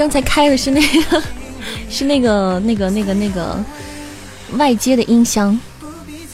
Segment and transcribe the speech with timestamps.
[0.00, 1.22] 刚才开的是那个，
[1.90, 3.62] 是那个那个那个那个
[4.56, 5.60] 外接的音箱，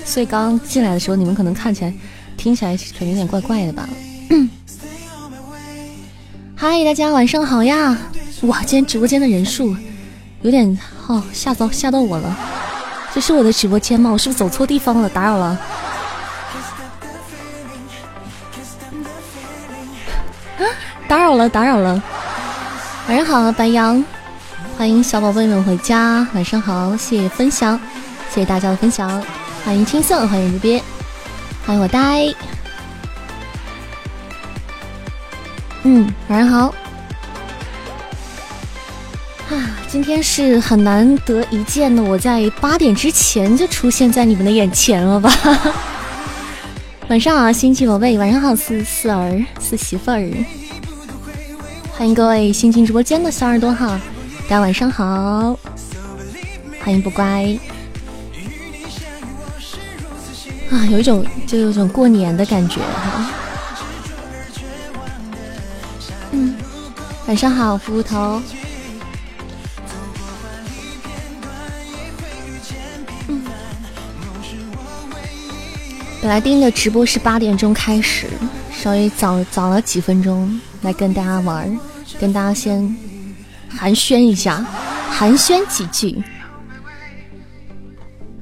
[0.04, 1.92] 所以刚进来的时候你们可能看起来、
[2.36, 3.88] 听起来可能有点怪怪的吧。
[6.54, 7.98] 嗨，大家晚上好呀！
[8.42, 9.74] 哇，今天直播间的人数
[10.42, 12.38] 有点哦，吓到吓到我了。
[13.12, 14.12] 这是我的直播间吗？
[14.12, 15.08] 我是不是走错地方了？
[15.08, 15.60] 打扰了。
[21.08, 22.00] 打扰了，打扰了。
[23.08, 24.04] 晚上好，白羊，
[24.76, 26.26] 欢迎小宝贝们回家。
[26.34, 27.78] 晚上好，谢谢分享，
[28.30, 29.22] 谢谢大家的分享。
[29.64, 30.82] 欢迎青色，欢迎这边，
[31.64, 32.34] 欢迎我呆。
[35.84, 36.74] 嗯，晚上好。
[39.50, 39.54] 啊，
[39.86, 45.32] 今天是很难得一见的，我在八点之前就出现在你们的眼前了吧？
[47.06, 50.28] 晚上好，星际宝贝，晚上好，四四儿，四媳妇儿。
[51.98, 53.98] 欢迎各位新进直播间的小耳朵哈，
[54.42, 55.58] 大家晚上好，
[56.84, 57.58] 欢迎不乖
[60.70, 63.30] 啊，有一种就有种过年的感觉哈。
[66.32, 66.54] 嗯，
[67.26, 68.42] 晚上好，骷髅头。
[73.28, 73.42] 嗯，
[76.20, 78.28] 本来定的直播是八点钟开始，
[78.70, 80.60] 稍微早早了几分钟。
[80.86, 81.76] 来跟大家玩，
[82.20, 82.96] 跟大家先
[83.68, 84.64] 寒暄一下，
[85.10, 86.22] 寒暄几句。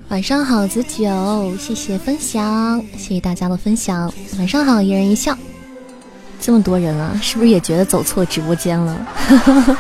[0.09, 4.13] 晚上好，子九，谢谢分享，谢谢大家的分享。
[4.37, 5.35] 晚上好，一人一笑。
[6.39, 9.07] 这么多人啊，是不是也觉得走错直播间了？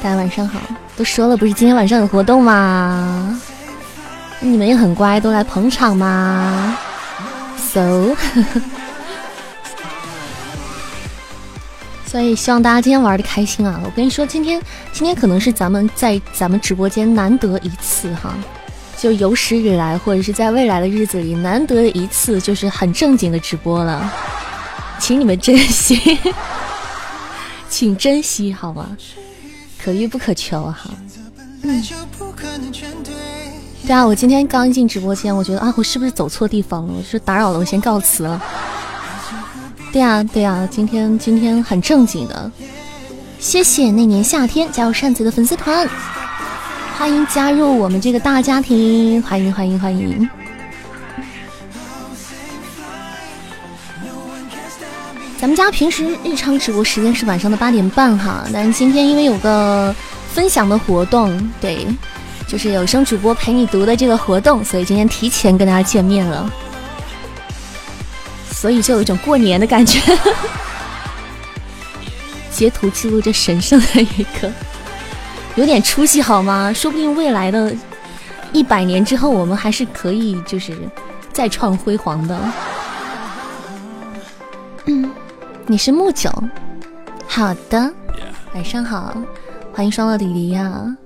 [0.00, 0.60] 大家晚上好，
[0.96, 3.40] 都说了不是今天晚上有活动吗？
[4.38, 6.78] 你们也很乖，都来捧场吗
[7.58, 8.14] ？So。
[12.16, 13.78] 所以希望大家今天玩的开心啊！
[13.84, 14.58] 我跟你说，今天
[14.90, 18.34] 今天可能是咱们在咱们直播间难得一次哈，
[18.96, 24.10] 就有史以来或者是在未来的日子里难得一次，就是很正经的直播了，
[24.98, 26.18] 请你们珍惜，
[27.68, 28.96] 请珍惜好吗？
[29.78, 30.88] 可遇不可求哈。
[31.64, 31.84] 嗯，
[33.86, 36.94] 对啊，我今天刚进直播间，我觉得啊，我是不是走错地方了？
[36.96, 38.42] 我说打扰了，我先告辞了。
[39.96, 42.52] 对呀对呀，今天今天很正经的，
[43.38, 45.88] 谢谢那年夏天加入扇子的粉丝团，
[46.98, 50.28] 欢迎加入我们这个大家庭，欢迎欢迎欢迎。
[55.40, 59.96] 咱们家平时日常直播时间是晚上的八点半哈，但是今天因为有个
[60.30, 61.86] 分享的活动，对，
[62.46, 66.52] 就是有声主播陪你读的这个活动，所以今天提前跟大家见面了。
[68.58, 70.00] 所以就有一种过年的感觉，
[72.50, 74.50] 截图记录这神圣的一刻，
[75.56, 76.72] 有点出息好吗？
[76.72, 77.70] 说不定未来的
[78.52, 80.74] 一百年之后，我们还是可以就是
[81.34, 82.40] 再创辉煌的。
[84.86, 85.12] 嗯，
[85.66, 86.32] 你是木九，
[87.28, 87.92] 好的，
[88.54, 89.14] 晚上好，
[89.74, 90.96] 欢迎双乐弟弟呀。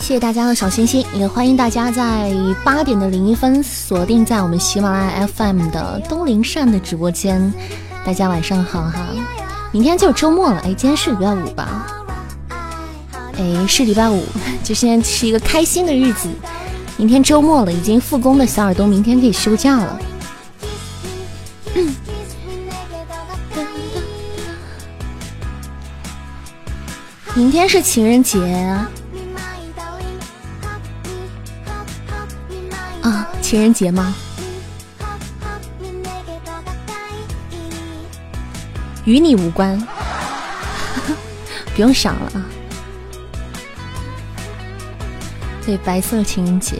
[0.00, 2.32] 谢谢大家的小心心，也欢迎大家在
[2.64, 7.52] 八点的零一分锁定在我们喜马拉雅 FM 的东林善的直播间。
[8.04, 9.06] 大家晚上好哈，
[9.70, 11.86] 明天就是周末了，哎，今天是礼拜五吧？
[13.38, 14.24] 哎，是礼拜五，
[14.64, 16.28] 就现在是一个开心的日子。
[16.96, 20.00] 明天周末了，已经复工的小耳朵明天可以休假了。
[27.34, 28.76] 明天是情人节。
[33.50, 34.14] 情人节吗？
[39.04, 39.76] 与你无关，
[41.74, 42.46] 不用想了啊。
[45.66, 46.76] 对，白色情人节。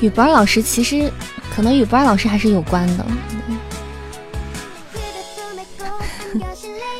[0.00, 1.12] 与博老师，其实
[1.54, 3.06] 可能与波儿老师还是有关的。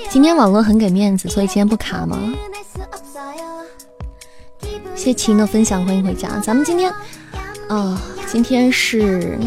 [0.09, 2.17] 今天网络很给面子，所以今天不卡吗？
[4.95, 6.29] 谢晴的分享，欢迎回家。
[6.39, 6.95] 咱们今天，
[7.71, 7.97] 啊，
[8.27, 9.39] 今天是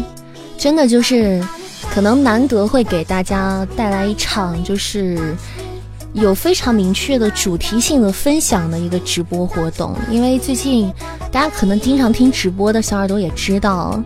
[0.56, 1.44] 真的就是
[1.92, 5.36] 可能难得会给大家带来一场就是
[6.14, 10.90] 有非常明确的主题性的分享的一个直播活动，因为最近
[11.30, 14.02] 大家可能经常听直播的小耳朵也知道。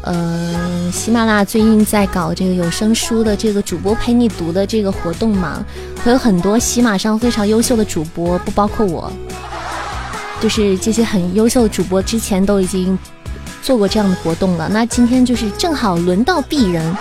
[0.00, 5.64] 呃，喜马拉雅最近在搞这个有声书的这个主播陪你读的这个活动嘛，
[6.02, 9.12] 会有很多喜马上非常优秀的主播，不包括我，
[10.40, 12.98] 就是这些很优秀的主播之前都已经
[13.62, 14.68] 做过这样的活动了。
[14.68, 16.94] 那今天就是正好轮到鄙人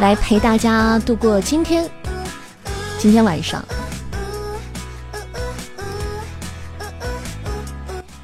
[0.00, 1.86] 来陪大家度过今天
[2.98, 3.62] 今天晚上。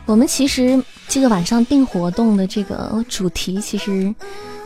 [0.07, 0.83] 我们其实。
[1.13, 4.15] 这个晚上定活动的这个主题其实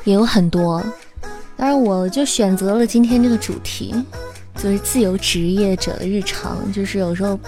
[0.05, 0.79] 也有很多，
[1.57, 3.95] 当然我就选择了今天这个主题，
[4.63, 6.71] 就是自由职业者的日常。
[6.71, 7.41] 就是有时候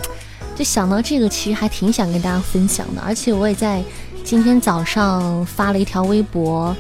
[0.55, 3.03] 就想到这个，其实还挺想跟大家分享的。
[3.03, 3.85] 而且我也在
[4.27, 6.77] 今天早上发了一条微博，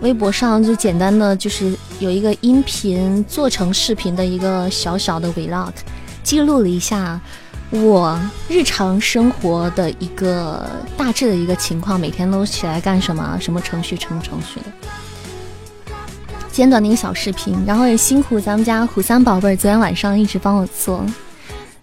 [0.00, 5.72] 微博上就简单的就是有一个音频做成视频的一个小小的 vlog，
[6.22, 7.20] 记录了一下。
[7.68, 8.18] 我
[8.48, 13.38] 日常生活的一个大致的一个情况，每天都起来干什么？
[13.38, 13.94] 什么程序？
[13.96, 15.92] 什么程序的？
[16.50, 21.04] 简短的一个小视频，然后也辛苦咱们家虎三宝贝儿昨天晚上一直帮我做，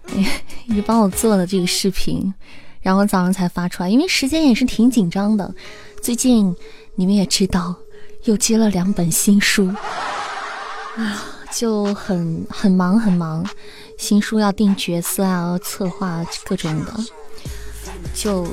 [0.65, 2.33] 一直帮我做了这个视频，
[2.81, 5.53] 然后早上才发出来，因为时间也是挺紧张的。
[6.01, 6.55] 最近
[6.95, 7.75] 你们也知道，
[8.23, 9.67] 又接了两本新书，
[10.95, 13.45] 啊，就很很忙很忙。
[13.97, 16.93] 新书要定角色啊，策划各种的，
[18.13, 18.47] 就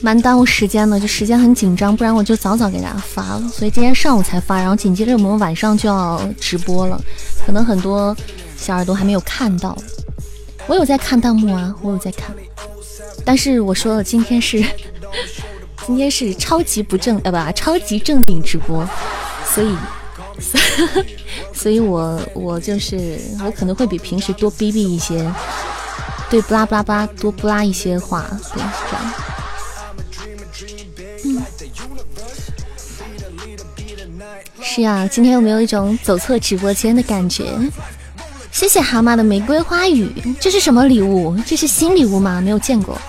[0.00, 3.48] 蛮耽误时间的，就时间很紧张，不然我就早早给大家发了。
[3.48, 7.02] 所以今天上午才发，然后紧接着我们晚上就要直播了，
[7.44, 8.16] 可能很多
[8.56, 9.76] 小耳朵还没有看到。
[10.70, 12.32] 我有在看弹幕啊，我有在看，
[13.24, 14.64] 但是我说了，今天是
[15.84, 18.88] 今天是超级不正呃不超级正经直播，
[19.44, 19.76] 所以。
[21.52, 25.28] 所以，我我就是我可能会比平时多逼逼一些，
[26.30, 28.24] 对，不拉不拉不拉多不拉一些话，
[28.54, 29.12] 对，这样。
[31.24, 31.42] 嗯，
[34.62, 37.44] 是呀，今天有没有一种走错直播间的感觉？
[38.52, 41.36] 谢谢蛤蟆的玫瑰花语，这是什么礼物？
[41.46, 42.40] 这是新礼物吗？
[42.40, 43.00] 没有见过。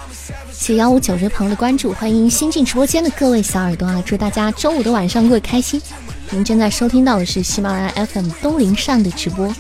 [0.52, 4.02] 谢幺五九这朋友的关注，欢迎新进直播间的各位小耳朵啊！
[4.06, 5.82] 祝大家周五的晚上过得开心。
[6.30, 9.54] 您正在收听到的是喜马拉雅 FM 东林善的直播，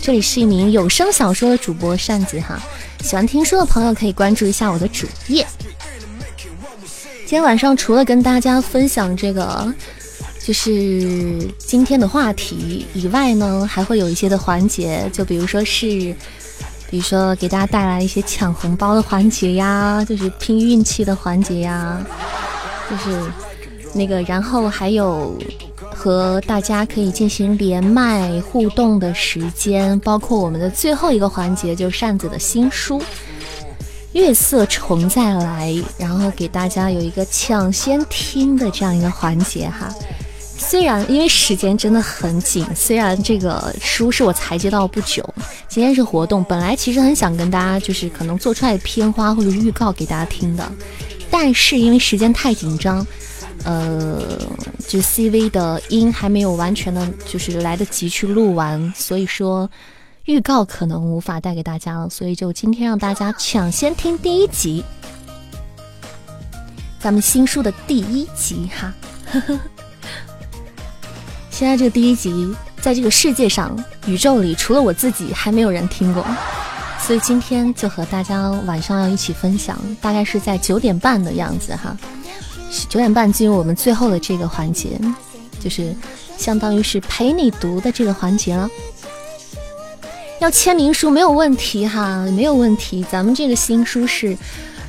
[0.00, 2.62] 这里是一名有声小说的主播扇子哈，
[3.02, 5.46] 喜欢听书的朋友可以关注一下我的主页。
[7.26, 9.72] 今天晚上除了跟大家分享这个
[10.44, 15.86] 就是今天的话题以外呢，还会有一些的环节，就比如说是，
[16.90, 22.04] 比如说给大家带来一些抢红包的环节呀，就是拼运气的环节呀，
[22.90, 23.20] 就是
[23.94, 25.38] 那个，然后还有。
[25.94, 32.98] 和大家可以进行连麦互动的时间，包括我们的最后一个环节，就是扇子的新书
[34.12, 39.94] 《月色重再来》，然后给大家有一个抢先听的这样一个环节哈。
[40.62, 45.22] 虽然因为时间真的很紧，虽然这个书是我才接到不久，
[45.68, 50.72] 今天是活动，本来其实很想跟大家就是可能做出来的片花或者预告给大家听的，
[51.30, 53.06] 但是因为时间太紧张。
[53.64, 54.20] 呃，
[54.88, 59.70] 就 CV 的音还没有完全的，就是来得及去录完，所以说
[60.24, 64.82] 预告可能无法带给大家了，所以就今天让大家抢先听第一集，
[66.98, 68.92] 咱们新书的第一集哈。
[69.30, 69.60] 呵呵
[71.62, 73.72] 现在这个第一集，在这个世界上
[74.08, 76.26] 宇宙里，除了我自己，还没有人听过，
[76.98, 81.96] 所以今天就和大家晚上要一起分享，大概是在九点半的样子哈。
[82.88, 85.00] 九点半进入我们最后的这个环节，
[85.60, 85.94] 就是
[86.36, 88.68] 相当于是陪你读的这个环节了。
[90.40, 93.06] 要签名书没有问题哈，没有问题。
[93.08, 94.36] 咱们这个新书是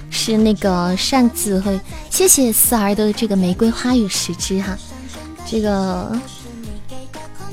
[0.09, 4.75] 是那个扇子会，谢谢四儿的这个玫瑰花语十支哈。
[5.45, 6.11] 这个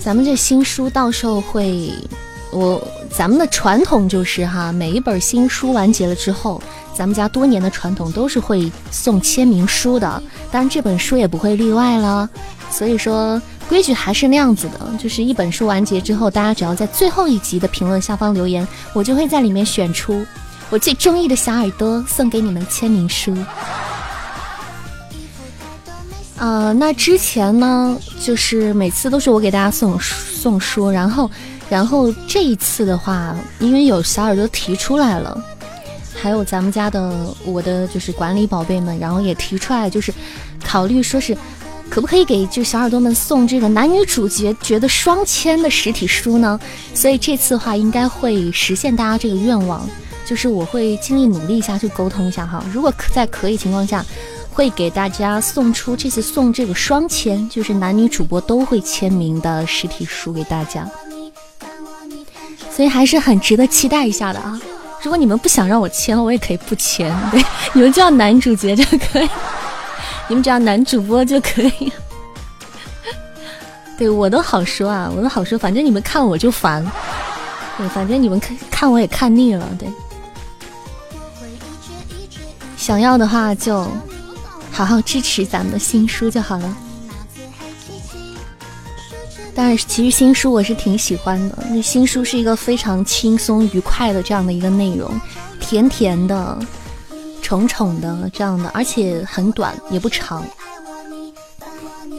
[0.02, 1.92] 咱们这新书到时候会，
[2.50, 6.60] 我咱们的传统就是哈，每一本新书完结了之后。
[6.92, 12.28] 咱们家多年的传统都是会送签名书的，当然这本书也不会例外了。
[12.70, 13.40] 所以说
[13.70, 20.26] 规矩还是那样子的，就是一本书完结之后，大家只要在最后一集的评论下方留言，我就会在里面选出
[20.68, 23.34] 我最中意的小耳朵送给你们签名书。
[26.40, 31.30] 呃，那之前呢，就是每次都是我给大家送送书，然后，
[31.68, 35.38] 然后这一次的话，因为有小耳朵提出来了，
[36.14, 37.12] 还有咱们家的
[37.44, 40.10] 我的就是管理宝贝们，然后也提出来，就是
[40.64, 41.36] 考虑说是
[41.90, 46.58] 可不可以给就小耳朵们送这个男女主角觉得双签的实体书呢？
[46.94, 49.86] 所以这次的话应该会实现大家这个愿望，
[50.24, 54.02] 就是我会尽力努力一下去沟通一下哈，如果在可以情况下。
[54.52, 60.86] 会给大家送出这次送这个双签，就是男女主播都会签名的实体书给大家，
[62.70, 64.60] 所以还是很值得期待一下的啊！
[65.02, 67.42] 如果你们不想让我签，我也可以不签， 对，
[67.72, 69.28] 你们叫男主角就可以，
[70.28, 71.92] 你们只要男主播就可以。
[73.96, 76.84] 对我都好说啊，我都好说，反正你们看我就烦，
[77.78, 79.88] 对，反正你们看看我也看腻了，对。
[82.76, 83.86] 想要的话就。
[84.70, 86.76] 好好支持咱们的新书就好了。
[89.52, 91.58] 但是，其实新书我是挺喜欢的。
[91.70, 95.10] 那新书是一个非常轻松愉快的这样的一个内容，
[95.58, 96.58] 甜甜的、
[97.42, 100.42] 宠宠的这样的，而且很短，也不长，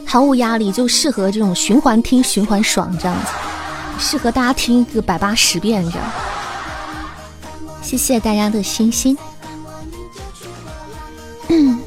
[0.06, 3.32] 毫无压力，就适合这种循环听、循环爽这样子，
[3.98, 6.10] 适合大家听个百八十遍这样。
[7.82, 9.16] 谢谢大家的星星。
[11.48, 11.80] 嗯。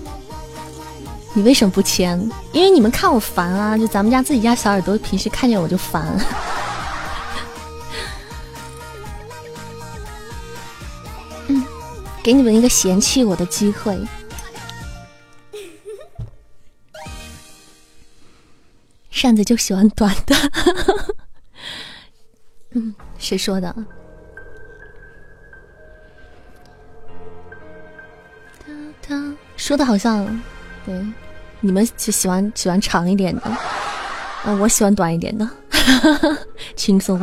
[1.35, 2.17] 你为什么不签？
[2.53, 3.77] 因为你们看我烦啊！
[3.77, 6.07] 就咱们家自己家小耳朵，平时看见我就烦。
[11.47, 11.61] 嗯，
[12.23, 13.99] 给你们一个嫌弃我的机会。
[19.11, 20.35] 扇子就喜欢短的。
[22.71, 23.75] 嗯，谁说的？
[29.57, 30.41] 说的好像
[30.85, 30.93] 对。
[31.61, 33.41] 你们就喜欢喜欢长一点的，
[34.43, 35.49] 啊，我喜欢短一点的，
[36.75, 37.19] 轻松。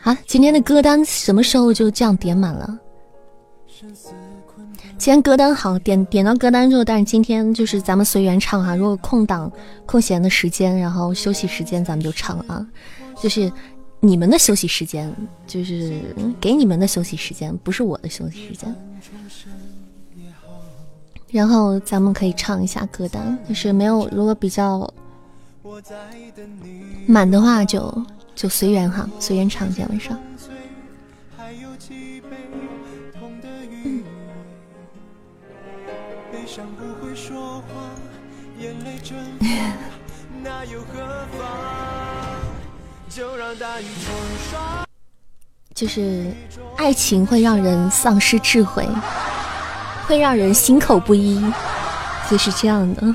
[0.00, 2.78] 好，今天的歌单什么时候就这样点满了？
[4.96, 8.74] 今天歌单好点点到歌单之后，但是今天就是咱们随缘唱哈。
[8.74, 9.50] 如果空档
[9.86, 12.66] 空闲的时间，然后休息时间，咱们就唱啊。
[13.20, 13.52] 就是
[14.00, 15.14] 你们的休息时间，
[15.46, 16.00] 就是
[16.40, 18.74] 给你们的休息时间，不是我的休息时间。
[21.30, 24.92] 然后咱们可以唱一下歌单，就是没有如果比较
[27.06, 28.02] 满的话，就
[28.34, 30.18] 就随缘哈，随缘唱今天晚上。
[45.74, 46.26] 就是
[46.76, 48.88] 爱情会让人丧失智慧。
[50.08, 51.38] 会让人心口不一，
[52.30, 53.14] 就是这样的。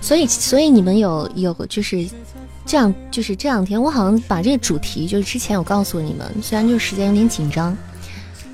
[0.00, 2.04] 所以，所以你们有有就是
[2.66, 7.74] 这样，就是这两天，我好像把这个主题，就是之前有告诉你们，虽然就是时间有点紧张，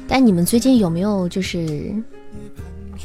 [0.06, 1.94] 但你们最近有没有就是？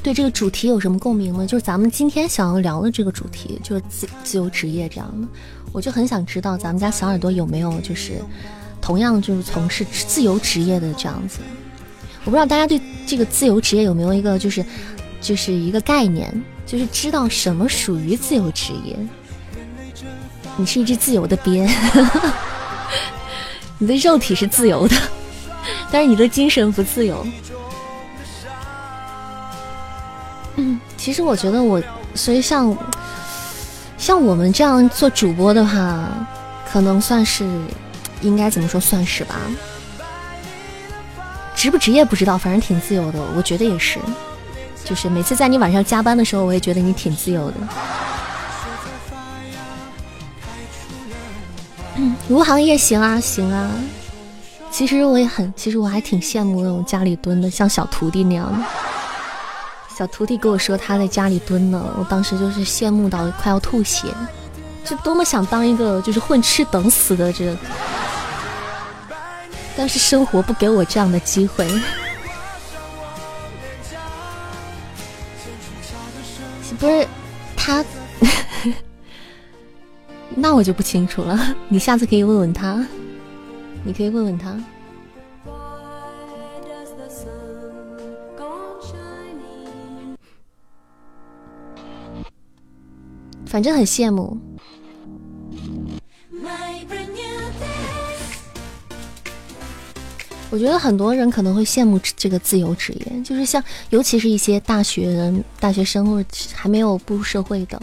[0.04, 1.48] 对这个主题有什么共鸣呢？
[1.48, 5.28] 就是咱们今天想要聊的这个主题，就是自自由职业这样的，
[5.72, 8.22] 我就很想知道咱们家小耳朵有没有就是
[8.82, 11.40] 同样就是从事自由职业的这样子。
[12.26, 14.64] 我不知道大家对这个自由职业有没有一个就是
[15.22, 16.30] 就是一个概念，
[16.66, 18.98] 就是知道什么属于自由职业。
[20.58, 21.68] 你是一只自由的鳖，
[23.80, 24.96] 你的肉体是自由的，
[25.90, 27.26] 但是你的精神不自由。
[31.04, 31.84] 其实我觉得我，
[32.16, 32.74] 所以像
[33.98, 36.08] 像我们这样做主播的话，
[36.72, 37.46] 可能算是
[38.22, 39.36] 应该怎么说算是吧？
[41.54, 43.20] 职不职业不知道，反正挺自由的。
[43.36, 44.00] 我觉得也是，
[44.86, 47.58] 就是每次在你晚上加班的时候，我也觉得你挺自由的。
[51.98, 53.70] 嗯， 无行业行啊行啊。
[54.72, 58.93] 其实我也很，其实我还挺羡慕那种家里蹲的，像小徒弟那样的。
[59.96, 64.08] 小徒弟跟我说他在家里蹲呢，我当时就是羡慕到快要吐血，
[64.84, 67.56] 就多么想当一个就是混吃等死的这，
[69.78, 71.68] 但是生活不给我这样的机会。
[76.80, 77.08] 不是
[77.56, 77.86] 他，
[80.36, 82.84] 那我就不清楚了，你下次可以问问他，
[83.84, 84.58] 你可以问问他。
[93.54, 94.36] 反正很羡慕。
[100.50, 107.80] 我觉得很多人可能会羡慕这个自由职业，就是像，尤其是一些大学大学生或者还没有步入社会的，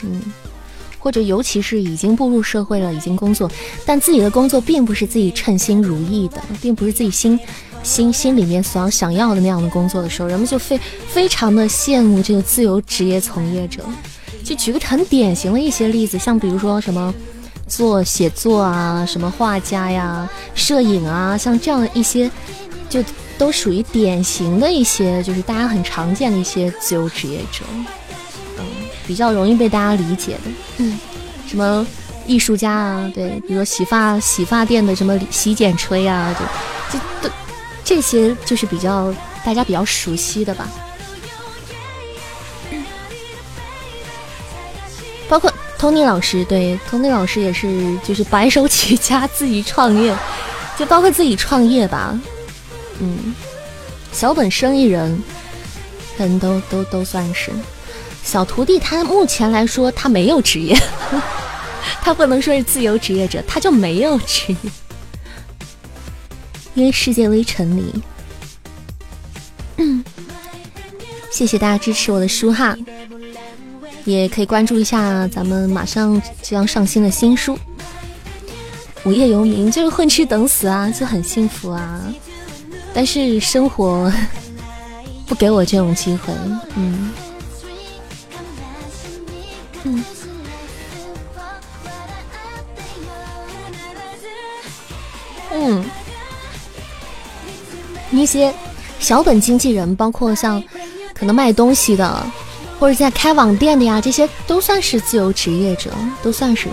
[0.00, 0.22] 嗯，
[0.98, 3.50] 或者尤其是已经步入社会了，已经工作，
[3.84, 7.38] 但自己的工作并不是自己称心如意的，并不是自己心
[7.82, 13.84] 心心里面所想要的那样的工作的时候，人们就非非常的羡慕这个自由职业从业者。
[14.44, 17.14] 就举个很典型的一些例子，像比如说什么。
[17.66, 22.30] 做写作啊，什么画家呀、摄影啊，像这样的一些，
[22.88, 23.04] 就
[23.36, 27.66] 都属于典型的一些，就是大家很常见的一些自由职业者，
[28.58, 28.64] 嗯，
[29.06, 30.98] 比较容易被大家理解的，嗯，
[31.46, 31.86] 什么
[32.26, 37.34] 艺术家啊，对，比如说洗发洗发店的什么洗剪吹啊，就这都
[37.84, 39.14] 这些就是比较
[39.44, 40.66] 大家比较熟悉的吧，
[45.28, 45.52] 包括。
[45.78, 50.12] Tony 老师对，Tony 老师也是，就是白手起家自己创业，
[50.76, 52.18] 就包括自己创业吧，
[52.98, 53.32] 嗯，
[54.10, 55.22] 小本生意人，
[56.16, 57.52] 可能都都都算是
[58.24, 58.76] 小徒弟。
[58.76, 60.76] 他目前来说，他没有职业，
[62.02, 64.70] 他不能说是自由职业者，他就没有职业，
[66.74, 68.02] 因为世界微尘里。
[71.30, 72.76] 谢谢大家支持我的书哈。
[74.08, 77.54] 也可以关注一下咱们马上即将上新的新书
[79.04, 82.00] 《无业游民》， 就是混吃等死啊，就很幸福啊。
[82.94, 84.10] 但是生活
[85.26, 86.32] 不给我这种机会，
[86.74, 87.12] 嗯
[89.84, 90.04] 嗯
[95.52, 95.84] 嗯，
[98.10, 98.52] 一些
[98.98, 100.62] 小本经纪人，包括像
[101.12, 102.26] 可能卖东西的。
[102.78, 105.90] 或者在开网店的呀，这些都算是自由职业者，
[106.22, 106.68] 都算是。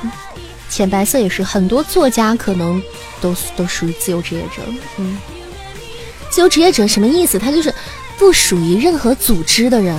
[0.70, 2.82] 浅白色也是很多作家可能
[3.22, 4.62] 都都属于自由职业者。
[4.98, 5.18] 嗯，
[6.30, 7.40] 自由职业者什么意思？
[7.40, 7.74] 他就是
[8.18, 9.98] 不属于任何组织的人，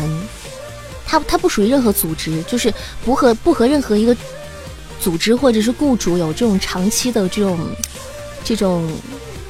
[1.06, 2.72] 他他不属于任何组织，就是
[3.04, 4.14] 不和不和任何一个
[5.00, 7.58] 组织或者是雇主有这种长期的这种
[8.44, 8.90] 这种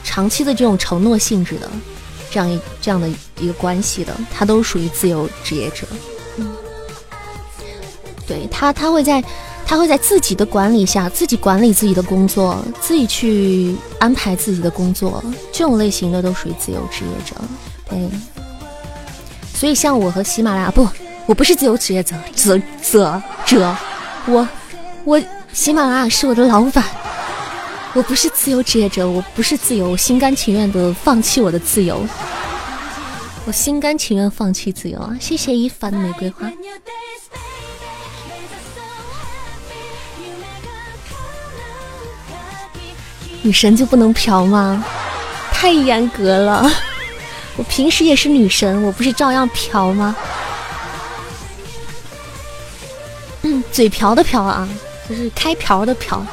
[0.04, 1.68] 长期的这种承诺性质的
[2.30, 3.08] 这样一这样的
[3.40, 5.86] 一个关系的，他都属于自由职业者。
[8.26, 9.22] 对他，他会在，
[9.64, 15.22] 他会在自己的管理下，自己管理自己的工作，自己去安排自己的工作，
[15.52, 17.36] 这种类型的都属于自由职业者。
[17.88, 17.98] 对，
[19.54, 20.88] 所以像我和喜马拉雅，不，
[21.26, 23.76] 我不是自由职业者，者者者，
[24.26, 24.48] 我
[25.04, 25.22] 我
[25.52, 26.84] 喜马拉雅是我的老板，
[27.94, 32.04] 我不是自由职业者，我不是自由，我心甘情愿的放弃我的自由，
[33.46, 35.16] 我心甘情愿放弃自由啊！
[35.20, 36.50] 谢谢一凡的玫瑰花。
[43.42, 44.84] 女神就不能嫖吗？
[45.52, 46.68] 太严格了！
[47.56, 50.16] 我平时也是女神，我不是照样嫖吗？
[53.42, 54.68] 嗯，嘴瓢的瓢啊，
[55.08, 56.26] 就是开瓢的瓢，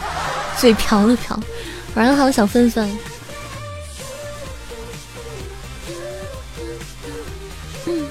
[0.58, 1.40] 嘴瓢的瓢。
[1.94, 2.90] 晚上好，小芬芬。
[7.86, 8.08] 嗯，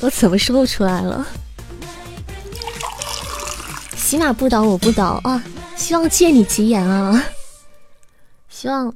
[0.00, 1.26] 我怎么说不出来了？
[3.96, 5.42] 起码不倒我不倒啊！
[5.76, 7.22] 希望借你吉言啊！
[8.48, 8.94] 希望，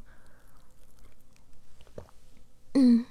[2.74, 3.04] 嗯，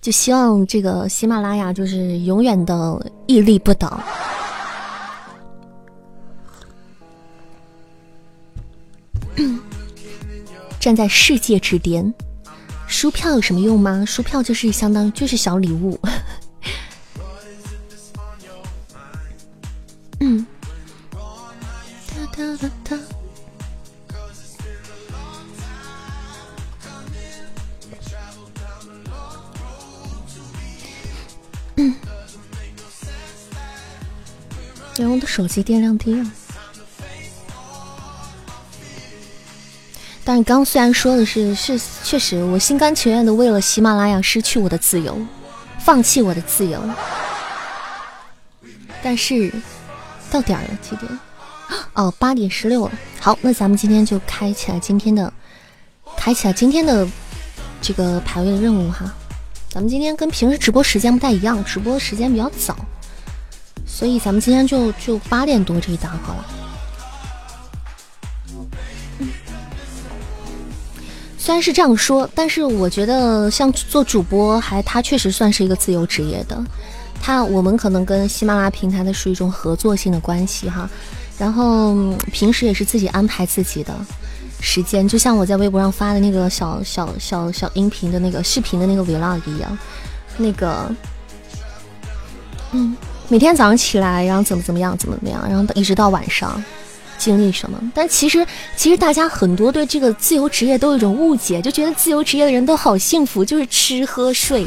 [0.00, 4.00] 就希望这个喜马拉雅就是永远的屹立不倒。
[10.78, 12.14] 站在世界之巅，
[12.94, 14.04] 书票有什么用吗？
[14.06, 15.98] 书票就是相当于就是小礼物。
[20.20, 20.46] 嗯。
[31.76, 31.94] 嗯，
[34.96, 36.24] 连我的手机电量低了。
[40.26, 45.18] 但是刚虽然说的是是确实，我心甘情愿的为了喜马拉雅失去我的自由，
[45.78, 46.82] 放弃我的自由。
[49.02, 49.52] 但是
[50.30, 51.18] 到点了，几点？
[51.92, 52.92] 哦，八点十六了。
[53.20, 55.30] 好，那咱们今天就开起来今天的，
[56.16, 57.06] 开起来今天的
[57.82, 59.12] 这个排位的任务哈。
[59.68, 62.74] 咱们今天跟平时直播时间不太一样，直播时间比较早，
[63.86, 66.44] 所以咱们今天就就八点多这一档好了。
[71.44, 76.58] 虽然是这样说，但是我觉得像做主播，还他确实算是一个自由职业的。
[77.20, 80.88] 他我们可能跟喜马拉雅平台的是一种合作性的关系哈，
[81.36, 81.94] 然后
[82.32, 83.94] 平时也是自己安排自己的
[84.58, 89.78] 时间，就像我在微博上发的那个小小小小音频的那个视频的那个 vlog 一样，
[90.38, 90.90] 那个，
[92.72, 92.96] 嗯，
[93.28, 96.64] 每天早上起来，然后怎么怎么样，怎么怎么样，然后一直到晚上。
[97.18, 97.78] 经历什么？
[97.94, 98.46] 但其实，
[98.76, 104.66] 其实大家很多对这个自由职业都有一种误解，就觉得自由职业的人都好幸福，就是吃喝睡，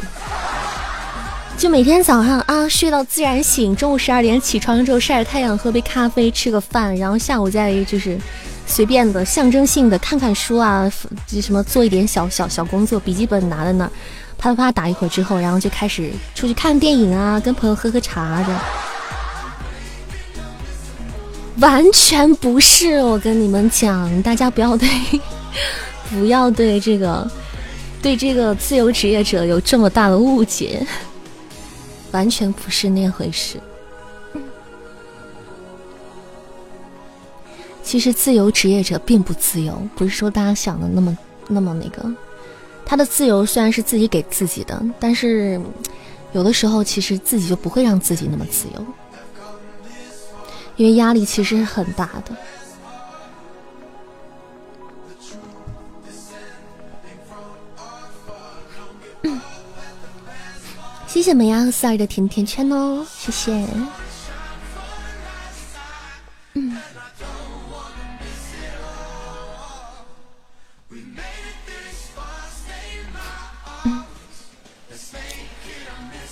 [1.56, 8.18] 就每天早上啊睡到自然醒，中午十二点起床之后晒着太阳，喝杯咖啡，吃个饭，然后下午再就是
[8.66, 10.90] 随便的象征性的看看书啊，
[11.26, 13.86] 就什么做一点小小小工作，笔记本拿在那，
[14.36, 18.56] 啪啪啪打一会儿之后，然后就开始出去看电影啊，跟朋友喝喝茶的。
[21.60, 24.88] 完全不是，我跟你们讲，大家不要对，
[26.10, 27.28] 不要对这个，
[28.00, 30.86] 对这个自由职业者有这么大的误解，
[32.12, 33.60] 完全不是那回事。
[37.82, 41.18] 其实自由职业者并不自由，不是说大家想的那么
[41.48, 42.08] 那么那个。
[42.84, 45.60] 他的自由虽然是自己给自己的，但是
[46.32, 48.86] 有的时候其实自己就不会让自己那么自由。
[50.78, 52.34] 因为压力其实是很大的。
[61.06, 63.66] 谢谢梅亚四儿的甜甜圈哦，谢谢。
[66.54, 66.78] 嗯。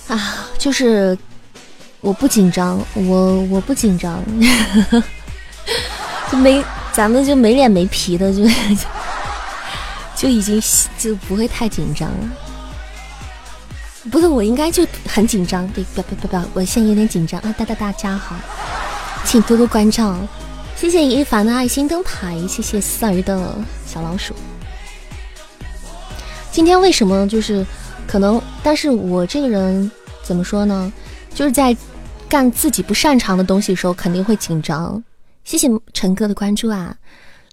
[0.07, 1.17] 啊，就是。
[2.01, 4.23] 我不紧张，我我不紧张，
[6.31, 8.43] 就没咱们就没脸没皮的，就
[10.15, 10.61] 就已经
[10.97, 12.29] 就不会太紧张了。
[14.09, 17.53] 不是我应该就很紧张，对，不要不不，我现在有点紧张啊！
[17.57, 18.35] 大大大家好，
[19.25, 20.15] 请多多关照，
[20.77, 23.55] 谢谢一凡的爱心灯牌，谢谢四儿的
[23.85, 24.33] 小老鼠。
[26.51, 27.65] 今天为什么就是
[28.07, 28.41] 可能？
[28.63, 29.91] 但是我这个人
[30.23, 30.91] 怎么说呢？
[31.37, 31.77] 就是在
[32.27, 35.01] 干自己不擅长的东西的时候，肯定会紧张。
[35.43, 36.95] 谢谢陈哥的关注啊！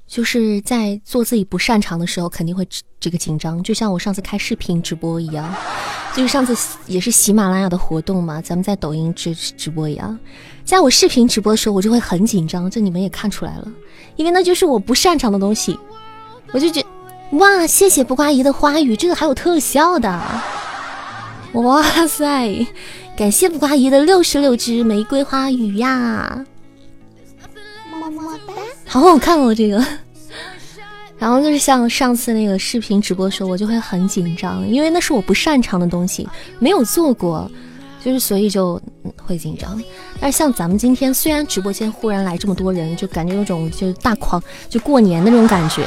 [0.07, 2.67] 就是在做自己不擅长的时候，肯定会
[2.99, 3.63] 这个紧张。
[3.63, 5.55] 就像我上次开视频直播一样，
[6.17, 10.19] 就是上次也是喜马拉雅的活动嘛，咱们在抖音直直播一样，
[10.65, 12.71] 在我视频直播的时候，我就会很紧张。
[12.71, 13.71] 这你们也看出来了，
[14.17, 15.79] 因为那就是我不擅长的东西。
[16.53, 16.83] 我就觉
[17.33, 20.41] 哇，谢谢不瓜姨的花语，这个还有特效的，
[21.53, 22.67] 哇塞！
[23.17, 26.45] 感谢不瓜姨的六十六支玫瑰花语呀，
[27.91, 28.53] 么么哒，
[28.87, 29.85] 好好看哦这个。
[31.17, 37.49] 然后就是像上次那个视频直播的时候，我就会很紧张，因为那是我不擅长的东西，没有做过，
[38.05, 38.83] 就是所以就
[39.25, 39.81] 会紧张。
[40.21, 45.87] 但是像咱们今天，虽然直播间忽然来这么多人，就感觉有种就是大狂就过年那种感觉，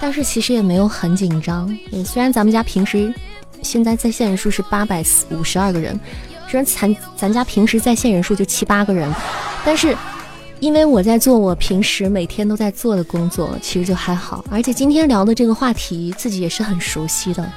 [0.00, 1.68] 但是其实也没有很紧张。
[2.06, 3.12] 虽然咱们家平时
[3.60, 5.98] 现在在线人数是八百五十二个人。
[6.50, 9.08] 虽然咱咱家平时在线人数就七八个人，
[9.64, 9.96] 但是
[10.58, 14.44] 因为我在做我平时每天都在做的工作，其实就还好。
[14.50, 17.48] 而且今天聊的这个话题，自己也是很熟悉的，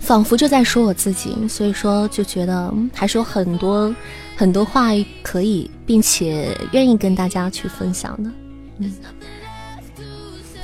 [0.00, 3.94] 仿佛就在说我自己，所以说就觉得还是有很多
[4.34, 4.88] 很多话
[5.22, 8.30] 可以，并且愿意跟大家去分享的。
[8.78, 8.94] 嗯，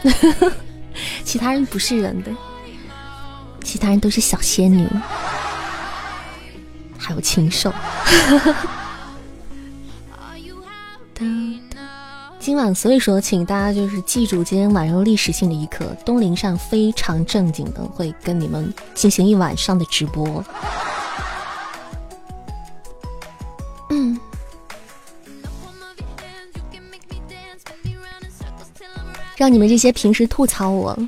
[1.22, 2.30] 其他人不是人的，
[3.62, 4.88] 其他人都是小仙女。
[7.06, 7.72] 还有禽兽。
[12.40, 20.44] 今晚，所以说，请大家就是记住今天晚上历史性的一刻，东林上非常正经的会跟你们进行一晚上的直播。
[23.90, 24.18] 嗯，
[29.36, 30.98] 让你们这些平时吐槽我、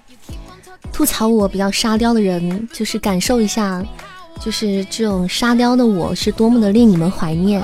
[0.92, 3.84] 吐槽我比较沙雕的人，就是感受一下。
[4.40, 7.62] 就是这种沙雕的我，是多么的令你们怀念。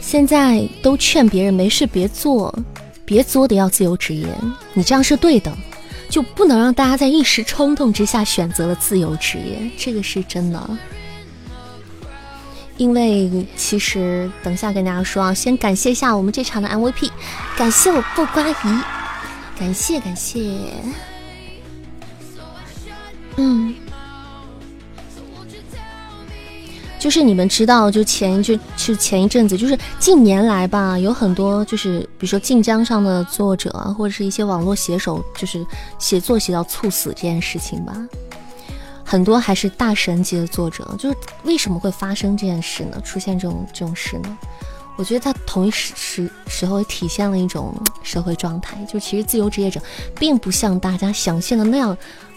[0.00, 2.56] 现在都劝别人没事别做，
[3.04, 4.26] 别作的要自由职业，
[4.72, 5.52] 你这样是对的，
[6.08, 10.60] 就不能让大家在一时冲动之下选择了自由职业，这个是真的。
[12.76, 17.10] 因为其实等下跟大家说啊，先感谢一下我们这场的 MVP，
[17.56, 18.54] 感谢我不瓜姨，
[19.58, 20.40] 感谢感谢，
[23.36, 23.74] 嗯。
[26.98, 35.64] 就是你们知道，就前一就就前一阵子，就是近年来吧，有很多就是比如说晋江上的作者啊，或者是一些网络写手，就是
[35.98, 37.94] 写作写到猝死这件事情吧。
[39.04, 40.84] 很多还是大神级的作者。
[40.98, 43.00] 就是为什么会发生这件事呢？
[43.02, 44.36] 出现这种这种事呢？
[44.96, 49.78] 我觉得他同一时时时候体现了一种社会状态，就其实自由职业者
[50.18, 51.96] 并不像大家想象的那样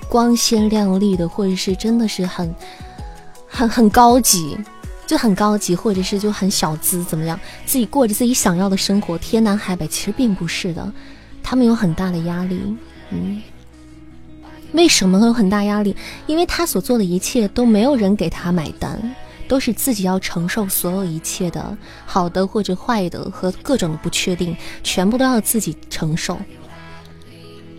[0.10, 2.54] 光鲜亮丽的，或者是真的是很
[3.50, 4.58] 很很高级，
[5.06, 10.94] 就很高级，或者是就很小资怎么样，自己过着自己想要的生活，天南海北，其实并不是的，
[11.44, 12.62] 他们有很大的压力，
[13.10, 13.42] 嗯，
[14.74, 15.96] 为什么会有很大压力？
[16.28, 19.16] 因为他所做的一切都没有人给他买单。
[19.50, 26.38] 都是自己要承受所有一切的好的或者坏的和各种的不确定，全部都要自己承受。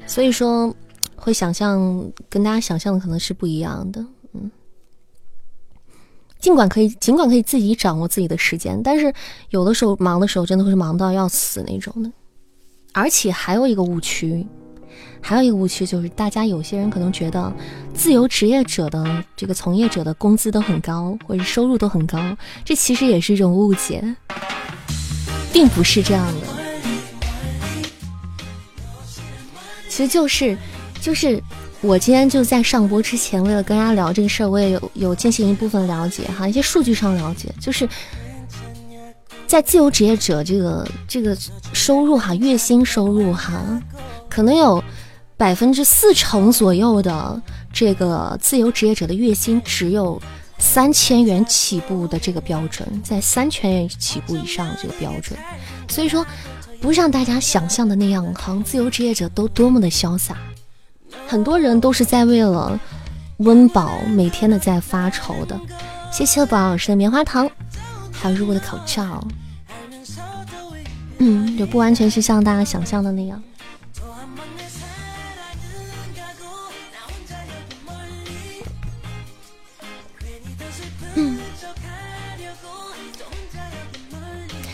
[0.04, 0.74] 所以说，
[1.14, 4.04] 会想象跟大家想象的可能是不一样的。
[6.40, 9.12] 尽管可以，尽管可以自己掌握自己的时间，但是
[9.50, 12.10] 有的时候忙的时候真的会是忙到要死那种的。
[12.92, 14.46] 而且还有一个误区。
[15.22, 17.52] 还有一个误区就是，大家有些人可能觉得，
[17.92, 22.18] 自由职业者的这个从业者的工资都很高，或者收入都很高，
[22.64, 24.02] 这其实也是一种误解，
[25.52, 26.40] 并不是这样的。
[29.90, 30.56] 其实就是，
[31.02, 31.42] 就是
[31.82, 37.88] 我今天就在上播之前，为了跟大家聊这个事儿，我也有有进行一部分了解哈，一些数据上了解，就是
[39.46, 41.36] 在自由职业者这个这个
[41.72, 43.82] 收入哈，月薪收入哈，
[44.28, 44.82] 可能有。
[45.36, 50.20] 百分之四成左右的这个自由职业者的月薪只有
[50.58, 55.40] 三千元起步的这个标准，在三千元起步以上这个标准，
[55.88, 56.26] 所以说
[56.78, 60.36] 不像大家想象的那样，好像自由职业者都多么的潇洒，
[61.26, 62.78] 很多人都是在为了
[63.38, 65.58] 温饱每天的在发愁的。
[66.12, 67.48] 谢谢宝老师的棉花糖，
[68.12, 69.26] 还有如果的口罩，
[71.18, 73.42] 嗯，就不完全是像大家想象的那样。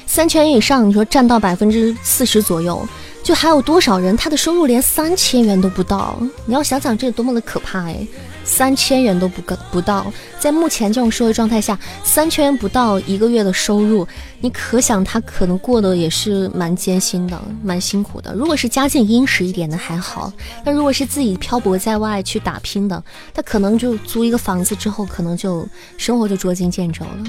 [0.07, 2.89] 三千以上，你说占到百分之四十左右，
[3.27, 6.17] 就还有多少人他的收入连三千元都不到？
[6.45, 8.07] 你要想想这多么的可怕哎！
[8.45, 10.07] 三千元都不够不到，
[10.39, 14.07] 在目前这种社会状态下，三千元不到一个月的收入，
[14.41, 18.33] 你可想他可能过得也是蛮艰辛的，蛮辛苦的。
[18.33, 20.33] 如果是家境殷实一点的还好，
[20.65, 23.03] 但如果是自己漂泊在外去打拼的，
[23.35, 27.25] 他可能就租一个房子之后，可能就生活就捉襟见肘了。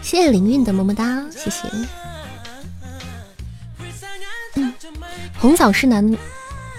[0.00, 1.66] 谢谢灵韵的么么哒，谢谢。
[5.38, 6.04] 红枣是男，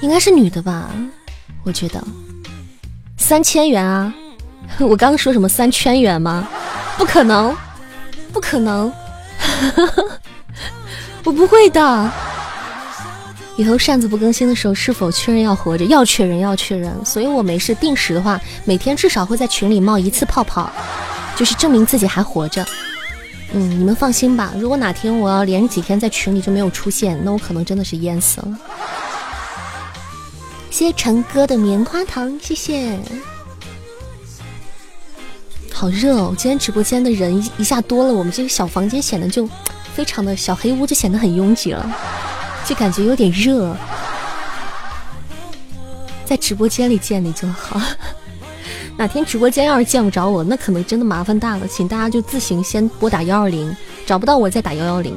[0.01, 0.89] 应该是女的吧？
[1.63, 2.03] 我觉得
[3.17, 4.13] 三千元啊！
[4.79, 6.47] 我刚说什么三千元吗？
[6.97, 7.55] 不可能，
[8.31, 8.91] 不可能！
[11.23, 12.11] 我不会的。
[13.57, 15.85] 以后扇子不更新的时候，是否确认要活着？
[15.85, 16.93] 要确认，要确认。
[17.05, 20.69] 所以我没事定时的话，每天至少会在群里冒一次泡泡，
[21.35, 22.65] 就是证明自己还活着。
[23.57, 24.53] 嗯，你们放心吧。
[24.57, 28.59] 如果哪天我要连几天在群里就没有出现，那我可能真的是淹死了。
[30.69, 32.99] 谢谢陈哥的棉花糖，谢谢。
[35.71, 36.35] 好热哦！
[36.37, 39.49] 今天直播间的人一下多了，我们这个小房间显得就
[39.93, 41.95] 非常的小黑屋，就显得很拥挤了，
[42.65, 43.73] 就感觉有点热。
[46.25, 47.79] 在直播间里见你就好。
[48.97, 55.13] 哪天直播间要是见不着我，那可能真的麻烦大了，请大家就自行先拨打幺二零，找不到我再打幺幺零。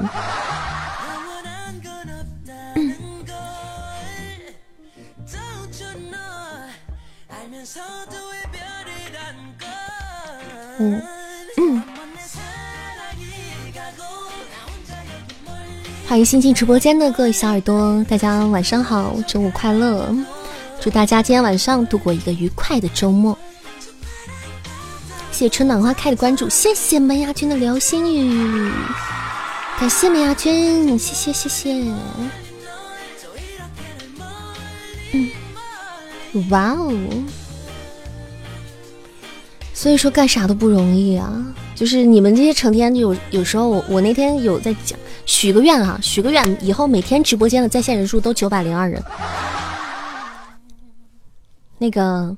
[10.81, 11.03] 嗯
[11.57, 11.83] 嗯，
[16.09, 20.13] 欢迎新进直播间的各位小耳朵，大家晚上好，周五快乐，
[20.81, 23.39] 祝大家今天晚上度过一个愉快的周末。
[25.39, 28.73] 谢春暖花开的关注，谢谢门牙君的流星雨，
[29.79, 31.73] 感谢门牙君，谢谢谢谢。
[35.13, 35.31] 嗯，
[36.51, 36.93] 哇哦，
[39.73, 41.33] 所以说干啥都不容易啊，
[41.77, 49.01] 就是你们这些成天有有时候我我那天有在讲许个愿啊，许个愿以后每天直播间的在线人数都九百零二人，
[51.79, 52.37] 那个。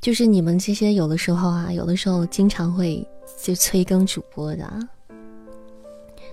[0.00, 3.06] 就是你们这些有的时候啊，有的时候经常会
[3.42, 4.64] 就催更主播的，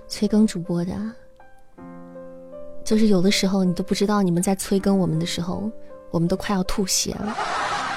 [0.08, 0.92] 催更主播的，
[2.84, 5.70] 就是有的时候你都不知道你们在催更我们的时候，
[6.10, 7.36] 我们都快要吐血了，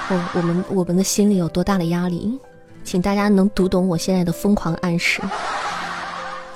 [0.08, 2.38] 我我们我们的心里有多大的压力，
[2.82, 5.22] 请大家能读懂我现在的疯狂暗示，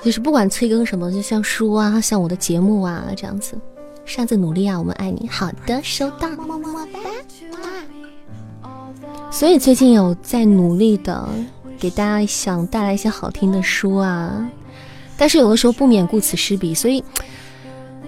[0.03, 3.57] 就是不管催更什么，就像书啊，像我的节目啊这样子，
[4.05, 6.99] 擅自努力啊，我们爱你，好的，收到，么么么哒。
[9.31, 11.27] 所以最近有在努力的
[11.77, 14.49] 给大家想带来一些好听的书啊，
[15.17, 17.03] 但是有的时候不免顾此失彼，所以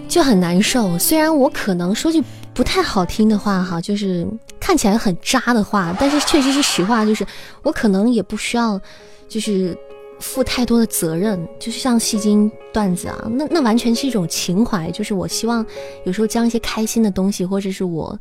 [0.07, 0.97] 就很难受。
[0.97, 4.27] 虽然我可能说句不太好听的话哈，就是
[4.59, 7.25] 看起来很渣的话，但是确实是实话，就是
[7.61, 8.79] 我可能也不需要，
[9.27, 9.77] 就是。
[10.19, 15.65] 负太多的责任，就是像戏精段子啊，那那完全是一种情怀，就是我希望
[16.05, 18.17] 有时候将一些开心的东西，或者是我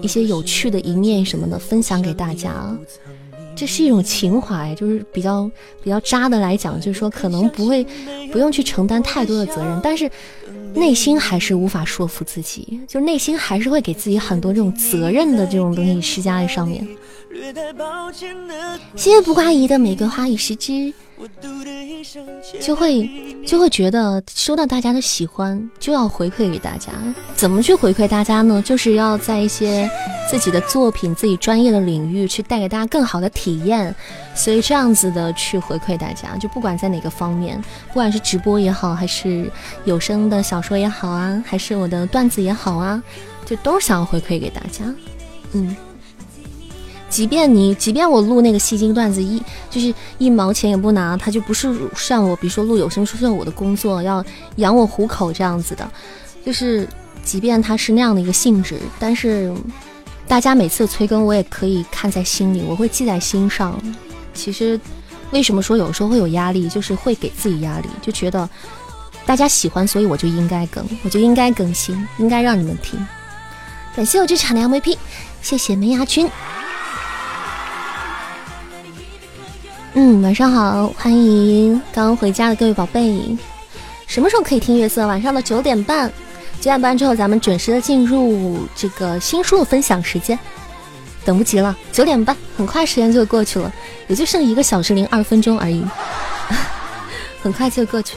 [0.00, 2.52] 一些有趣的一面什么的分享给大家，
[3.56, 5.50] 这是一种情怀，就是比较
[5.82, 7.84] 比较渣的来讲，就是说可能不会
[8.30, 10.10] 不用去承担太多的责任，但是
[10.74, 16.86] 内心还是无法说服自己，就内心还是会给自己很多这种责任的这种东西施加在上面。
[18.94, 20.92] 谢谢不挂疑的玫瑰花与十枝。
[22.60, 23.08] 就会
[23.46, 26.92] 就会觉得收到大家的喜欢，就要回馈给大家。
[27.34, 28.60] 怎么去回馈大家呢？
[28.62, 29.88] 就是要在一些
[30.28, 33.94] 自己的作品、自己专业的领域去带给大家更好的体验。
[34.34, 39.50] 所以这样子的去回馈大家，就不管在哪个方面，不管是直播也好，还是
[39.84, 43.02] 有声的小说也好啊，还是我的段子也好啊，
[43.44, 44.84] 就都想要回馈给大家。
[45.52, 45.76] 嗯。
[47.12, 54.24] 即便你，即便我录那个戏精段子一就是一毛钱也不拿，他就不是像我，比如说录有声书，算我的工作，要
[54.56, 55.86] 养我糊口这样子的。
[56.42, 56.88] 就是
[57.22, 59.52] 即便他是那样的一个性质，但是
[60.26, 63.78] 大家每次催更，我也可以看在心里，我会记在心上。
[64.32, 64.80] 其实
[65.32, 68.48] 为什么说有时候会有压力，就是会给自己压力，就觉得
[69.26, 72.98] 大家喜欢，所以我就应该更，我就应该更新，应该让你们听。
[73.94, 74.96] 感谢我这场的 MVP，
[75.42, 76.26] 谢谢梅牙君。
[79.94, 83.36] 嗯，晚上好，欢迎刚回家的各位宝贝。
[84.06, 85.06] 什么时候可以听月色？
[85.06, 86.08] 晚上的九点半，
[86.60, 90.38] 九点半之后咱们准时的进入这个新书的分享时间，
[91.26, 91.76] 等不及了。
[91.92, 93.70] 九点半，很快时间就过去了，
[94.08, 95.84] 也就剩一个小时零二分钟而已，
[97.42, 98.16] 很快就过去。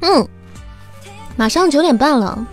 [0.00, 0.26] 嗯，
[1.36, 2.44] 马上九点半了。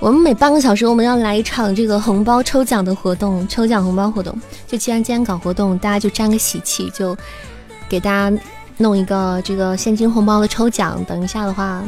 [0.00, 4.34] 我们每半个小时，我们要来一场这个红包抽奖的活动，抽奖红包活动。
[4.66, 7.14] 就既然今天搞活动，大家就沾个喜气，就
[7.86, 8.34] 给大家
[8.78, 11.04] 弄一个这个现金红包的抽奖。
[11.04, 11.84] 等一下的话，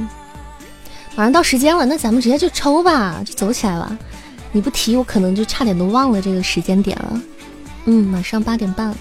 [1.16, 3.96] 马上到时间了，那咱们直接就抽吧，就走起来吧。
[4.52, 7.22] 你不提，我可能就差点都忘了这个时间点了。
[7.86, 8.94] 嗯，马上八点半。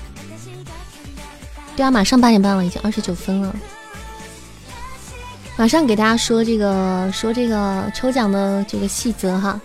[1.75, 3.53] 对啊，马上八点半了，已经二十九分了。
[5.61, 9.61] 马上给大家说这个说这个抽奖的这个细则哈，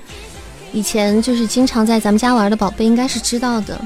[0.70, 3.80] 以前就是经常在咱们家玩的宝贝应该是知道的，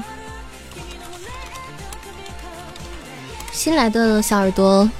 [3.53, 4.91] 新来的小耳朵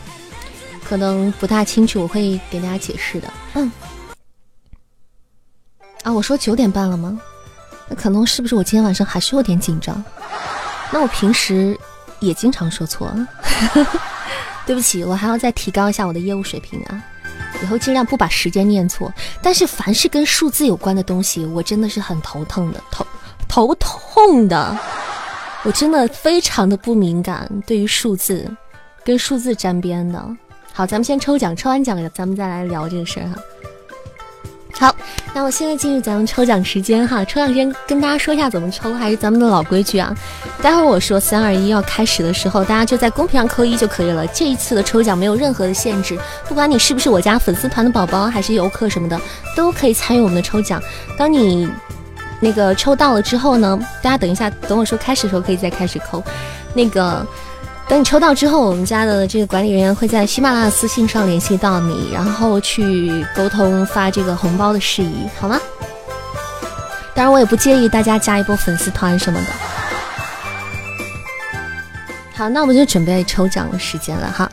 [0.86, 3.28] 可能不大清楚，我会给大家解释的。
[3.56, 3.70] 嗯，
[6.04, 7.20] 啊，我说九点半了吗？
[7.90, 10.02] 那可能是不是我今天晚上还是有点紧张？
[10.94, 11.78] 那我平时
[12.22, 13.14] 也经常说错。
[14.66, 17.04] 对不起，我还要再提高一下我的业务水平啊！
[17.62, 19.12] 以后尽量不把时间念错。
[19.42, 23.06] 但是凡是跟数字有关的东西，我真的是很头疼的，头
[23.48, 24.78] 头痛的。
[25.64, 28.50] 我真的非常的不敏感，对于数字，
[29.04, 30.20] 跟数字沾边的。
[30.74, 33.36] 好，咱们先抽奖，抽完奖咱们再来聊这个事儿哈。
[34.80, 34.96] 好，
[35.34, 37.24] 那我现在进入咱们抽奖时间哈。
[37.26, 40.16] 抽奖时间跟大家说一下怎么抽，还是咱们的老规矩啊。
[40.62, 44.26] 待会儿我说三二一要开始的时候，大家就在公屏上扣一就可以了。
[44.28, 49.20] 这一次的抽奖没有任何的限制，不管你是不是我家粉丝团的宝宝，还是游客什么的，
[49.56, 50.82] 都可以参与我们的抽奖。
[51.18, 51.70] 当你
[52.40, 56.24] 那个抽到了之后呢，大家等一下，等我说开始的时候可以再开始扣。
[56.74, 57.26] 那个。
[57.92, 65.60] 等你抽到之后，我们家的这个管理人员会在喜马拉雅私信上联系到你，然后去沟通发这个红包的事宜，好吗？
[67.14, 69.48] 当然，我也不介意大家加一波粉丝团什么的。
[72.34, 74.50] 好，那我们就准备抽奖的时间了哈。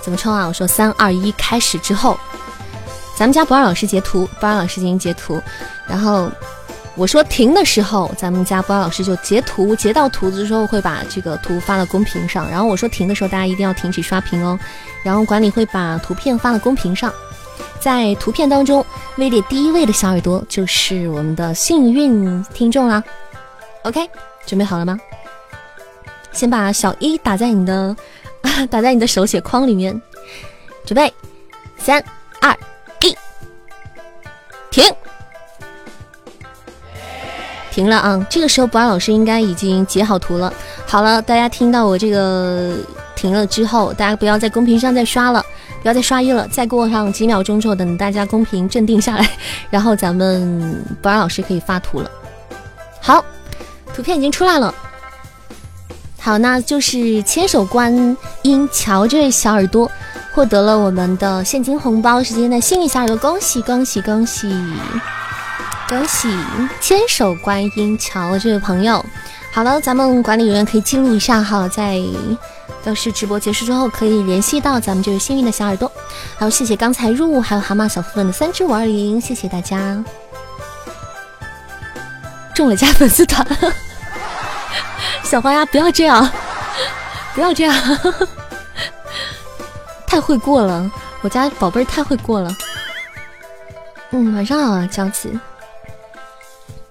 [0.00, 0.46] 怎么抽啊？
[0.46, 2.16] 我说三二一，开始之后，
[3.16, 5.42] 咱们家博二老师截图，博二老师进行截图，
[5.88, 6.30] 然后。
[7.00, 12.46] 我说停的时候，咱们家波老师就截图，截到图的时候会把这个图发到公屏上。
[12.50, 14.60] 然后我说停的时候，大家一定要停止刷屏哦。
[15.02, 17.10] 然后管理会把图片发到公屏上，
[17.80, 18.84] 在图片当中
[19.16, 23.02] 位列第一位的小耳朵就是我们的幸运听众啦。
[23.84, 24.06] OK，
[24.44, 25.00] 准备好了吗？
[26.32, 27.96] 先把小一打在你的
[28.68, 29.98] 打在你的手写框里面，
[30.84, 31.10] 准备，
[31.78, 32.04] 三
[32.42, 32.54] 二
[33.00, 33.16] 一，
[34.70, 34.84] 停。
[37.70, 38.26] 停了啊！
[38.28, 40.52] 这个时候，博安老师应该已经截好图了。
[40.86, 42.74] 好了，大家听到我这个
[43.14, 45.44] 停了之后，大家不要在公屏上再刷了，
[45.80, 49.30] 不要再刷一了，再过上几秒钟之后，等大家公屏镇定下来，
[49.70, 52.10] 然后咱们博尔老师可以发图了。
[53.00, 53.24] 好，
[53.94, 54.74] 图片已经出来了。
[56.18, 59.90] 好，那就是千手观音乔这位小耳朵
[60.34, 64.52] 获得了我们的现金红包，是今天的幸运小耳朵，恭喜恭喜恭喜
[65.90, 66.32] 恭喜
[66.80, 69.04] 千手观音桥这位朋友。
[69.50, 72.00] 好了，咱们管理员可以记录一下哈，在
[72.84, 75.90] 到时直播结束之后可以联系到咱们这位幸运的小耳朵。
[76.38, 80.04] 还有谢谢刚才入还有蛤蟆小夫人的三只五二零，谢谢大家。
[82.54, 83.44] 中了加粉丝团。
[85.24, 86.30] 小花鸭，不要这样，
[87.34, 87.74] 不要这样，
[90.06, 90.88] 太会过了，
[91.22, 92.56] 我家宝贝儿太会过了。
[94.10, 95.28] 嗯，晚上好啊，娇子。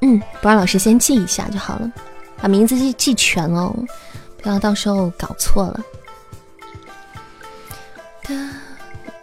[0.01, 1.91] 嗯，不让老师先记一下就好了，
[2.41, 3.73] 把名字记记全哦，
[4.41, 5.81] 不要到时候搞错了。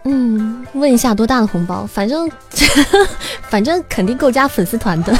[0.04, 1.86] 嗯，问一下多大的红包？
[1.86, 2.30] 反正
[3.48, 5.16] 反正肯定够加粉丝团的。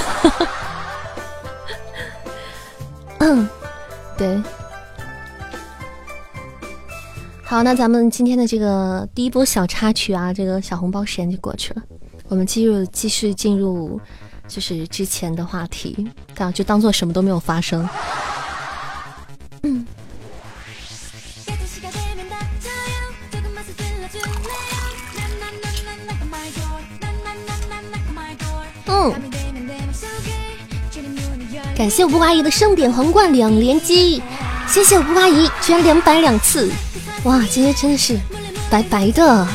[3.19, 3.49] 嗯。
[4.19, 4.43] 对，
[7.45, 11.83] 好，那咱们今天的这个第一波小插曲啊，这个小红包时间就过去了，
[12.29, 14.01] 我们继续继续进入
[14.49, 17.89] 就是之前的话题，这就当做什么都没有发生。
[19.63, 19.87] 嗯，
[28.87, 29.15] 嗯。
[31.77, 34.23] 感谢我布阿姨的盛典皇冠两连击，
[34.67, 36.71] 谢谢我布阿姨，居然两百两次，
[37.25, 38.19] 哇，今天真的是
[38.71, 39.47] 白白的。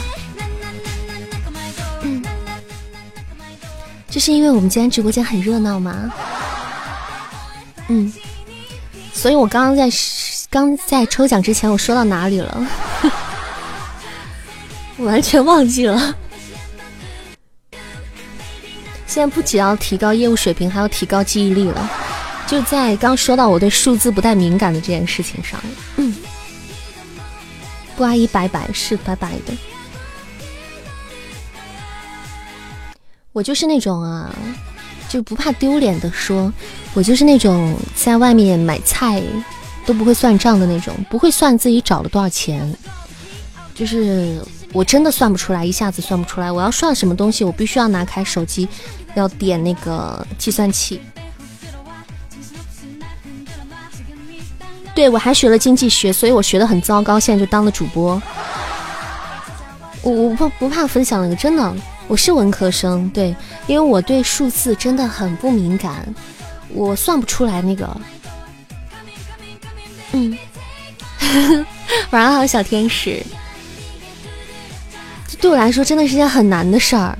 [4.11, 6.13] 这是因为我们今天直播间很热闹吗？
[7.87, 8.11] 嗯，
[9.13, 9.89] 所以我刚刚在
[10.49, 12.67] 刚在抽奖之前，我说到哪里了？
[14.97, 16.13] 我完全忘记了。
[19.07, 21.89] 现在不仅要提高业务水平，还要提高记忆力了。
[22.47, 25.57] 就在刚说到我对数字不太敏感的这件事情上，
[25.95, 26.13] 嗯，
[27.95, 29.53] 不阿姨白白是白白的，
[33.33, 34.33] 我就是那种啊，
[35.07, 36.51] 就不怕丢脸的说，
[36.93, 39.23] 我就是那种在外面买菜
[39.85, 42.75] 都不会算账的那种，不会算自己找了多少钱，
[43.73, 46.51] 就是我真的算不出来，一下子算不出来。
[46.51, 48.67] 我要算什么东西，我必须要拿开手机，
[49.15, 50.99] 要点那个计算器。
[54.93, 58.21] 对，我还学了经济学，所以我学的很糟糕，现在就当了主播。
[60.01, 61.73] 我我不不怕分享那个，真的，
[62.11, 63.33] 我是文科生，对，
[63.67, 66.13] 因为我对数字真的很不敏感，
[66.67, 68.01] 我算不出来那个。
[70.11, 70.37] 嗯，
[72.11, 73.23] 晚上好，小天使。
[75.25, 77.17] 这对我来说真的是件很难的事儿。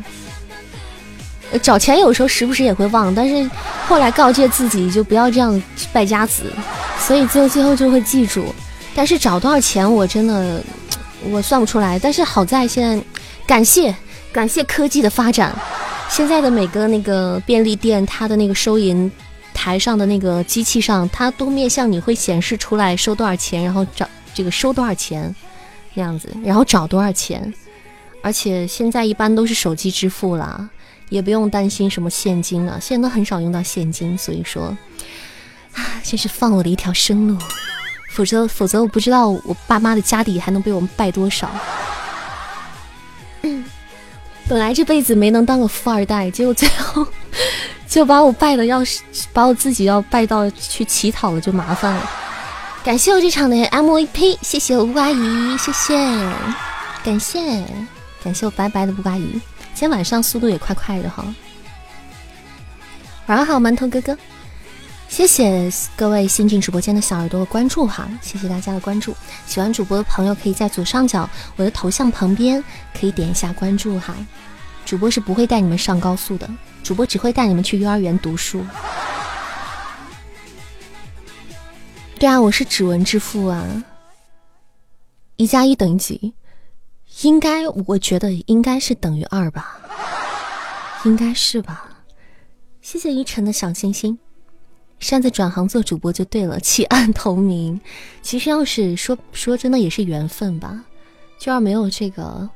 [1.62, 3.50] 找钱有时候时不时也会忘，但是
[3.88, 5.64] 后来告诫自己就不要这样
[5.94, 6.52] 败家子。
[7.00, 8.54] 所以最后最后就会记住，
[8.94, 10.62] 但是找多少钱我真的
[11.30, 11.98] 我算不出来。
[11.98, 13.06] 但是好在现在，
[13.48, 13.96] 感谢
[14.32, 15.54] 感谢科技的发展，
[16.10, 19.12] 现在的每个那个便利店，它的那个收银
[19.54, 25.36] 台上的那个机器上，它都面向你会显示出来收多少钱，然后找这个收多少钱
[25.94, 27.54] 那样子，然后找多少钱。
[28.24, 30.70] 而且现在一般都是手机支付了，
[31.10, 34.76] 也不用担心什么现金了，现在都很少用到现金，所以说。
[35.74, 37.38] 啊，真是放我的一条生路，
[38.10, 41.50] 否则否则我不知道我爸妈的家底还能被我们败多少。
[43.44, 43.64] 嗯
[44.52, 47.08] 本来这辈子没能当个富二代，结果最后
[47.88, 49.00] 就把我败的要是
[49.32, 52.12] 把我自己要败到去乞讨了，就麻烦了。
[52.84, 55.96] 感谢我这场的 MVP，谢谢我布阿姨，谢谢，
[57.02, 57.64] 感谢
[58.22, 59.32] 感谢我白白的乌阿姨，
[59.74, 61.24] 今天晚上速度也快快的哈。
[63.28, 64.18] 晚上好，馒头哥哥。
[65.12, 69.14] 谢谢各位新进直播间的小耳朵的关注哈，谢谢大家的关注。
[69.46, 72.64] 喜欢主播的朋友可以在左上角我的头像旁边
[72.98, 74.16] 可以点一下关注哈。
[74.86, 76.50] 主播是不会带你们上高速的，
[76.82, 78.66] 主播只会带你们去幼儿园读书。
[82.18, 83.84] 对啊，我是指纹支付啊。
[85.36, 86.34] 一加一等于几？
[87.24, 89.78] 应该我觉得应该是等于二吧，
[91.04, 91.98] 应该是吧。
[92.82, 94.18] 谢谢依晨的小星星。
[95.02, 97.78] 擅自转行做主播就对了，弃暗投明。
[98.24, 100.86] 其实要是说说真的，也是缘分吧。
[101.38, 102.50] 就要没有这个，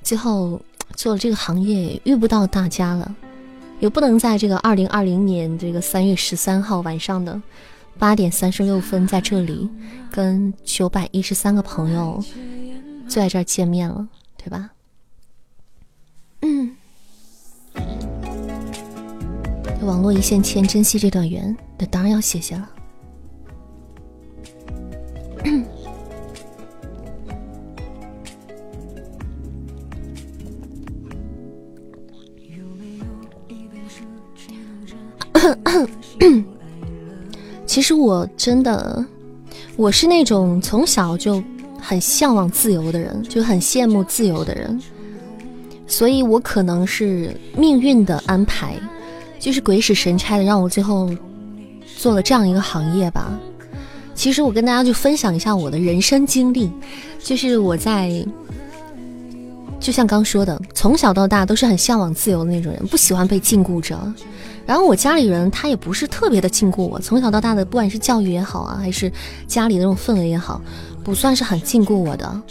[0.00, 0.62] 最后
[0.94, 3.12] 做了这个行业，遇不到大家了，
[3.80, 7.42] 也不能在这个二零二零年这个三月十三号晚上的
[7.98, 9.68] 八点三十六分在这里
[10.12, 12.22] 跟九百一十三个朋友
[13.08, 14.06] 就在这儿见面了。
[14.38, 14.70] 对吧？
[16.42, 16.75] 嗯，
[19.82, 22.68] 网络一线牵，珍惜这段缘，那当然要谢谢了。
[37.66, 39.04] 其实我真的，
[39.76, 41.42] 我是那种从小就
[41.78, 44.80] 很向往自由的人，就很羡慕自由的人，
[45.86, 48.76] 所以我可能是命运的安排，
[49.46, 51.08] 就是鬼使神差的让我最后
[51.96, 53.30] 做了这样一个行业吧。
[54.12, 56.68] 其实我跟大家就分享一下我的人生经历，
[57.22, 58.26] 就是我在，
[59.78, 63.96] 就像刚说的，从小到大都是很向往自由的那种人，不喜欢被禁锢着。
[64.66, 69.12] 然后我家里人他也不是特别的禁锢我，从小到大的不管是教育也好啊，还是
[69.46, 70.60] 家里那种氛围也好，
[71.04, 72.42] 不算是很禁锢我的。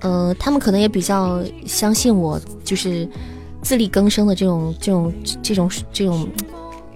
[0.00, 3.08] 呃，他们可能也比较相信我，就是
[3.62, 6.28] 自力更生的这种这种这种这种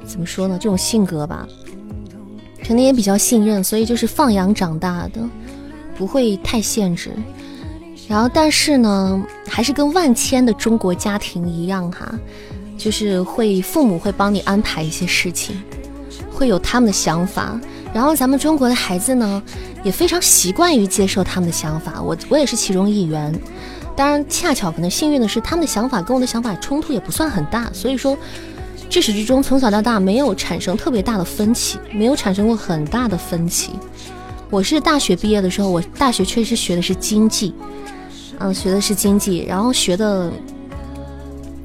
[0.05, 0.59] 怎么说呢？
[0.61, 1.47] 这种性格吧，
[2.67, 5.21] 可能也比较信任，所以就是放养长大的，
[5.97, 7.11] 不会太限制。
[8.09, 12.15] 然后但是呢，还是跟万千的中国家庭一样哈。
[12.77, 15.63] 就是会父母会帮你安排一些事情，
[16.33, 17.59] 会有他们的想法，
[17.95, 19.41] 然后咱们中国的孩子呢，
[19.85, 22.03] 也非常习惯于接受他们的想法。
[22.03, 23.33] 我我也是其中一员，
[23.97, 28.17] 当然恰巧可能幸运的是，他们的想法跟我的想法冲突也不算很大，所以说
[28.91, 33.71] 至始至终从小到大没有产生特别大的分歧，没有产生过很大的分歧。
[34.51, 37.55] 我是大学毕业的时候，我大学确实学的是经济，
[38.39, 40.31] 嗯，学的是经济，然后学的。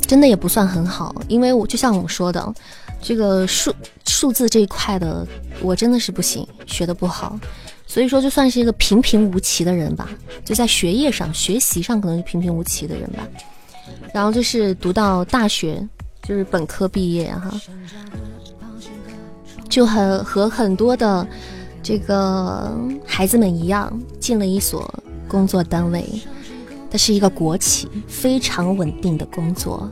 [0.08, 2.54] 真的也不算很好，因为我就像我说的，
[3.00, 3.72] 这个数
[4.08, 5.24] 数字这一块的，
[5.62, 7.40] 我真的是不行，学的不好，
[7.90, 10.08] 所以说就算是一个平平无奇的人吧，
[10.46, 13.28] 就在学业上、学习上可能是平平无奇的人吧。
[14.14, 15.84] 然后就是读到大学，
[16.22, 17.52] 就是本科毕业哈，
[19.68, 21.28] 就很和很多的
[21.82, 22.78] 这个
[23.08, 24.88] 孩子们一样，进了一所
[25.28, 26.06] 工作单位。
[26.92, 29.90] 它是一个国企，非常稳定的工作，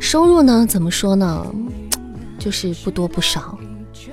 [0.00, 1.46] 收入呢，怎么说呢，
[2.36, 3.56] 就是不多不少，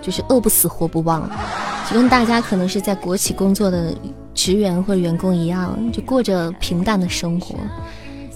[0.02, 1.30] 就是饿不死活不忘，
[1.89, 3.93] 就跟大家可能是在国企工作的
[4.34, 7.56] 职员或者员工一样，就过着平淡的生活，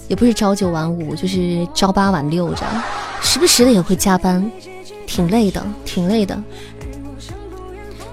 [0.08, 2.82] 也不是朝九晚五，就是朝八晚六这样，
[3.20, 4.50] 时不时的也会加班，
[5.06, 6.42] 挺累的，挺累的，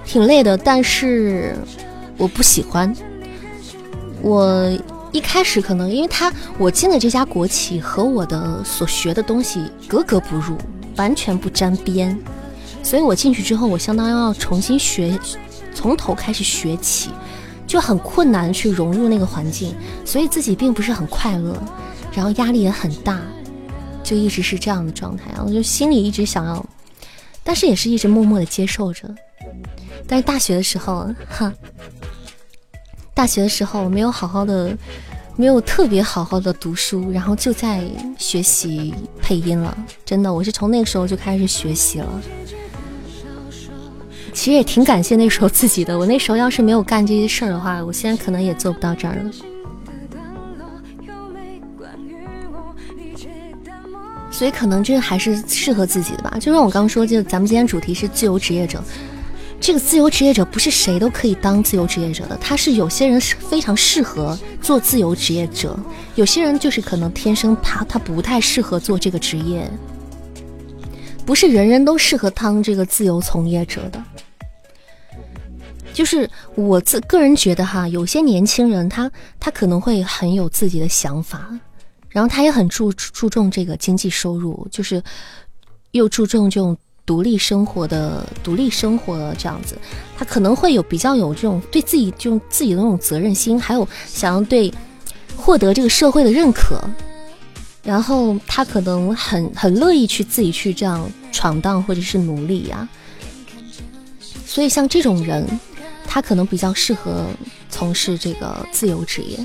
[0.04, 1.54] 挺累的，但是
[2.16, 2.94] 我不喜欢，
[4.22, 4.70] 我。
[5.12, 10.56] 一开始可能因为他我进的这家国企和我的所学的东西格格不入，
[10.94, 12.16] 完全不沾边，
[12.82, 15.18] 所以我进去之后，我相当于要重新学，
[15.74, 17.10] 从头开始学起，
[17.66, 19.74] 就很困难去融入那个环境，
[20.04, 21.56] 所以自己并不是很快乐，
[22.12, 23.20] 然后压力也很大，
[24.02, 26.64] 就一直是这样的状态，然后就心里一直想要，
[27.44, 29.08] 但是也是一直默默的接受着，
[30.06, 31.52] 但是大学的时候，哈。
[33.12, 34.74] 大学的时候没有好好的，
[35.36, 37.84] 没有特别好好的读书，然后就在
[38.16, 39.76] 学习配音了。
[40.06, 42.08] 真的，我是从那个时候就开始学习了。
[44.40, 49.30] 其实也挺感谢那时候自己的， 我那时候要是没有干这些事儿的话，我现在可能也做不到这儿了。
[54.30, 56.38] 所以可能这还是适合自己的吧。
[56.40, 58.82] 就像我刚说，就咱们今天主题是自由职业者。
[59.60, 65.78] 这个自由职业者不是谁都可以当自由职业者的，他是有些人是非常适合做自由职业者，
[66.14, 69.70] 有些人就是可能天生他他不太适合做这个职业，
[71.26, 74.02] 不是人人都适合当这个自由从业者的。
[75.92, 81.48] 就是我自个人觉得哈，有些年轻人他他可能会很有自己的想法，
[82.08, 85.02] 然后他也很注注重这个经济收入，就是
[85.92, 86.76] 又注重这种。
[87.06, 89.76] 独立生活的独立生活这样子，
[90.16, 94.72] 他可能会有比较有这种对自己就自己的那种责任心，还有想要对
[95.36, 96.78] 获得这个社会的认可，
[97.82, 102.88] 然后他可能很很乐意去自己去这样闯荡或者是努力呀。
[104.46, 105.44] 所以像这种人，
[106.12, 107.26] 他可能比较适合
[107.70, 109.38] 从事这个自由职业。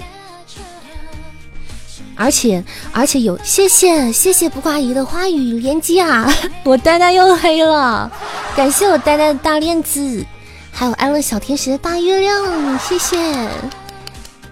[2.18, 6.28] 而且而且有谢谢谢谢不挂姨的花语连接啊！
[6.63, 8.11] 我呆呆又黑了，
[8.55, 10.26] 感谢我呆呆的大链子，
[10.72, 13.47] 还有安乐小天使的大月亮，谢谢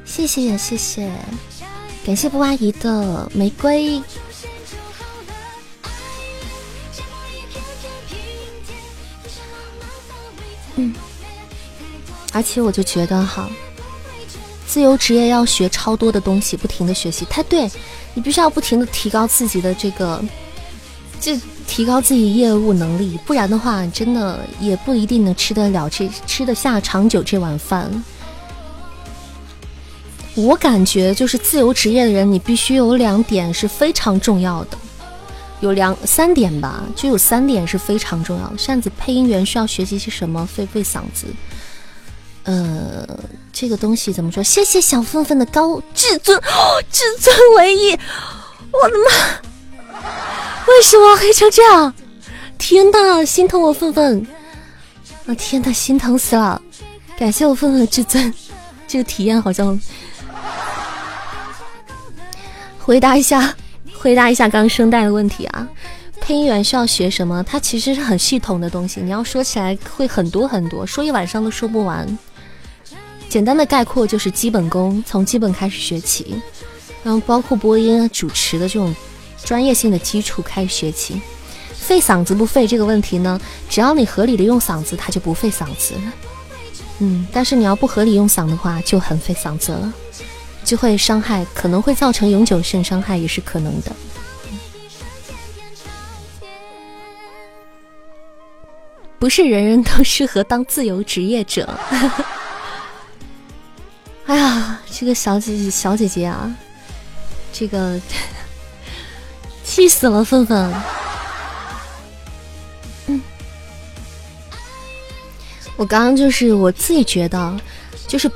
[0.06, 1.12] 谢谢谢谢，
[2.06, 4.02] 感谢不挂姨的玫瑰。
[10.76, 10.94] 嗯，
[12.34, 13.50] 而且我就觉得哈。
[14.66, 17.28] 自由职业要学超多的东西，不停的学习。
[17.30, 17.70] 他对
[18.16, 20.24] 你必须要不停的提高自己的这个，
[21.20, 27.92] 就提高自己业务能力，不然的话，真的也不一定能吃得了这吃得下长久这碗饭。
[30.34, 34.78] 我感觉就是自由职业的人，你必须有两点是非常重要的，
[35.60, 38.58] 有两三点吧，就有三点是非常重要的。
[38.58, 40.44] 扇子配音员需要学习些什么？
[40.48, 41.28] 费费嗓子。
[42.44, 43.08] 呃，
[43.52, 44.44] 这个东西怎么说？
[44.44, 46.40] 谢谢小凤凤的高至尊，
[46.92, 50.02] 至尊唯一，我的妈！
[50.68, 51.94] 为什么黑成这样？
[52.58, 54.26] 天呐，心疼我凤凤！
[55.26, 56.62] 啊天呐，心疼死了！
[57.18, 58.34] 感谢我凤凤的至尊，
[58.88, 59.80] 这个体验好像。
[62.80, 63.56] 回答一下，
[63.98, 65.66] 回答一下刚刚声带的问题啊！
[66.20, 67.42] 配音员需要学什么？
[67.44, 72.06] 它其实是很系统的东西，你要说起来会很多很多，说一晚上都说不完。
[73.34, 76.40] 简单的概括就是基本功，从基本开始学起，
[77.04, 78.96] 然后包括播音、主持的这种
[79.44, 81.20] 专业性的基础开始学起。
[81.74, 83.42] 费嗓子不费这个问题呢？
[83.68, 85.96] 只要你合理的用嗓子，它就不费嗓子。
[87.00, 89.92] 嗯，但是你要不合理用嗓的话，就很费嗓子了。
[90.64, 93.92] 就会伤害，可能会造成永久性伤害，也是可能的。
[99.18, 101.68] 不是人人都适合当自由职业者。
[104.26, 106.54] 哎呀，这个小姐姐小姐姐啊，
[107.52, 108.00] 这个
[109.64, 110.74] 气死了，芬芬。
[113.08, 113.22] 嗯，
[115.76, 117.60] 我刚刚就是我自己觉得，
[118.08, 118.32] 就是。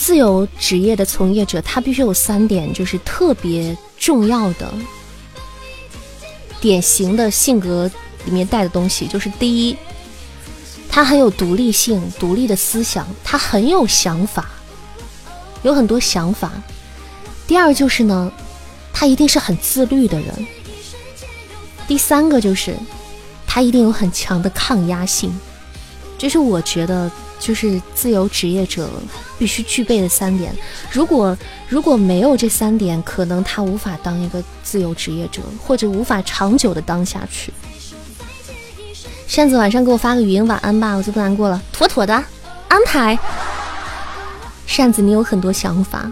[0.00, 4.72] 自由职业的从业者，他必须有三点，就是特别重要的、
[6.60, 7.90] 典型的性格
[8.24, 9.06] 里面带的东西。
[9.08, 9.76] 就是第一，
[10.88, 14.48] 他很有独立性、独立的思想，他很有想法，
[15.62, 16.52] 有很多想法。
[17.46, 18.30] 第二就是呢，
[18.92, 20.46] 他一定是很自律的人。
[21.86, 22.76] 第三个就是，
[23.46, 25.32] 他一定有很强的抗压性。
[26.16, 27.10] 这是我觉得。
[27.40, 28.90] 就是自由职业者
[29.38, 30.52] 必须具备的三点。
[30.90, 31.38] 如果
[31.68, 37.52] 如果没有这三点，可能他无法当一个自由职业者，或者无法长久的当下去。
[39.28, 41.62] 扇子晚上给我发个语音晚安吧，我就不难过了。
[41.72, 42.12] 妥妥的
[42.66, 43.16] 安排。
[44.68, 46.08] 扇子，你有很多想法，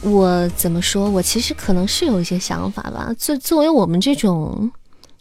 [0.00, 1.10] 我怎么说？
[1.10, 3.14] 我其实可能是有一些想法吧。
[3.18, 4.72] 作作为我们这种。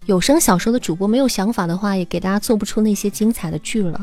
[0.08, 4.02] 有声小说的主播没有想法的话，也给大家做不出那些精彩的剧了。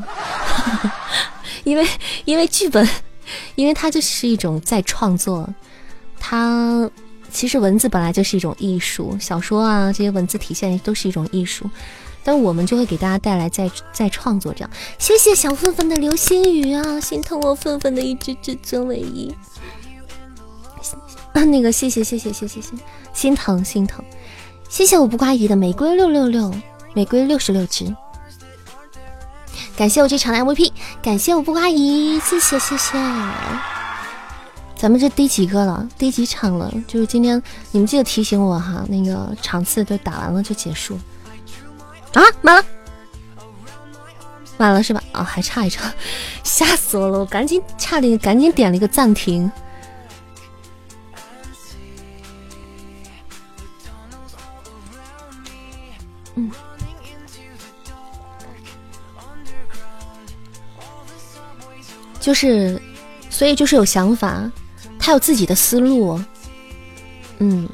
[1.65, 1.85] 因为
[2.23, 2.87] 因为剧本，
[3.55, 5.47] 因为它就是一种在创作。
[6.17, 6.89] 它
[7.29, 11.69] 其实文字本来就是一种艺术，小说啊这些文字体现都是一种艺术。
[12.29, 14.69] 但我们就会给大家带来再再创作这样。
[14.99, 19.33] 谢谢小粪粪的流星雨啊，心疼我粪粪的一只至尊唯一。
[21.33, 22.73] 那个谢谢谢谢谢谢谢，
[23.15, 24.05] 心疼心疼。
[24.69, 26.53] 谢谢我不挂姨的玫瑰六六六，
[26.93, 27.91] 玫瑰六十六支。
[29.75, 30.71] 感谢我这场的 MVP，
[31.01, 32.95] 感谢我不挂姨，谢谢谢谢。
[34.75, 35.89] 咱们这第几个了？
[35.97, 36.71] 第几场了？
[36.87, 40.95] 就是今天，你们记得提醒我哈，那个场次都打完了就结束。
[42.13, 42.65] 啊，满了，
[44.57, 45.03] 满了是吧？
[45.11, 45.81] 啊，还差一张，
[46.43, 47.19] 吓死我了！
[47.19, 49.49] 我赶紧差点，赶紧点了一个暂停。
[56.35, 56.51] 嗯，
[62.19, 62.81] 就是，
[63.29, 64.51] 所以就是有想法，
[64.97, 66.19] 他有自己的思路。
[67.39, 67.69] 嗯，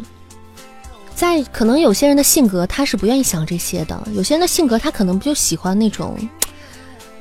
[1.15, 6.17] 在可能有些人的性格他是不愿意想这些的，有些人的性格他可能不就喜欢那种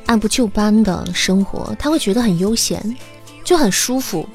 [0.06, 2.96] 按部就班的生活，他会觉得很悠闲，
[3.44, 4.28] 就很舒服。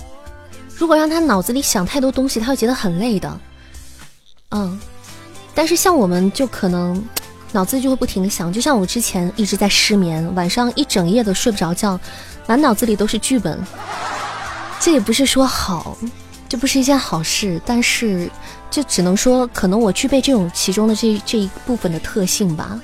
[0.75, 3.39] 如果让他脑子里想太多东西，他会觉得很累的。
[4.51, 4.79] 嗯。
[5.53, 7.03] 但是像我们就可能
[7.51, 11.99] 脑子就会不停的想，就像我之前一直在失眠，晚上一整夜都睡不着觉，
[12.47, 13.59] 满脑子里都是剧本。
[14.79, 15.97] 这也不是说好，
[16.47, 18.31] 这不是一件好事，但是
[18.69, 22.79] 就只能说可能我具备这种其中的这这一部分的特性吧。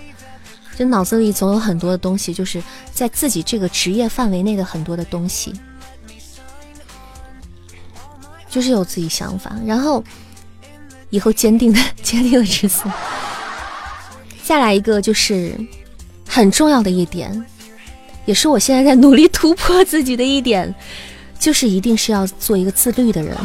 [0.78, 2.62] 就脑子里总有很多的东西，就是
[2.92, 5.54] 在自己这个职业范围内的很多的东西，
[8.50, 10.04] 就是有自己想法，然后。
[11.12, 12.92] 以后坚定的、 坚定的止损。
[14.44, 15.56] 再来一个，就是
[16.28, 17.46] 很重要的一点，
[18.26, 20.74] 也是我现在在努力突破自己的一点，
[21.40, 23.38] 就是一定是要做一个自律的人。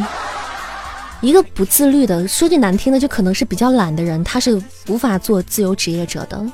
[1.20, 6.44] 一个不自律的，说句难听的，就可能是比较懒的人，他是无法做自由职业者的。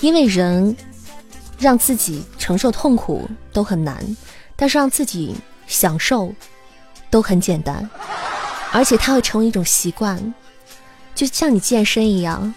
[0.00, 0.76] 因为人
[1.58, 4.04] 让自己承受痛苦都很难，
[4.54, 5.34] 但是让自己
[5.66, 6.32] 享受
[7.10, 7.88] 都很简单，
[8.72, 10.34] 而且它会成为一种习惯，
[11.14, 12.54] 就像你健身一样，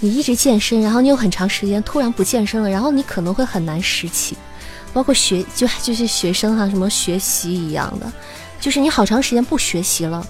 [0.00, 4.36] 你一直健身，然后你有很长时间突然不健身了，然后你可能会很难拾起。
[4.92, 8.12] 包括学就就是学生哈，什么学习一样的，
[8.60, 10.26] 就是你好长时间不学习了，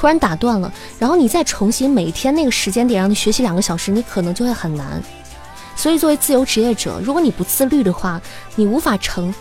[0.00, 5.02] 突然打断了，然后你再重新每天那个时间点让你学习两个小时，你可能就会很难。
[5.76, 8.18] 所以作为自由职业者，如果你不自律的话，
[8.54, 9.34] 你无法承。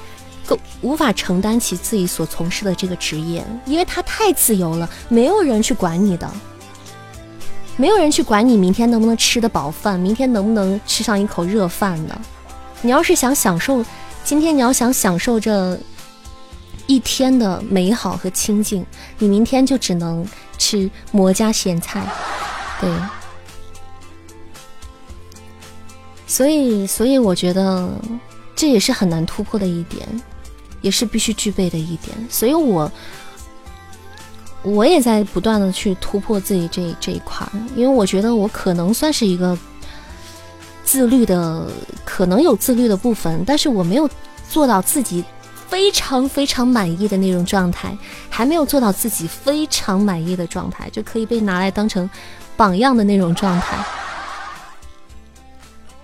[0.45, 6.30] 够无法承担起自己所从事的这个职业，因为它太自由了，没有人去管你的，
[7.78, 12.20] 没有人去管你明天能不能吃得饱饭，明天能不能吃上一口热饭的。
[12.82, 13.86] 你要是想享受，
[14.26, 15.80] 今天你要想享受这
[16.88, 18.84] 一天的美好和清静，
[19.20, 20.26] 你明天就只能
[20.60, 22.05] 吃馍加咸菜，
[22.80, 22.88] 对。
[26.28, 27.89] 所以，所以我觉得
[28.55, 30.07] 这也是很难突破的一点。
[30.82, 32.89] 也是必须具备的一点，所以我
[34.64, 37.45] 我也在不断的去突破自己这这一块，
[37.76, 39.57] 因为我觉得我可能算是一个
[40.86, 41.68] 自律的，
[42.05, 44.10] 可能有自律的部分，但是我没有
[44.49, 45.22] 做到自己
[45.70, 47.97] 非常非常满意的那种状态，
[48.30, 52.09] 还没有做到自己非常满意的状态，就可以被拿来当成
[52.57, 53.86] 榜样的那种状态。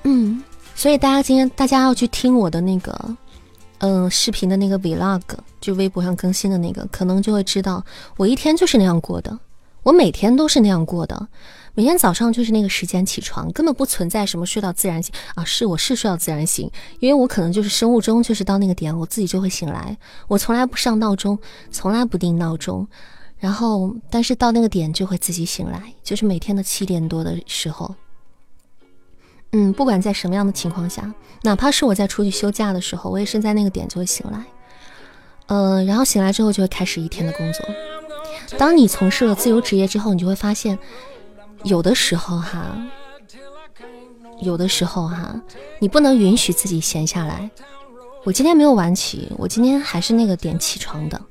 [0.03, 0.41] 嗯，
[0.75, 3.17] 所以大家今天大家要去听我的那个。
[3.79, 5.21] 嗯，视频的那个 vlog
[5.59, 7.83] 就微博上更新的那个，可能就会知道
[8.15, 9.37] 我一天就是那样过的，
[9.83, 11.27] 我每天都是那样过的，
[11.75, 19.97] 每天早上就是那个时间起床，根本不存在什么睡到自然醒啊，是我是睡到自然醒，因为我可能就是生物钟就是到那个点我自己就会醒来，
[20.29, 21.37] 我从来不上闹钟，
[21.69, 22.87] 从来不定闹钟，
[23.37, 27.93] 然后但是到那个点就会自己醒来，就是每天的七点多的时候。
[29.51, 31.13] 嗯，不管在什么样的情况下，
[31.43, 34.43] 哪怕是我在出去休假的时候，我也是在那个点就会醒来。
[35.47, 37.65] 嗯，然后醒来之后就会开始一天的工作。
[38.57, 40.77] 当你从事了自由职业之后，你就会发现，
[41.65, 42.77] 有的时候哈，
[44.41, 45.35] 有的时候哈，
[45.79, 47.49] 你不能允许自己闲下来。
[48.23, 51.21] 我今天没有晚起，我今天还是那个点起床的。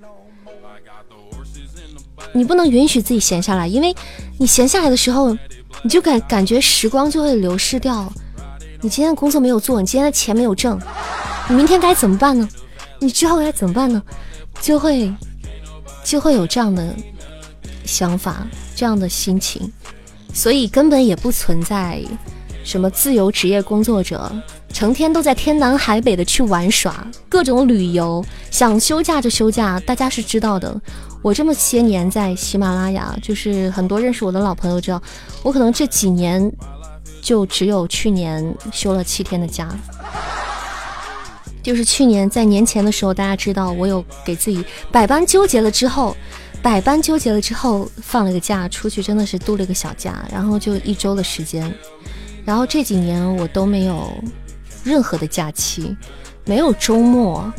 [2.32, 3.94] 你不能允许自己闲下来，因为
[4.38, 5.36] 你闲下来的时候。
[5.82, 8.10] 你就感感觉时光就会流逝掉，
[8.80, 10.80] 你今天的工作没有做，你今天的钱没有挣，
[11.48, 12.48] 你明天该怎么办呢？
[13.00, 14.00] 你之后该怎么办呢？
[14.62, 15.12] 就会
[16.02, 16.94] 就会有这样的
[17.84, 19.70] 想法，这样的心情，
[20.34, 22.02] 所以根本也不存在
[22.64, 24.30] 什么自由职业工作者
[24.70, 30.78] 成天都在天南海北的去玩耍，各种旅游，想休假就休假，大家是知道的。
[31.22, 35.00] 我这么些年在喜马拉雅，就是很多认识我的老朋友知道，
[35.42, 36.52] 我可能这几年
[37.22, 39.68] 就只有去年休了七天的假，
[41.62, 46.16] 就是去年在年前的时候，大家知道我有给自己百般纠结了之后，
[46.64, 51.72] 百般纠结了之后放了个假出去，真的是度了个小假，然后就一周的时间，
[52.42, 54.10] 然后这几年我都没有
[54.82, 55.94] 任何的假期，
[56.46, 57.52] 没有周末，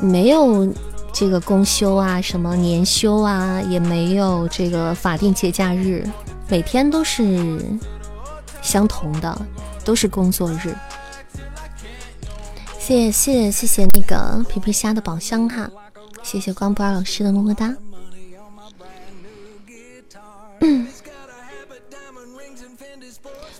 [0.00, 0.70] 没有。
[1.10, 6.06] 这个公休啊，什么年休啊，也没有这个法定节假日，
[6.48, 7.58] 每天都是
[8.62, 9.36] 相同的，
[9.84, 10.76] 都是工作日。
[12.78, 15.68] 谢谢谢谢谢那个皮皮虾的宝箱哈，
[16.22, 17.74] 谢谢光波老师的么么哒。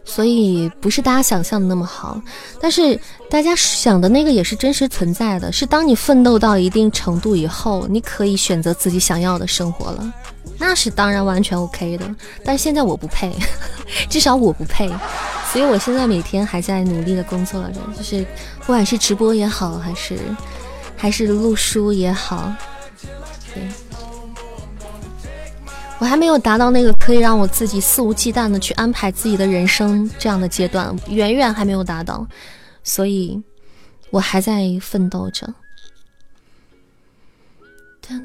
[0.04, 2.20] 所以不是大家想象的那么好，
[2.60, 2.98] 但是
[3.30, 5.52] 大家想的那个也是真实存在的。
[5.52, 10.12] 是当你奋斗到一定程度以后，你可以选择自己想要的生活了，
[10.58, 12.14] 那是当然完全 OK 的。
[12.44, 13.32] 但是现在我不配，
[14.10, 14.88] 至少我不配，
[15.52, 18.26] 所以我现在每天还在努力的工作着，就是
[18.60, 20.18] 不管是直播也好，还是
[20.96, 22.52] 还是录书也好，
[23.54, 23.62] 对。
[26.00, 32.26] 我还没有达到那个可以让我自己肆无忌惮的去安排自己的人生这样的阶段，远远还没有达到，
[32.84, 33.42] 所以
[34.10, 35.52] 我还在奋斗着。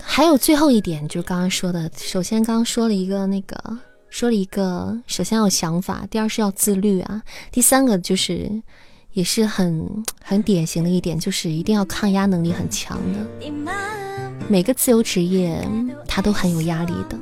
[0.01, 3.57] 还有最后一点，就是刚刚说的，首先刚刚说了一个那个，
[4.09, 7.21] 说了一个，首先要有想法，第二是要自律啊，
[7.51, 8.49] 第三个就是
[9.11, 13.51] 也是很很典型的一点，就是一定要抗压能力很强的。
[14.47, 15.67] 每个自由职业，
[16.07, 17.19] 它都很有压力的。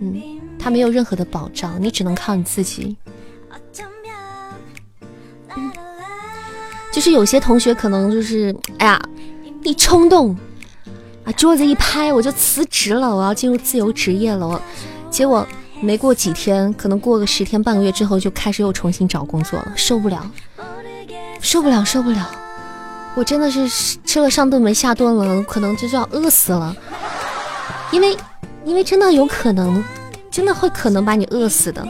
[0.00, 0.22] 嗯，
[0.58, 2.96] 他没有任何的保障，你只能靠你自己。
[6.92, 9.00] 就是有些同学可能就是，哎呀，
[9.64, 10.36] 一冲动，
[11.24, 14.62] 啊，桌子一拍，我就辞职了，我要进入自由职业了。
[15.10, 15.44] 结果
[15.80, 20.30] 没过几天，可能过个十天半个月之后，就开始又重新找工作了，受不了，
[21.40, 22.30] 受不了，受不了！
[23.16, 23.68] 我真的是
[24.04, 26.76] 吃了上顿没下顿了，可能就要饿死了，
[27.90, 28.16] 因为。
[28.64, 29.82] 因为真的有可能，
[30.30, 31.86] 真的会可能把你饿死的。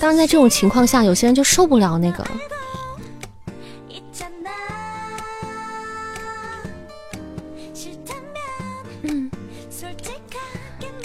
[0.00, 2.24] 当然，在这种情况下，有些人就受不了那个。
[9.02, 9.30] 嗯，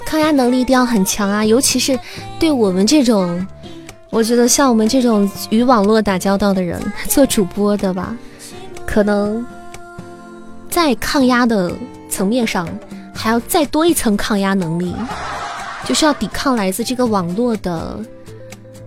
[0.06, 1.98] 抗压能力一定要很强啊，尤其是
[2.40, 3.48] 对我们这种，
[4.12, 8.16] 我觉得像我们这种与网络打交道的人，做主播的吧，
[8.86, 9.44] 可能
[10.70, 11.72] 在抗压的
[12.10, 12.68] 层面上，
[13.24, 14.94] 还要再多一层抗压能力，
[15.86, 17.98] 就是要抵抗来自这个网络的。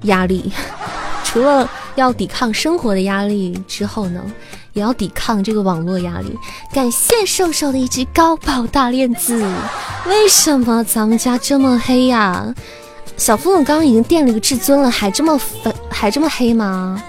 [0.02, 0.52] 压力，
[1.24, 4.22] 除了要抵抗生活的压力之后呢，
[4.74, 6.38] 也要抵抗这个网络压力。
[6.70, 9.42] 感谢瘦瘦的一只高保大链子。
[10.04, 12.54] 为什么咱们家这么黑呀？
[13.16, 17.02] 小夫，我刚刚已经垫了一个至尊了，还这么粉，还这么黑吗？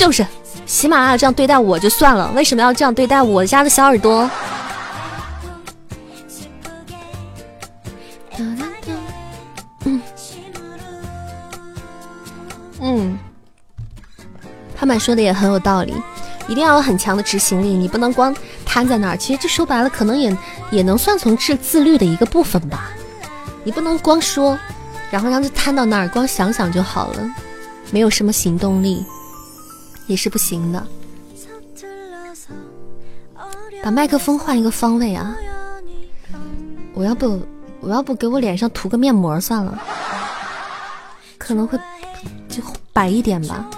[0.00, 0.26] 就是。
[0.64, 4.30] 喜马拉雅这样对待我就算了，为什么要这样对待我家的小耳朵？
[9.84, 10.02] 嗯
[12.80, 13.18] 嗯，
[14.74, 15.92] 他们说的也很有道理，
[16.48, 18.34] 一定要有很强的执行力，你不能光
[18.64, 19.16] 瘫在那儿。
[19.16, 20.34] 其实这说白了，可能也
[20.70, 22.90] 也能算从自自律的一个部分吧。
[23.64, 24.58] 你不能光说，
[25.10, 27.30] 然后让他瘫到那儿，光想想就好了，
[27.90, 29.04] 没有什么行动力。
[30.10, 30.84] 也是不行的，
[33.80, 35.36] 把麦克风换一个方位啊！
[36.94, 37.40] 我要不
[37.78, 39.80] 我要不给我脸上涂个面膜算了，
[41.38, 41.78] 可能会
[42.48, 42.60] 就
[42.92, 43.70] 白一点吧。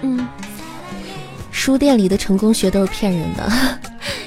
[0.00, 0.26] 嗯，
[1.50, 3.52] 书店里的成功学都是骗人的。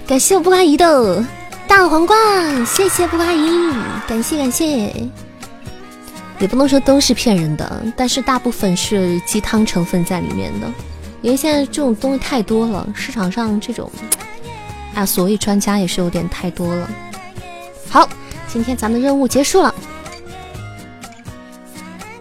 [0.05, 1.25] 感谢我布阿姨的
[1.67, 3.49] 大皇冠，谢谢布阿姨，
[4.07, 4.93] 感谢感谢。
[6.39, 10.67] 也不能说都是骗人的，但是大部分是鸡汤成分在里面的，
[11.21, 13.91] 因为现在这种东西太多了，市场上这种，
[14.93, 16.87] 啊，所谓专家也是有点太多了。
[17.89, 18.07] 好，
[18.47, 19.73] 今天咱们任务结束了。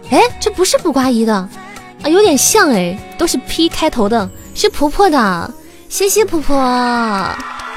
[0.09, 5.53] 哎，这不是卜瓜姨的啊，有点像哎，都是 P 开头的，是婆婆的。
[5.89, 6.55] 谢谢婆婆，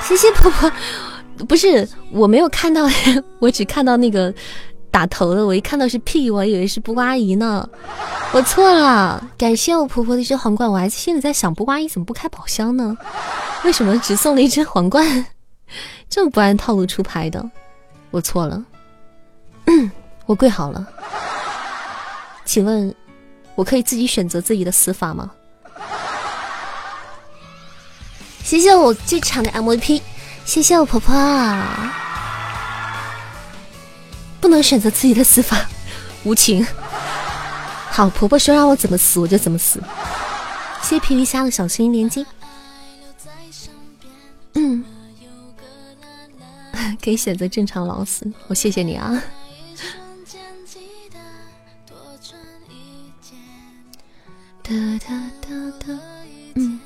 [0.02, 0.72] 谢谢婆婆。
[1.46, 2.88] 不是，我没有看到，
[3.40, 4.32] 我只看到那个。
[4.90, 7.68] 打头的，我一看到是 P，我以为是布瓜阿姨呢，
[8.32, 9.22] 我错了。
[9.38, 12.96] 感谢我婆婆的一只皇冠，我还心里在想，布瓜阿姨怎么不开宝箱呢？
[13.64, 15.26] 为什么只送了一只皇冠？
[16.08, 17.48] 这么不按套路出牌的，
[18.10, 18.62] 我错了。
[20.26, 20.86] 我跪好了，
[22.44, 22.94] 请问，
[23.54, 25.30] 我可以自己选择自己的死法吗？
[28.42, 30.00] 谢谢我最长的 MVP，
[30.44, 31.14] 谢谢我婆婆。
[34.40, 35.68] 不能选择自己的死法，
[36.24, 36.66] 无情。
[37.90, 39.82] 好，婆婆说让我怎么死我就怎么死。
[40.82, 42.24] 谢谢皮皮虾的小心连接。
[44.54, 44.84] 嗯，
[47.02, 49.22] 可以选择正常老死，我谢谢你啊。
[54.62, 54.70] 哒
[55.00, 55.48] 哒哒
[55.80, 56.00] 哒，
[56.54, 56.80] 嗯。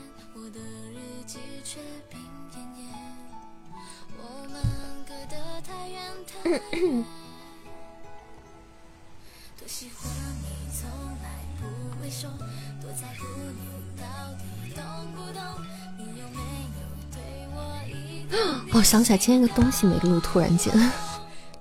[18.74, 20.72] 哦，想起来今天个东西没录，突然间，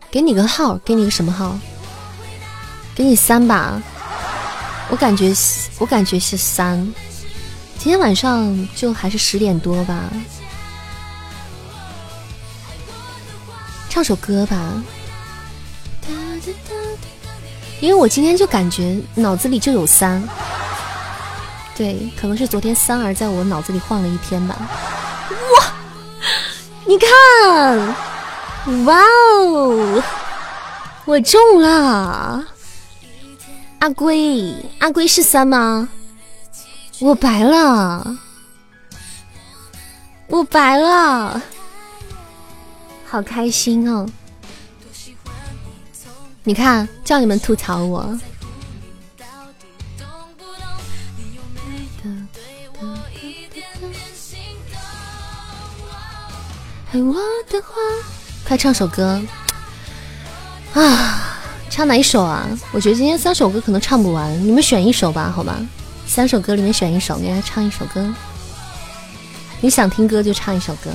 [0.09, 1.55] 给你个号，给你个什么号？
[2.95, 3.79] 给你三吧，
[4.89, 5.31] 我感觉
[5.77, 6.79] 我感觉是三。
[7.77, 10.09] 今天晚上就还是十点多吧，
[13.91, 14.57] 唱首歌吧。
[17.79, 20.23] 因为我今天就感觉脑子里就有三，
[21.75, 24.55] 对，可能是昨天三儿在我脑子里晃了一天吧。
[26.85, 27.95] 你看，
[28.85, 30.03] 哇哦，
[31.05, 32.45] 我中了！
[33.79, 35.87] 阿龟，阿龟是三吗？
[36.99, 38.17] 我白了，
[40.27, 41.41] 我白了，
[43.05, 44.07] 好开心哦！
[46.43, 48.19] 你看，叫你们吐槽我。
[56.93, 57.15] 爱我
[57.49, 57.73] 的话，
[58.47, 59.19] 快唱首歌
[60.75, 61.39] 啊！
[61.67, 62.47] 唱哪一首啊？
[62.71, 65.59] 我觉得今天三首歌可能唱不完，你们选一首吧，好吧？
[66.05, 68.13] 三首歌里面选一首，给大家唱一首歌。
[69.59, 70.91] 你想听歌就唱一首歌，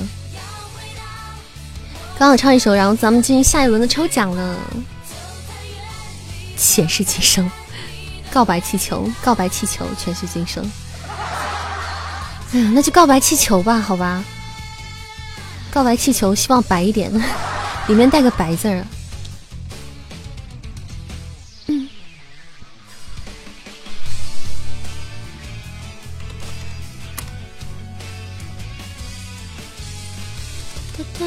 [2.17, 4.55] 刚好唱一首，然后咱们进行下一轮的抽奖了。
[6.55, 7.51] 前世今生，
[8.31, 10.63] 告白气球，告白气球，前世今生。
[12.53, 14.23] 哎呀，那就告白气球吧，好吧。
[15.71, 17.11] 告白气球，希望白一点，
[17.87, 18.83] 里面带个白字儿。
[30.97, 31.25] 哒哒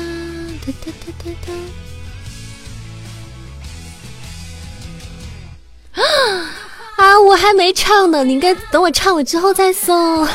[0.66, 1.52] 哒哒哒哒哒。
[5.94, 6.02] 啊
[6.96, 7.20] 啊！
[7.20, 10.26] 我还没唱呢，你应该等我唱了之后再送。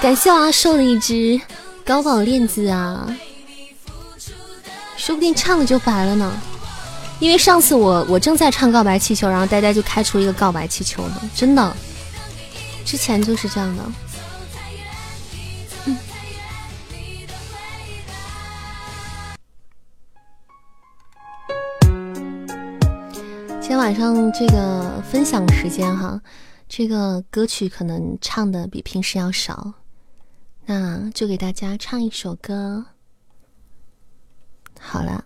[0.00, 1.40] 感谢我阿寿的一只
[1.84, 3.06] 高宝链子啊，
[5.00, 6.30] 说不定唱了就白了呢。
[7.20, 11.74] 因为上次我我正在唱告白气球，然后呆呆就开出一个告白气球呢，真的，
[12.84, 13.82] 之前就是这样的。
[23.60, 26.20] 今天晚上这个分享时间哈，
[26.68, 29.72] 这个歌曲可能唱的比平时要少，
[30.66, 32.84] 那就给大家唱一首歌。
[34.82, 35.24] 好了，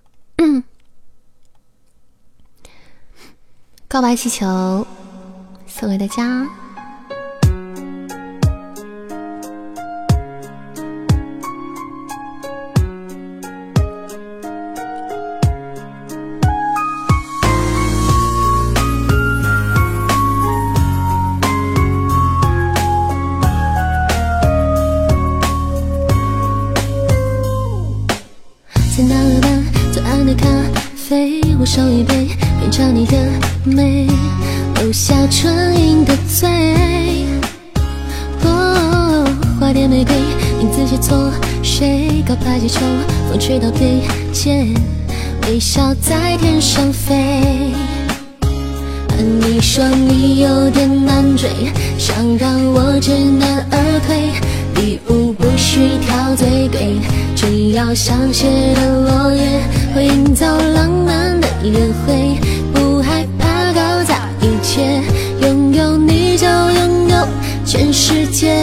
[3.89, 4.87] 告白气球
[5.67, 6.64] 送给大家。
[40.85, 41.33] 名字写错，
[41.63, 42.81] 谁告白气球，
[43.31, 44.03] 风吹到对
[44.35, 44.67] 街，
[45.47, 47.15] 微笑在天上飞。
[49.19, 51.49] 你说你有点难追，
[51.97, 54.29] 想让我知难而退。
[54.83, 56.99] 礼物不需挑最贵，
[57.35, 58.43] 只要香榭
[58.75, 59.41] 的落叶
[59.95, 62.39] 会营造浪漫的约会，
[62.75, 65.01] 不害怕搞砸一切，
[65.41, 67.27] 拥有你就拥有
[67.65, 68.55] 全世界，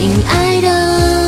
[0.00, 1.19] 亲爱的。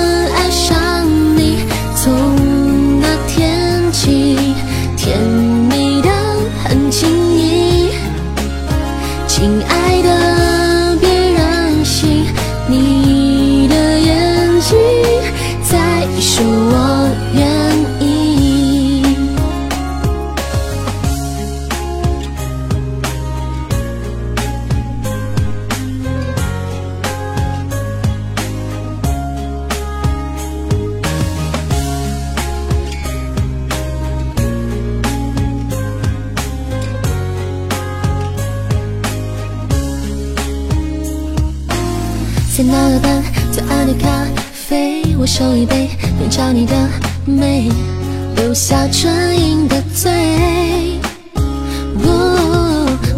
[48.52, 50.12] 留下唇印的嘴。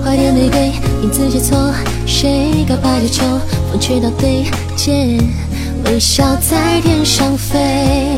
[0.00, 0.70] 花店玫瑰，
[1.00, 1.74] 名字写错，
[2.06, 3.24] 谁告白气球，
[3.68, 4.44] 风吹到对
[4.76, 5.18] 街，
[5.86, 8.16] 微笑在天上飞。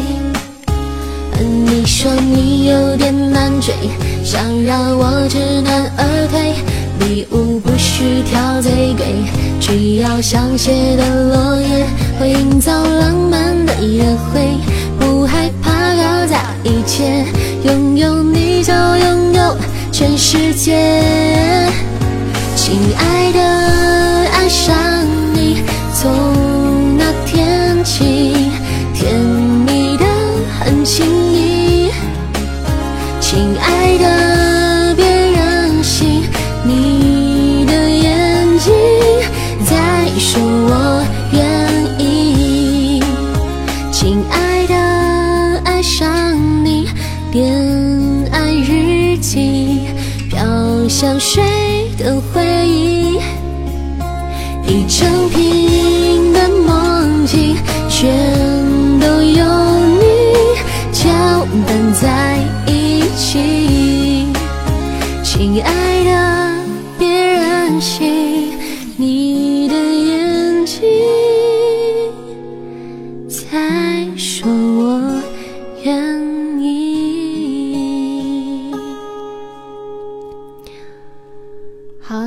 [1.41, 3.73] 你说你有点难追，
[4.23, 6.53] 想让我知难而退，
[7.09, 9.07] 礼物不需挑最贵，
[9.59, 11.87] 只要香榭的落叶。
[12.19, 14.03] 会营造浪漫的约
[14.33, 14.57] 会，
[16.29, 17.25] 在一切，
[17.65, 19.57] 拥有你就拥有
[19.93, 21.71] 全世界。
[22.57, 23.41] 亲爱的，
[24.33, 24.75] 爱上
[25.33, 25.63] 你，
[25.95, 26.11] 从
[26.99, 28.51] 那天起，
[28.95, 29.15] 甜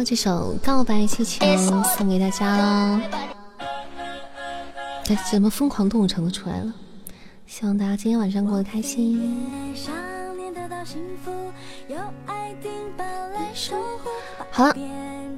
[0.03, 1.45] 这首《告白气球》
[1.97, 2.99] 送给大家喽！
[5.09, 6.73] 哎，怎么疯狂动物城都出来了？
[7.45, 9.45] 希望大家今天晚上过得开心。
[14.51, 14.73] 好了，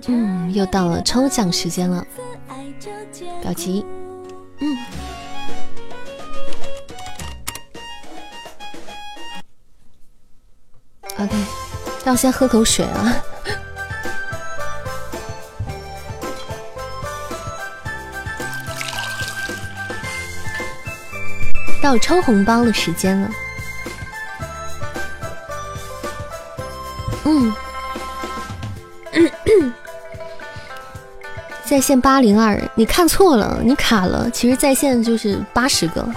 [0.07, 2.05] 嗯，又到了抽奖时间了，
[3.41, 3.85] 不要急，
[4.59, 4.77] 嗯
[11.17, 11.35] ，OK，
[12.05, 13.23] 那我先喝口水啊。
[21.81, 23.29] 到抽红包的时间了，
[27.25, 27.53] 嗯，
[31.65, 36.07] 在线八零二，你看错了，你卡了，其实在线就是八十个。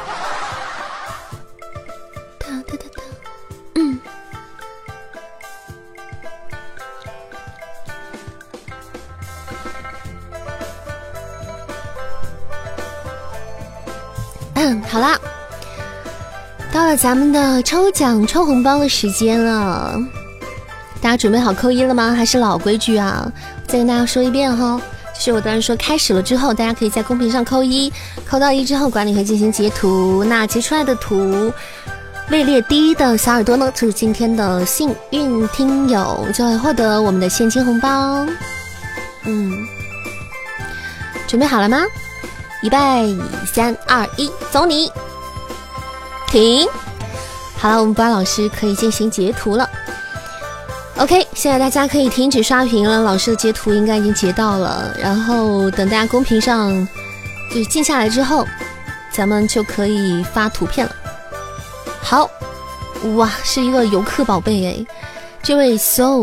[17.05, 19.95] 咱们的抽奖抽红包的时间了，
[21.03, 22.15] 大家准备好扣一了吗？
[22.17, 23.31] 还是老规矩啊？
[23.67, 24.81] 再跟大家说一遍哈，
[25.13, 27.93] 就是我当时说开始了之后，大家可以在公屏上扣一，
[28.27, 30.25] 扣到一之后，管理会进行截图。
[30.25, 31.53] 那截出来的图
[32.31, 38.27] 位列第一的小耳朵呢，就是今天的幸运听友，就会获得我们的现金红包。
[39.25, 39.53] 嗯，
[41.29, 41.83] 准备好了吗？
[42.63, 43.15] 预备，
[43.53, 44.91] 三二一，走你！
[46.31, 46.67] 停，
[47.65, 49.67] 好了，我们班老师可以进行截图了。
[50.99, 54.95] OK，现在大家可以停止刷屏了，老师的截图应该已经截到了。
[55.01, 56.87] 然后等大家公屏上
[57.49, 58.47] 就是静下来之后，
[59.11, 60.95] 咱们就可以发图片了。
[62.03, 62.29] 好，
[63.17, 64.87] 哇，是一个游客宝贝哎，
[65.43, 66.23] 这位 So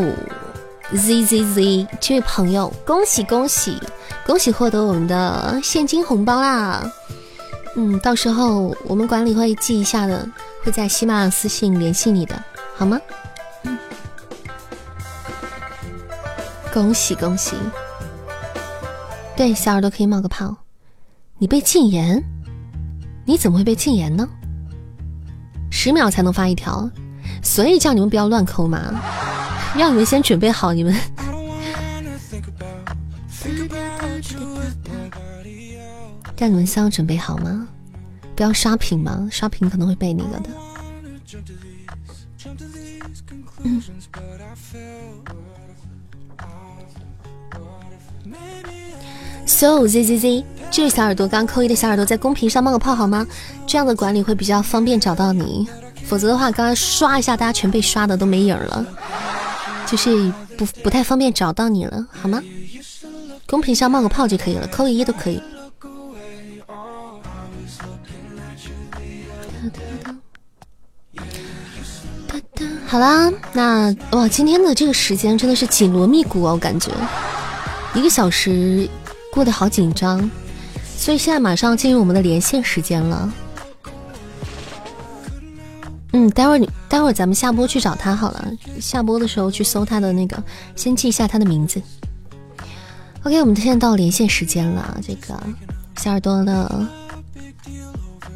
[0.94, 3.82] Z Z Z 这位朋友，恭喜恭喜
[4.28, 6.84] 恭喜获得我们的现金红包啦！
[7.76, 10.24] 嗯，到时候我们管理会记一下的，
[10.64, 12.42] 会在喜马拉雅私信联系你的，
[12.76, 13.00] 好吗？
[13.64, 13.78] 嗯，
[16.72, 17.56] 恭喜恭喜！
[19.36, 20.56] 对，小耳朵可以冒个泡。
[21.40, 22.24] 你被禁言？
[23.26, 24.28] 你怎么会被禁言呢？
[25.72, 26.88] 十秒才能发一条，
[27.42, 29.02] 所以叫你们不要乱扣嘛，
[29.76, 30.96] 让你们先准备好你们。
[36.38, 37.68] 让你们先准备好吗？
[38.36, 39.28] 不要刷屏吗？
[39.32, 40.50] 刷屏可能会被那个的。
[49.46, 53.28] So Z Z Z，这位小耳朵刚扣一的小耳朵，在公屏上冒个泡好吗？
[53.68, 55.68] 这样的管理会比较方便找到你，
[56.06, 58.86] 否则的话，刚刚刷一下，大家全被刷的都没影了，
[59.86, 62.42] 就是不不太方便找到你了，好吗？
[63.46, 65.42] 公屏上冒个泡就可以了，扣个一都可以。
[72.92, 76.92] 好啦，那哇，今天的这个时间真的是紧锣密鼓哦，我感觉
[77.94, 78.86] 一个小时
[79.32, 80.30] 过得好紧张，
[80.98, 83.34] 所以现在马上进入我们的连线时间了。
[86.12, 90.44] 嗯，待会儿你待会儿咱们下播去找他好了，下播的时候去搜他的那个，
[90.76, 91.82] 先记一下他的名字。
[93.24, 95.42] OK，我们现在到连线时间了，这个
[95.96, 96.86] 小耳朵的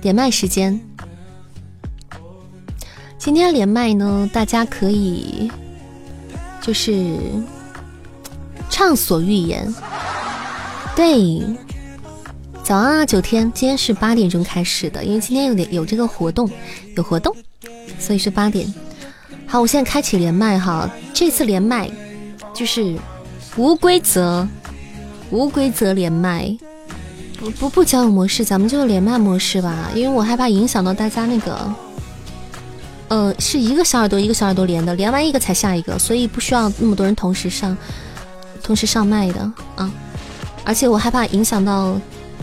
[0.02, 0.80] 连麦时间。
[3.26, 5.52] 今天连麦呢，大家可以
[6.62, 7.18] 就是
[8.70, 9.74] 畅所欲言。
[10.96, 11.42] 对，
[12.64, 16.48] 早安啊，九天，今天是八点钟开始的，因为今天有点有这个活动，
[16.96, 17.36] 有活动，
[17.98, 18.72] 所以是八点。
[19.48, 21.90] 好，我现在开启连麦哈，这次连麦
[22.54, 22.96] 就是
[23.58, 24.48] 无规则，
[25.32, 26.56] 无规则连麦，
[27.40, 31.74] 不不不交友模式，咱们就连麦模式吧，因为我害怕影响到大家那个。
[33.08, 37.78] 呃，是一个小耳朵一个小耳朵连的，连完一个才下一个，所以不需要那么多人同时上，
[38.64, 39.40] 同时上麦的
[39.76, 39.92] 啊。
[40.64, 42.00] 而且我害怕影响到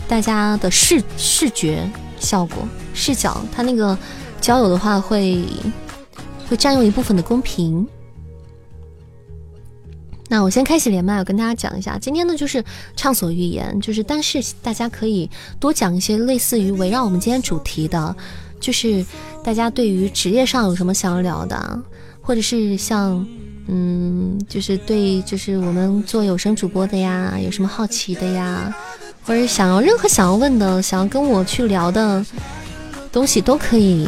[0.07, 1.85] 大家的视视觉
[2.17, 3.97] 效果、视角，他那个
[4.39, 5.43] 交友的话会
[6.49, 7.85] 会占用一部分的公屏。
[10.29, 12.63] 那我先开启连麦，我跟大家讲一下，今天呢就是
[12.95, 15.29] 畅所欲言，就是但是大家可以
[15.59, 18.15] 多讲一些类似于围绕我们今天主题的。
[18.63, 19.05] 就是
[19.43, 21.79] 大家对于职业上有什么想要聊的，
[22.21, 23.27] 或者是像，
[23.67, 28.73] 嗯，就是对，就是我们做有声主播的呀，有什么好奇的呀，
[29.25, 32.25] 或者想要任何想要问的，想要跟我去聊的
[33.11, 34.07] 东西都可以，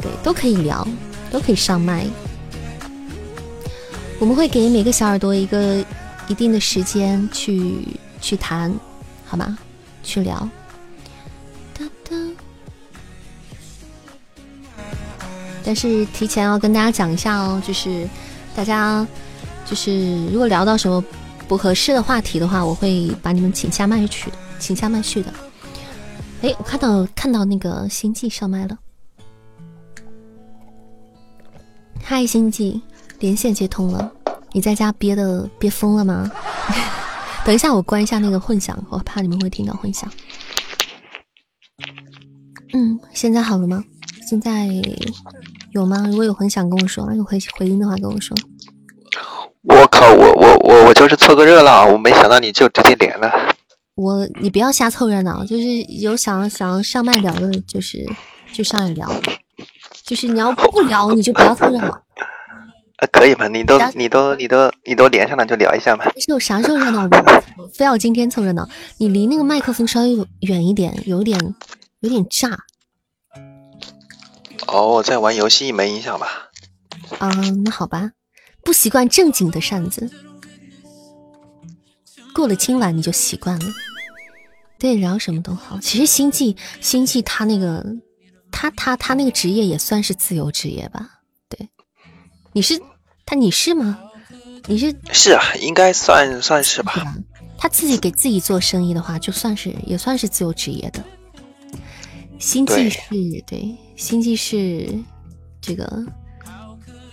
[0.00, 0.88] 对，都可以聊，
[1.30, 2.06] 都可以上麦。
[4.18, 5.84] 我们会给每个小耳朵一个
[6.26, 7.86] 一定的时间去
[8.18, 8.74] 去谈，
[9.26, 9.58] 好吗？
[10.02, 10.48] 去聊。
[15.64, 18.08] 但是提前要跟大家讲一下哦，就是
[18.54, 19.06] 大家
[19.64, 21.02] 就是如果聊到什么
[21.46, 25.32] 不合适的话题的话，我会把你们请下麦去，请下麦去的。
[26.42, 28.78] 哎，我看到看到那个星际上麦了，
[32.02, 32.80] 嗨，星际，
[33.18, 34.10] 连线接通了，
[34.52, 36.30] 你在家憋的憋疯了吗？
[37.44, 40.10] 等一下，我关一下那个混响，我怕你们会听到混响。
[42.72, 43.84] 嗯，现在好了吗？
[44.28, 44.68] 现在
[45.72, 46.04] 有吗？
[46.08, 48.36] 如果有很想，跟我说；有回回音的话，跟我说。
[49.62, 53.30] 我靠，我我我我就是凑个热闹，我没想到你就直接连了。
[53.94, 55.62] 我，你不要瞎凑热闹，就是
[56.00, 58.04] 有想想要上麦聊的，就是
[58.52, 59.08] 就上来聊，
[60.04, 61.88] 就是你要不聊，你就不要凑热闹。
[62.96, 63.46] 啊，可以吗？
[63.48, 66.04] 你都你都你都你都连上了，就聊一下嘛。
[66.16, 67.42] 是有啥时候热闹的？
[67.74, 68.68] 非要今天凑热闹？
[68.96, 71.38] 你离那个麦克风稍微远一点，有点
[72.00, 72.58] 有点炸。
[74.72, 76.50] 哦，我在玩游戏，没影响吧？
[77.18, 77.28] 啊，
[77.64, 78.12] 那好吧，
[78.64, 80.10] 不习惯正经的扇子，
[82.34, 83.66] 过了今晚你就习惯了。
[84.78, 85.78] 对，聊什么都好。
[85.80, 87.84] 其实星际星际他那个
[88.50, 91.20] 他他他那个职业也算是自由职业吧？
[91.48, 91.68] 对，
[92.52, 92.80] 你是
[93.26, 93.98] 他你是吗？
[94.66, 97.14] 你是是啊，应该算算是吧。
[97.58, 101.04] 他自己给自己做生意的话，就算是也算是自由职业的。
[102.38, 103.00] 星际是
[103.46, 104.88] 对，星际是
[105.60, 105.86] 这个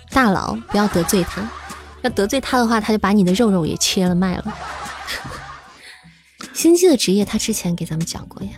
[0.10, 1.46] 大佬，不要得罪他。
[2.02, 4.58] 要得罪他的话，他就把你的肉肉也切了卖了。
[6.56, 8.52] 星际的职业，他之前给咱们讲过呀。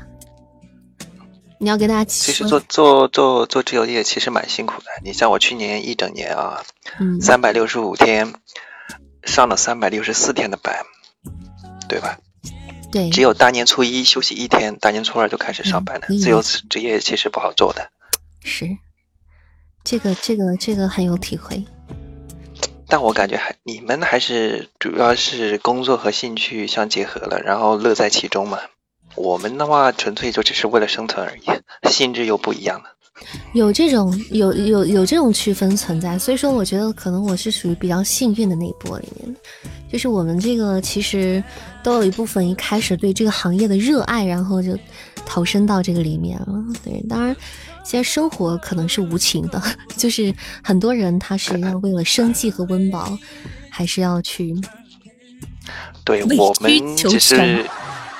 [1.57, 4.85] 你要给大家其实做做做做自由业其实蛮辛苦的。
[5.03, 6.63] 你像我去年一整年啊，
[7.19, 8.35] 三百六十五天
[9.23, 10.85] 上了三百六十四天的班，
[11.89, 12.19] 对吧？
[12.91, 16.07] 对，只有大年初一休息一天，大年初二就开始上班了。
[16.07, 17.89] 自由职业其实不好做的，
[18.43, 18.67] 是
[19.83, 21.63] 这个这个这个很有体会。
[22.87, 28.57] 但我感觉还你们还是主要是工作和兴趣相结合了，然后乐在其中嘛。
[29.15, 31.41] 我们的话纯粹就只是为了生存而已，
[31.89, 32.85] 性质又不一样了。
[33.53, 39.35] 有这种有有有这种区分存在，所以说我觉得可能我是属于比较幸运的那一波里面。
[39.91, 41.43] 就是我们这个其实
[41.83, 44.77] 都有一部分一开始对这个行业的热爱，然后就
[45.25, 46.63] 投身到这个里面了。
[46.83, 47.35] 对，当然
[47.89, 49.59] 现在生活可能是无情的，
[49.97, 50.31] 就是
[50.63, 53.17] 很多人他是要为了生计和温饱，
[53.71, 54.53] 还是要去。
[56.05, 57.65] 对我们只是。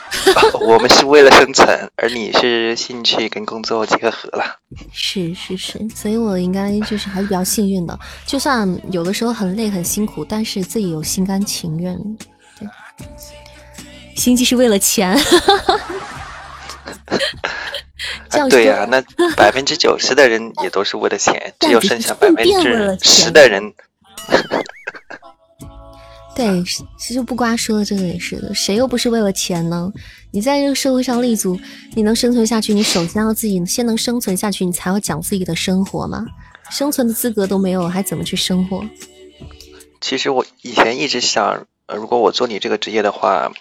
[0.59, 4.57] 我们是为了生存，而你是兴趣跟工作结合了。
[4.91, 7.99] 是是是，所以我应该就是还是比较幸运的。
[8.25, 11.95] 就算有的时候很累很辛苦，但是自己有心甘情愿。
[12.57, 12.67] 对，
[14.15, 15.15] 心机是为了钱。
[18.49, 19.01] 对呀，那
[19.35, 23.73] 百分之九十的人也都是为了钱， 只有剩下百分之十的人。
[26.35, 26.63] 对，
[26.97, 29.91] 其实不瓜说的这个也是的，谁又不是为了钱呢？
[30.31, 31.59] 你在这个社会上立足，
[31.95, 36.25] 你能生存下去，你首先要自己先能生存下去，你才要讲自己的生活嘛。
[36.69, 38.81] 生存的资格都没有，还怎么去生活？
[39.99, 43.51] 其实我以前一直想，如果我做你这个职业的话，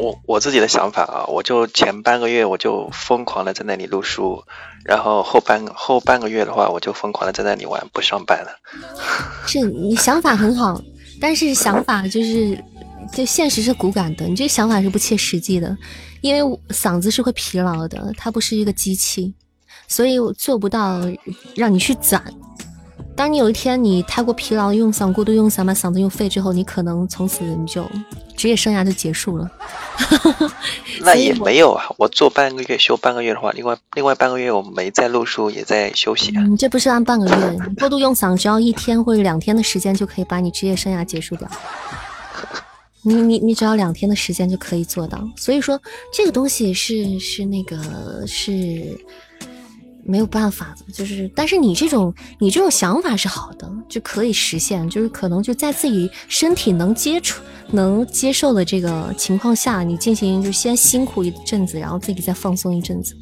[0.00, 4.42] 我我自己的想法啊，我就前半个月我就疯狂的在那里录书，
[4.84, 8.50] 然后后半后半个月的话，我就疯狂的在那里玩，不上班了。
[9.46, 10.80] 是你想法很好。
[11.20, 12.56] 但是想法就是，
[13.12, 15.76] 就现实是骨感的，你这想法是不切实际的，
[16.20, 19.34] 因为嗓子是会疲劳的，它不是一个机器，
[19.88, 21.00] 所以我做不到
[21.56, 22.22] 让你去攒。
[23.18, 27.84] 当你有一天你太过疲劳，用嗓过度用嗓，把嗓子用废之后，你可能从此你就
[28.36, 29.50] 职业生涯就结束了。
[31.02, 36.44] 那也没有啊，我做半个月休半个月的话，另外另外半个月我没在录书，也在休息啊。
[36.44, 41.48] 你这不是按半个月，过度用嗓只要一天或者两天的时间就可以把你职业生涯结束掉。
[43.02, 45.80] 你你你只要两天的时间就可以做到，所以说
[46.12, 48.96] 这个东西是是那个是。
[50.08, 63.14] 没有办法的，就是，但是你这种你这种想法是好的，就可以实现，就是可能就在自己身体能接触、能接受的这个情况下，你进行就先辛苦一阵子，然后自己再放松一阵子，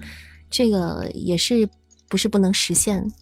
[0.49, 1.69] 这个也是
[2.09, 3.13] 不是不能实现？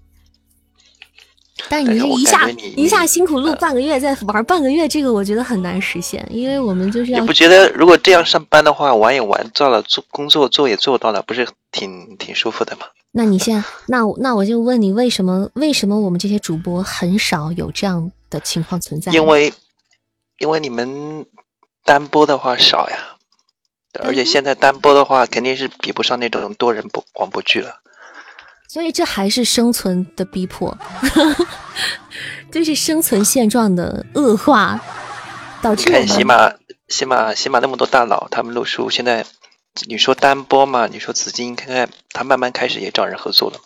[1.70, 7.20] 但你这一下一下辛苦录半个月，再玩半个月，这个我觉得很难实现，因为我们就是要。
[7.20, 12.82] 你不觉得如果这样上班的话，玩也玩到了，做工作做也做到了，不是挺挺舒服的吗？
[13.16, 19.12] 那你现在，那那我就问你，为什么为什么我们这些主播很少有这样的情况存在？
[19.12, 19.54] 因为，
[20.40, 21.24] 因为你们
[21.84, 22.98] 单播的话少呀，
[24.02, 27.76] 而且现在单播的话肯定是比不上那种多人播广播剧了。
[28.68, 30.76] 所以这还是生存的逼迫，
[32.50, 34.80] 这是生存现状的恶化，
[35.62, 36.52] 导致看喜马
[36.88, 39.24] 喜马喜马那么多大佬，他们录书现在，
[39.88, 40.86] 你说单播嘛？
[40.86, 43.58] 你说紫金，看看他慢慢开始也找人合作了，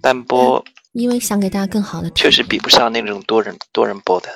[0.00, 4.28] 单播，因为想给大家更好的，确实比不上那种多人多人播的。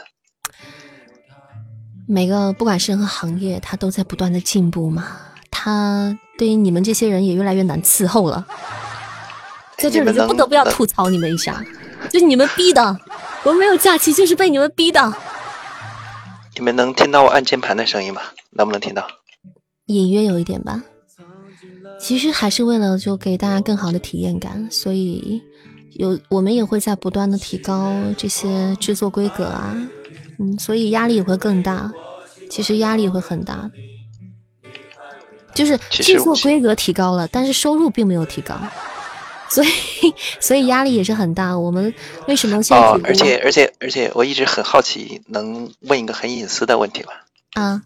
[2.06, 5.18] 每个不管是任何行业，它都在不断的进步嘛，
[5.50, 8.46] 它对于你们这些人也越来越难伺候了。
[9.78, 11.60] 在这里就不得不要吐槽你们一下，
[12.08, 13.00] 就是你们逼的，
[13.42, 15.12] 我没有假期就是被你们逼的。
[16.54, 18.22] 你们能听到我按键盘的声音吗？
[18.50, 19.08] 能不能听到？
[19.86, 20.80] 隐约有一点吧。
[22.00, 25.40] 其实还是为了就给大家更好的体验感，所以
[25.92, 29.76] 有我们也会在不断的提高这些制作规格啊，
[30.38, 31.92] 嗯，所以压力也会更大。
[32.48, 33.70] 其实压力会很大，
[35.54, 38.58] 就是制作规格提高了，但是收入并没有提高。
[39.48, 39.68] 所以，
[40.40, 41.56] 所以压力也是很大。
[41.58, 41.92] 我们
[42.28, 42.82] 为什么现在？
[42.82, 47.08] 哦，而且，而且，而且，我一直很好奇，能问一个很隐私的问题吗？
[47.54, 47.82] 啊，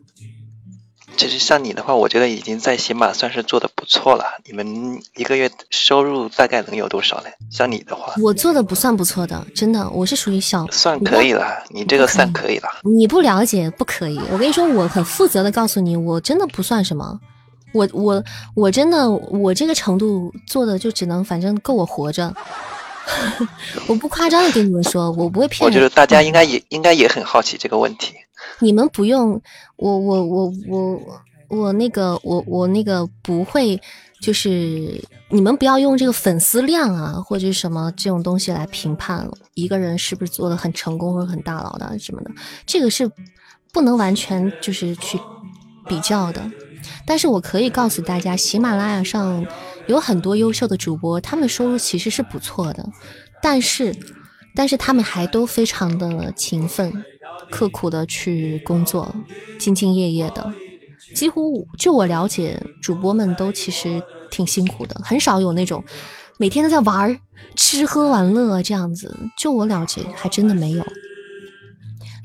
[1.17, 4.25] 其实像你的话，我觉得已经在喜马算是做的不错了。
[4.45, 7.29] 你们一个月收入大概能有多少呢？
[7.51, 11.63] 像你的话，我做的不算不错的，真的，我是属于小，算可以了。
[11.71, 12.69] 你这个算可以了。
[12.83, 14.21] 你不了解，不可以。
[14.31, 17.19] 我跟你说，我很负责的告诉你，我真的不算什么。
[17.73, 18.23] 我我
[18.55, 22.33] 我真的我这个程度做的就只能反正够我活着，
[23.89, 25.67] 我不夸张的跟你们说，我不会骗。
[25.67, 28.15] 我觉得大家应该也应该也很好奇这个问题。
[28.61, 29.41] 你们不用，
[29.77, 31.01] 我我我我
[31.49, 33.81] 我那个我我那个不会，
[34.21, 42.31] 就是你们不要用这个粉丝量啊或者什么这种东西来评判一个人是不是做的很成功或者很大佬的什么的，
[42.65, 43.11] 这个是
[43.73, 45.19] 不能完全就是去
[45.87, 46.51] 比较的。
[47.07, 49.47] 但是我可以告诉大家，喜马拉雅上
[49.87, 52.87] 有很多优秀的主播，他们的收入其实是不错的，
[53.43, 53.95] 但是，
[54.55, 57.05] 但是他们还都非常的勤奋、
[57.51, 59.15] 刻苦的去工作，
[59.59, 60.53] 兢兢业业的。
[61.15, 65.85] 几乎就我了解，主播们都其实挺辛苦的，很少有那种
[66.39, 67.21] 每天都在玩、
[67.55, 69.15] 吃喝玩乐这样子。
[69.39, 70.85] 就我了解，还真的没有。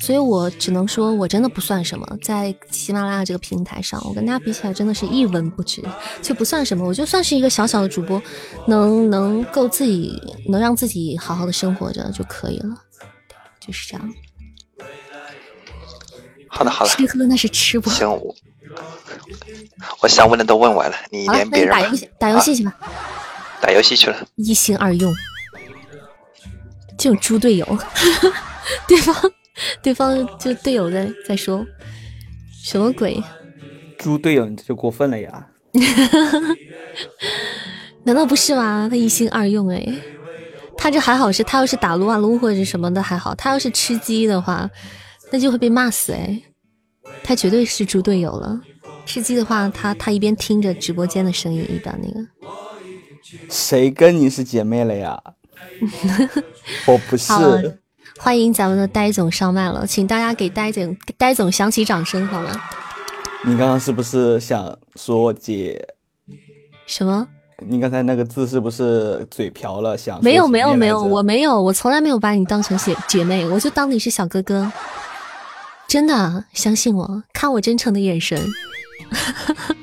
[0.01, 5.83] 所以我只能说，我真的不算什么，在喜马拉雅这个平台上，我跟大家比起来，真的是一文不值，
[6.21, 6.87] 就不算什么。
[6.87, 8.19] 我就算是一个小小的主播，
[8.65, 10.17] 能能够自己
[10.47, 12.75] 能让自己好好的生活着就可以了，
[13.59, 14.09] 就是这样。
[16.49, 16.91] 好的，好的。
[16.91, 17.89] 吃喝那是吃不。
[17.89, 18.35] 行，我
[20.01, 22.75] 我想问的都问完了，你连别人打游戏打游戏去吧。
[23.61, 24.27] 打游戏去了。
[24.35, 25.13] 一心二用，
[26.97, 27.65] 这种猪队友，
[28.87, 29.15] 对方。
[29.81, 31.65] 对方就队友在在说
[32.63, 33.21] 什么鬼？
[33.97, 35.47] 猪队友，你这就过分了呀！
[38.05, 38.87] 难道不是吗？
[38.89, 39.85] 他一心二用哎，
[40.77, 44.69] 他这还好是，他要是打撸啊撸或者什么的还好，他要是吃鸡的话，
[45.31, 46.41] 那就会被骂死哎。
[47.23, 48.59] 他绝对是猪队友了。
[49.05, 52.27] 吃鸡的话，他他一边听着直播间的声音，一边那个。
[53.49, 55.19] 谁跟你是姐妹了呀？
[56.85, 57.33] 我不是。
[58.19, 62.61] 欢迎咱们的呆总上麦了，请大家给呆总呆总响起掌声好吗？
[63.45, 65.87] 你刚刚是不是想说姐？
[66.85, 67.27] 什么？
[67.65, 69.97] 你刚才那个字是不是嘴瓢了？
[69.97, 74.71] 想没有没有没有，我没有，我从来没有把你当成姐姐妹，我就当你是小哥哥。
[75.89, 78.39] 真的，相信我，看我真诚的眼神。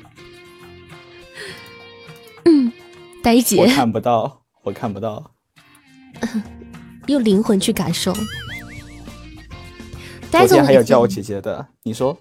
[2.45, 2.71] 嗯，
[3.21, 5.31] 呆姐，我看不到，我看不到。
[7.07, 8.15] 用灵魂去感受。
[10.31, 12.17] 呆总还有叫我姐姐的，你说？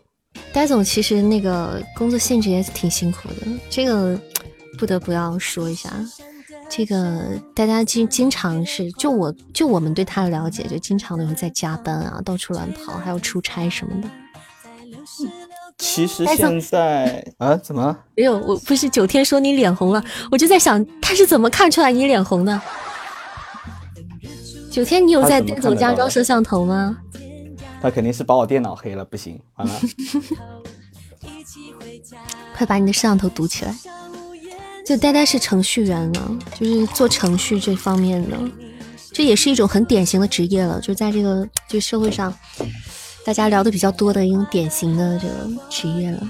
[0.53, 4.21] 呆总其实那个工作性质也挺辛苦的，这个
[4.77, 5.89] 不得不要说一下。
[6.69, 14.09] 这个大家经经常是，就我就我们对他的了解，就经常都是在加班啊，到处乱跑，还有出差什么的。
[15.79, 18.39] 其实现在 啊，怎么没有？
[18.39, 22.61] 我不是九天说你脸红了，我就在想他是怎么看出来你脸红的。
[24.71, 26.99] 九天，你有在戴总家装摄像头吗？
[27.81, 29.75] 他肯定是把我电脑黑了，不行，完了。
[32.57, 33.75] 快把你的摄像头堵起来！
[34.87, 38.39] 就呆呆是程序员了，就是做程序这方面的，
[39.13, 42.33] 这也是一种很典型的职业了，就在这个就社会上，
[43.25, 45.35] 大家聊的比较多的一种典型的这个
[45.69, 46.23] 职业了。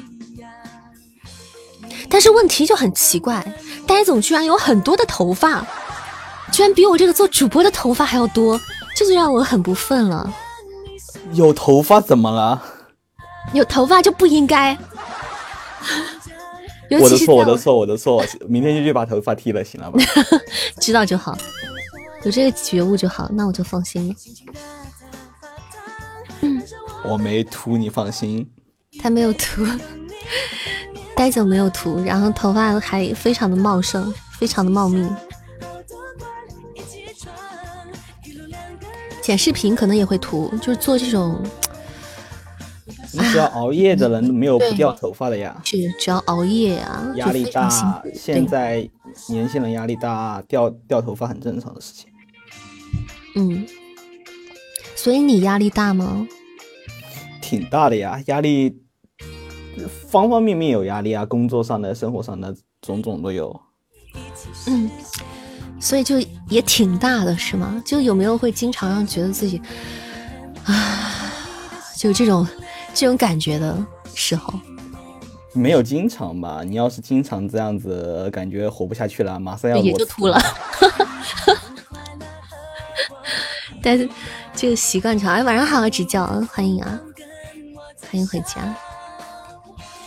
[2.09, 3.47] 但是问题就很奇怪，
[3.87, 5.66] 呆总居然有很多的头发。
[6.53, 8.59] 居然比我这个做主播的头发还要多，
[8.97, 10.33] 这就让我很不忿了。
[11.33, 12.62] 有头发怎么了？
[13.53, 14.78] 有头发就不应该。
[16.91, 19.99] 我的错，我的错，我的错，明天就去把头发剃了，行了吧？
[20.81, 21.37] 知道就好，
[22.23, 24.15] 有这个觉悟就好，那我就放心了。
[26.43, 26.63] 嗯，
[27.05, 28.49] 我没秃，你放心。
[29.01, 29.67] 他没有秃，
[31.17, 35.07] 呆总没有秃，然后头发还非常的茂盛，非常的茂密。
[39.21, 41.43] 剪视频可能也会涂，就是做这种。
[43.18, 45.59] 你只要熬夜的人没有不掉头发的呀。
[45.64, 48.02] 是，只要熬夜啊，压力大。
[48.14, 48.86] 现在
[49.30, 52.10] 年轻人压力大，掉掉头发很正常的事情。
[53.36, 53.66] 嗯，
[54.94, 56.26] 所以你压力大吗？
[57.40, 58.76] 挺大的呀，压力
[60.10, 63.59] 方方面面有压力啊，工作上的、生活上的种种都有。
[64.66, 64.90] 嗯，
[65.80, 67.82] 所以就也挺大的是吗？
[67.86, 69.59] 就有没有会经常让觉得自己
[70.64, 71.32] 啊，
[71.97, 72.47] 就这种。
[72.98, 73.77] 这种感觉的
[74.14, 74.59] 时候，
[75.52, 76.62] 没有经常吧？
[76.64, 80.40] 你要是经常这样子，感觉活不下去了，马上要也就秃了。
[83.82, 84.09] 但是
[84.55, 86.98] 这个习惯长，哎，晚上好，指教，欢迎啊，
[88.10, 88.74] 欢迎回家。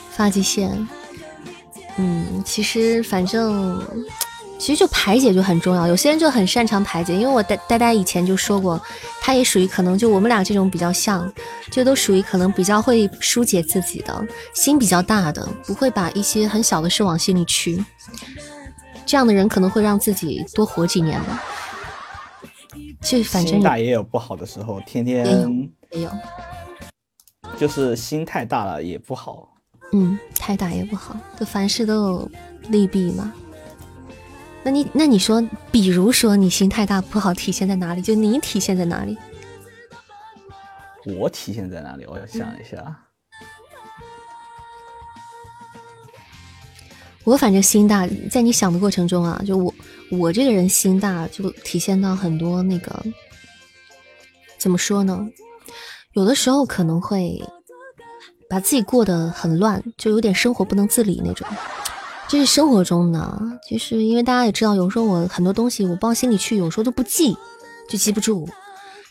[0.10, 0.90] 发际线，
[1.98, 3.80] 嗯，其实反正。
[4.60, 8.80] 其实就排解就很重要，有些人就很擅长排解，因为我呆呆呆以前就说过，
[9.22, 11.31] 他也属于可能就我们俩这种比较像，
[11.72, 17.84] 就都属于可能比较会疏解自己的心比较大的，不会把一些很小的事往心里去。
[19.06, 21.41] 这样的人可能会让自己多活几年吧。
[23.02, 25.26] 就反正心大也有不好的时候，天天
[25.91, 26.11] 也有，
[27.57, 29.48] 就是心太大了也不好。
[29.94, 32.31] 嗯，太大也不好，就凡事都有
[32.68, 33.34] 利弊嘛。
[34.64, 35.41] 那你那你说，
[35.72, 38.02] 比如说你心太大不好，体现在哪里？
[38.02, 39.18] 就你体现在哪里？
[41.18, 42.06] 我体现在哪里？
[42.06, 43.06] 我要想一下。
[47.23, 49.73] 我反正心大，在你想的过程中啊，就我
[50.11, 53.03] 我这个人心大，就体现到很多那个，
[54.57, 55.27] 怎么说呢？
[56.14, 57.40] 有的时候可能会
[58.49, 61.48] 把自己过得很乱，就有点生活不能自理那种。
[62.30, 67.36] 就是生活中呢，就是因为大家也知道，有时候我很多东西我抱心里去，有时候都不记，
[67.90, 68.48] 就记不住。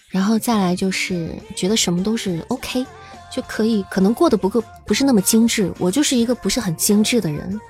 [0.09, 2.87] 然后再来就是觉得什么都是 OK，
[3.31, 5.71] 就可以，可能过得不够，不是那么精致。
[5.81, 7.61] 我就是一个不是很精致的人。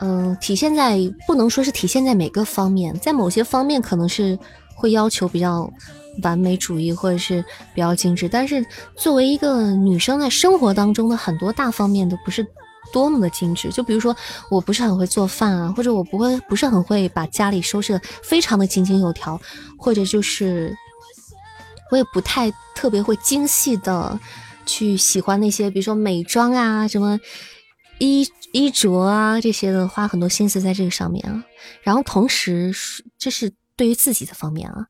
[0.00, 4.38] 嗯，体现在不能说是体现在每个方面，在某些方面可能是
[4.76, 5.68] 会要求比较
[6.22, 7.44] 完美主义或者是
[7.74, 8.64] 比较精致，但是
[8.96, 12.46] 作为一个女生在生活当中的很多大方面都不是。
[12.94, 14.14] 多么的精致，就比如说，
[14.48, 19.40] 我不是很会做饭啊，或者我不会，不是很会把家里收拾的非常的井井有条，
[19.76, 20.72] 或者就是
[21.90, 24.16] 我也不太特别会精细的
[24.64, 27.18] 去喜欢那些，比如说美妆啊，什么
[27.98, 31.44] 衣衣着啊这些的，花很多心思在这个上面啊。
[31.82, 32.72] 然后同时，
[33.18, 34.86] 这是对于自己的方面啊，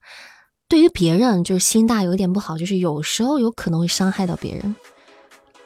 [0.68, 4.76] 对于别人就是心大有一点不好，就是有时候有可能会伤害到别人，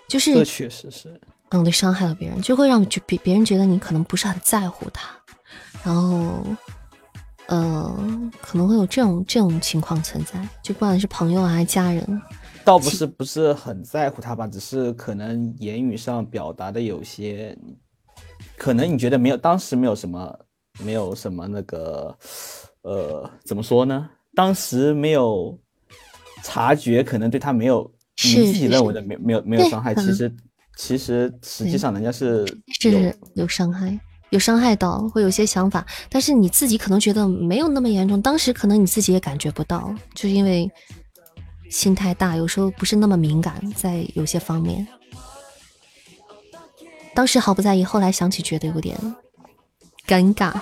[0.09, 1.21] 就是确实是。
[1.51, 5.09] 嗯，对，伤害了别人，就会让就别别人觉得你可能不是很在乎他，
[5.83, 6.45] 然后，
[7.47, 12.23] 呃，可能会有这种这种情况存在，就不管是朋友还是家人，
[12.65, 17.57] 倒不是不是很在乎他吧，只是可能言语上表达的有些，
[18.59, 20.39] 可能你觉得没有，当时没有什么，
[20.85, 22.15] 没有什么那个，
[22.83, 24.11] 呃，怎么说呢？
[24.35, 25.59] 当时没有
[26.43, 27.91] 察觉，可能对他没有
[28.23, 30.31] 你自己认为的没没有没有伤害，其实。
[30.79, 32.47] 其实实际上人家是
[32.81, 33.99] 是有伤害，
[34.31, 40.71] 有伤害到，会有些想法，但是你自己可能觉得没有那么严重，当时可能你自己也感觉不到，就是因为
[41.69, 44.87] 心太大，有时候不是那么敏感，在有些方面，
[47.13, 48.97] 当时毫不在意，后来想起觉得有点
[50.07, 50.55] 尴尬，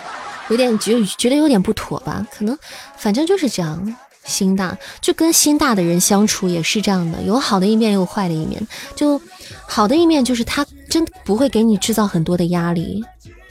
[0.49, 2.59] 有点觉觉得有点不妥吧，可能
[2.97, 3.97] 反正就是这样。
[4.27, 8.61] 心大，就跟心大的人相处也是这样的，有好的一面，也有坏的一面。
[8.95, 9.21] 就
[9.67, 13.05] 好的一面就是他真不会给你制造很多的压力，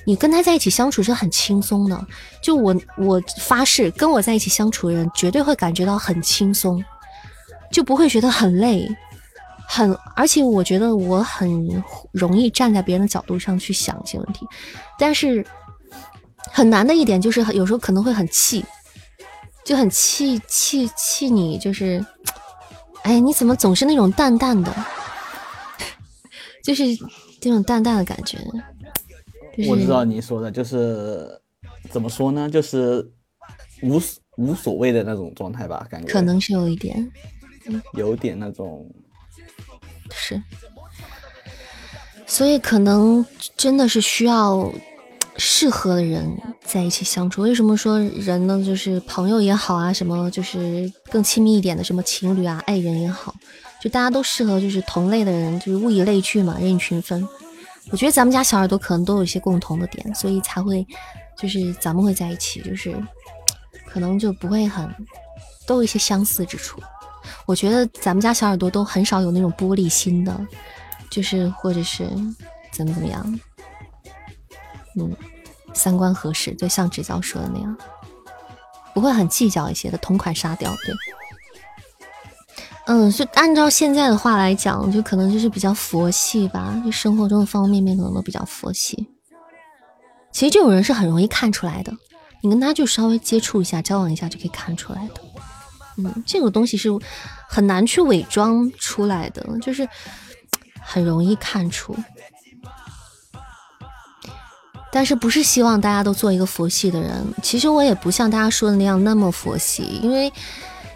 [0.06, 2.06] 你跟他在一起相处是很轻松的。
[2.41, 6.84] 就我我发誓，跟我在一起相处的人绝对会感觉到很轻松，
[7.72, 8.88] 就不会觉得很累，
[9.68, 14.45] 很而且我觉得我很容易站在别人的角度上去想一些问题，
[14.99, 15.45] 但是
[16.52, 18.64] 很难的一点就是有时候可能会很气。
[19.65, 22.05] 就很气气气你，就是，
[23.03, 24.71] 哎，你怎么总是那种淡淡的，
[26.63, 26.83] 就是
[27.41, 28.37] 这种淡淡的感觉。
[29.67, 31.41] 我知道你说的，就是
[31.89, 33.11] 怎么说呢，就是
[33.81, 33.99] 无
[34.37, 36.13] 无所谓的那种状态吧，感觉。
[36.13, 37.11] 可能是有一点，
[37.93, 38.87] 有点那种。
[40.11, 40.41] 是。
[42.27, 43.25] 所以可能
[43.55, 44.71] 真的是需要
[45.38, 46.30] 适合的人
[46.64, 47.41] 在一起相处。
[47.41, 48.64] 为什么说人呢？
[48.66, 53.36] 就是朋友也好啊，什么就是更亲密一点的，什么情侣啊、爱人也好，
[53.82, 57.28] 就大家都适合，就是同类的人，就是物以类聚嘛，人以群分。
[57.91, 60.86] 我觉得咱们家小耳朵可能都有一些共同的点，所以才会
[61.38, 62.95] 就是咱们会在一起，就是
[63.86, 64.90] 可能就不会很
[65.68, 66.82] 都有一些相似之处。
[67.45, 70.36] 我觉得咱们家小耳朵都很少有那种玻璃心的，
[71.12, 72.07] 就是或者是
[72.72, 73.40] 怎么怎么样，
[74.95, 75.15] 嗯，
[75.73, 77.77] 三观合适，就像指教说的那样，
[78.93, 80.95] 不会很计较一些的，同款杀掉，对。
[82.88, 89.07] 嗯，就按照现在的话来讲，就可能就是比较佛系吧，就生活中的方方面面可能都比较佛系。
[90.31, 91.91] 其实这种人是很容易看出来的，
[92.41, 95.22] 你跟他就稍微接触一下、交往一下就可以看出来的。
[95.97, 96.89] 嗯，这个东西是
[97.49, 99.88] 很难去伪装出来的，就是
[100.80, 101.95] 很容易看出。
[104.95, 107.11] 但是不是希望大家都做一个佛系的人？
[107.43, 110.31] 其实我也不像大家说的那样那么佛系，因为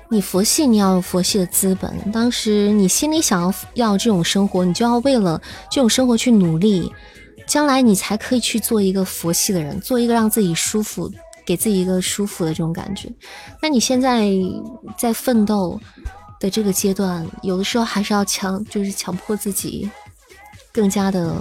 [0.08, 1.94] 你佛系，你要有佛系的资本。
[2.10, 6.90] 当时你心里想要要这种生活，你就要为了这种生活去努力，
[7.46, 11.12] 将来你才可以去做一个佛系的人，做一个让自己舒服。
[11.46, 13.12] 给自己一个舒服的这种感觉。
[13.60, 14.30] 那你现在
[14.96, 15.78] 在奋斗
[16.40, 19.90] 的这个阶段，有的时候还是要强，就是强迫自己
[20.72, 21.36] 更加的，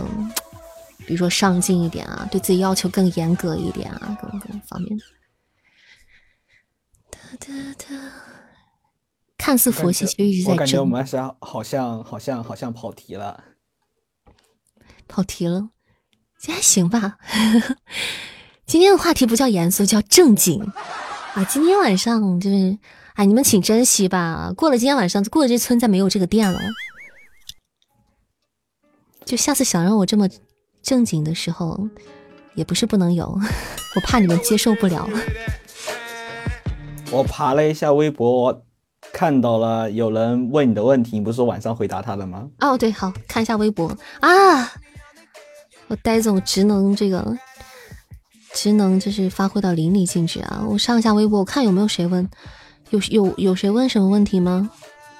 [1.09, 5.05] 比如说上进一点啊，对自己要求更严格一点啊，各种各种方面的。
[9.39, 10.52] 看似佛系，其实一直在。
[10.52, 13.43] 我感觉我们是好像好像好像跑题了，
[15.09, 15.70] 跑题了，
[16.39, 17.16] 这还行吧。
[18.66, 20.60] 今天的话题不叫严肃，叫正经
[21.32, 21.43] 啊！
[21.48, 22.78] 今天晚上就是，
[23.14, 24.52] 哎，你们请珍惜吧。
[24.55, 26.60] 过了今天晚上，过了这村再没有这个店了。
[29.24, 30.28] 就下次想让我这么
[30.82, 31.88] 正经的时候，
[32.55, 33.26] 也不是不能有，
[33.96, 35.09] 我怕你们接受不了。
[37.10, 38.62] 我爬了一下微博，我
[39.12, 42.48] 看到了有人问你的问题，你不是说晚上回答他的吗？
[42.60, 43.86] 哦，对，好看一下微博
[44.20, 44.72] 啊！
[45.88, 47.36] 我呆总职能这个。
[48.55, 50.64] 职能就是发挥到淋漓尽致啊！
[50.68, 52.28] 我上一下微博，我看有没有谁问，
[52.90, 54.70] 有有有谁问什么问题吗？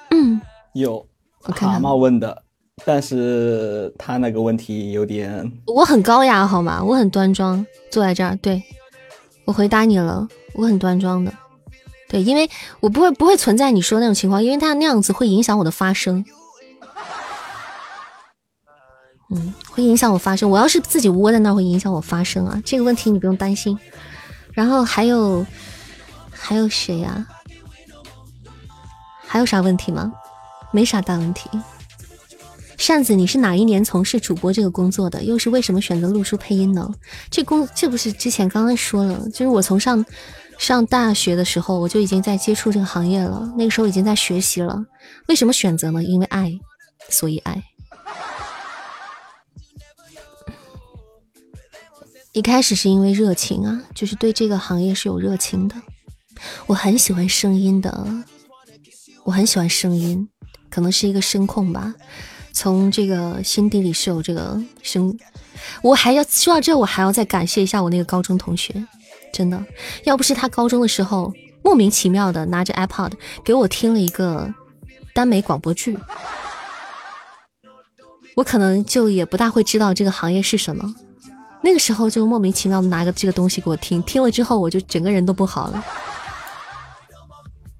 [0.09, 0.41] 嗯，
[0.73, 1.07] 有，
[1.43, 2.43] 我看蛤蟆问的，
[2.85, 5.51] 但是他那个问题有点……
[5.65, 6.83] 我很高雅好吗？
[6.83, 8.63] 我很端庄，坐在这儿，对
[9.45, 11.33] 我回答你了，我很端庄的，
[12.07, 12.49] 对，因为
[12.79, 16.23] 我不会不会存在你说那种情况，因为他那样子会影响我的发声。
[19.31, 20.49] 嗯，会影响我发声。
[20.49, 22.61] 我要是自己窝在那儿，会影响我发声啊。
[22.65, 23.77] 这个问题你不用担心。
[24.53, 25.45] 然后还有
[26.31, 27.27] 还有谁呀？
[29.27, 30.11] 还有啥问题吗？
[30.71, 31.49] 没啥大问题。
[32.79, 35.21] 扇子，你是哪一年从事主播这个工作的？
[35.21, 36.89] 又是为什么选择录书配音呢？
[37.29, 40.03] 这工这不是之前刚刚说了，就是我从上
[40.57, 43.53] 上大学的时候，我就已经在接触这个行业了。
[43.57, 44.81] 那个时候已经在学习了。
[45.27, 46.01] 为什么选择呢？
[46.01, 46.57] 因为爱，
[47.09, 47.61] 所以爱。
[52.31, 55.75] 一开始是因为热情啊，就是对这个行业是有热情的。
[56.67, 58.07] 我很喜欢声音的，
[59.25, 60.29] 我很喜欢声音，
[60.69, 61.93] 可能是一个声控吧。
[62.59, 65.17] 从这个心底里是有这个声。
[65.81, 68.73] 我还要说到这，我还要再感谢一下我那个高中同学，
[69.31, 69.65] 真的，
[70.03, 71.31] 要不是他高中的时候
[71.63, 73.13] 莫名其妙的拿着 iPod
[73.45, 74.53] 给我听了一个
[75.13, 75.97] 耽美广播剧，
[78.35, 80.93] 我可能就也不大会知道这个行业是什么。
[81.61, 85.81] 那个时候就莫名其妙拿个这个东西给我听，听了之后我就整个人都不好了。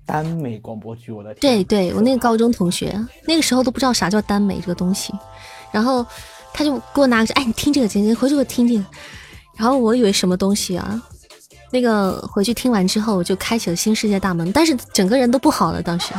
[0.10, 1.31] 耽美广播剧，我的！
[1.36, 5.14] 对对，我那个高中同学，那个时候都不知道啥叫耽美这个东西，
[5.72, 6.03] 然后
[6.52, 8.84] 他就给我拿个，哎，你听这个，姐姐回去给我听听。
[9.56, 10.99] 然后我以为什么东西啊？
[11.72, 16.11] 那个回去听完之后，我就开启了新世界大门，但是整个人都不好了，当时。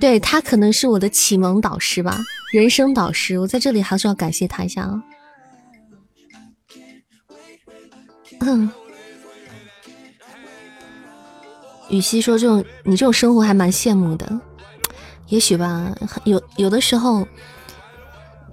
[0.00, 2.18] 对他可能是我的启蒙导师吧，
[2.50, 3.38] 人生导师。
[3.38, 5.02] 我在这里还是要感谢他一下啊。
[8.40, 8.70] 嗯，
[11.88, 14.40] 雨熙说：“这种你这种生活还蛮羡慕的，
[15.28, 15.94] 也许吧。
[16.24, 17.26] 有有的时候，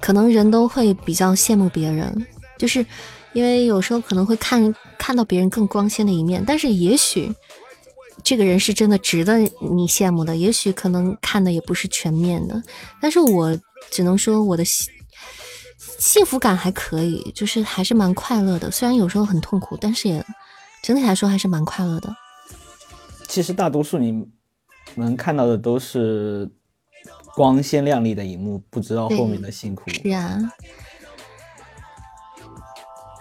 [0.01, 2.25] 可能人都会比较羡慕别人，
[2.57, 2.85] 就是
[3.33, 7.33] 因为有时候可能会看看到别人更光鲜的一面，但是也许。”
[8.23, 12.59] 这个人是真的值得你羡慕的，也许可能看的也不是全面的，
[12.99, 13.55] 但是我
[13.91, 14.91] 只能说我的幸
[15.99, 18.71] 幸福感还可以，就是还是蛮快乐的。
[18.71, 20.25] 虽然有时候很痛苦，但是也
[20.81, 22.15] 整体来说还是蛮快乐的。
[23.27, 24.27] 其实大多数你
[24.95, 26.49] 能看到的都是
[27.35, 29.89] 光鲜亮丽的一幕，不知道后面的辛苦。
[29.89, 30.39] 是啊，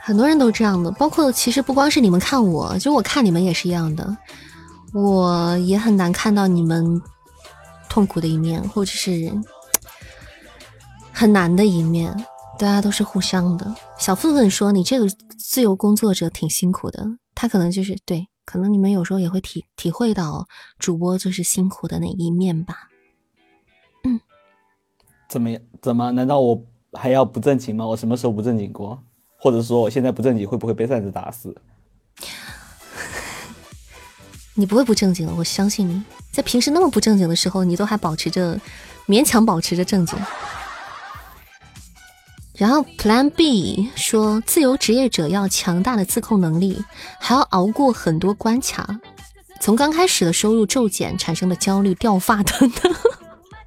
[0.03, 4.17] 很多人都这样的，包括其实不光是你们看我，就我看你们也是一样的，
[4.93, 7.01] 我也很难看到你们
[7.89, 9.33] 痛苦的一面，或者是
[11.13, 12.15] 很难的一面。
[12.57, 13.75] 大家都是互相的。
[13.99, 17.05] 小混混说：“你这个自由工作者挺辛苦的。”
[17.35, 20.47] 他可能就是对，可能你们有时候也会体体会到
[20.79, 22.91] 主播就是辛苦的那一面吧。
[24.05, 24.21] 嗯，
[25.29, 25.61] 怎么样？
[25.81, 26.13] 怎么？
[26.13, 26.63] 难道我
[26.93, 27.87] 还要不正经吗？
[27.87, 29.03] 我什么时候不正经过？
[29.39, 31.55] 或者说我现在不正经会不会被扇子打死？
[34.57, 38.61] 你不会不正经的，我相信你在平时那么不正经的时候，你都还保持着
[39.07, 40.17] 勉强保持着正经。
[42.57, 46.83] 然后 Plan B 说，自由职业者要强大的自控能力，
[47.21, 49.01] 还要熬过很多关卡。
[49.61, 52.95] 从刚开始的收入骤减产生的焦虑、掉发等等，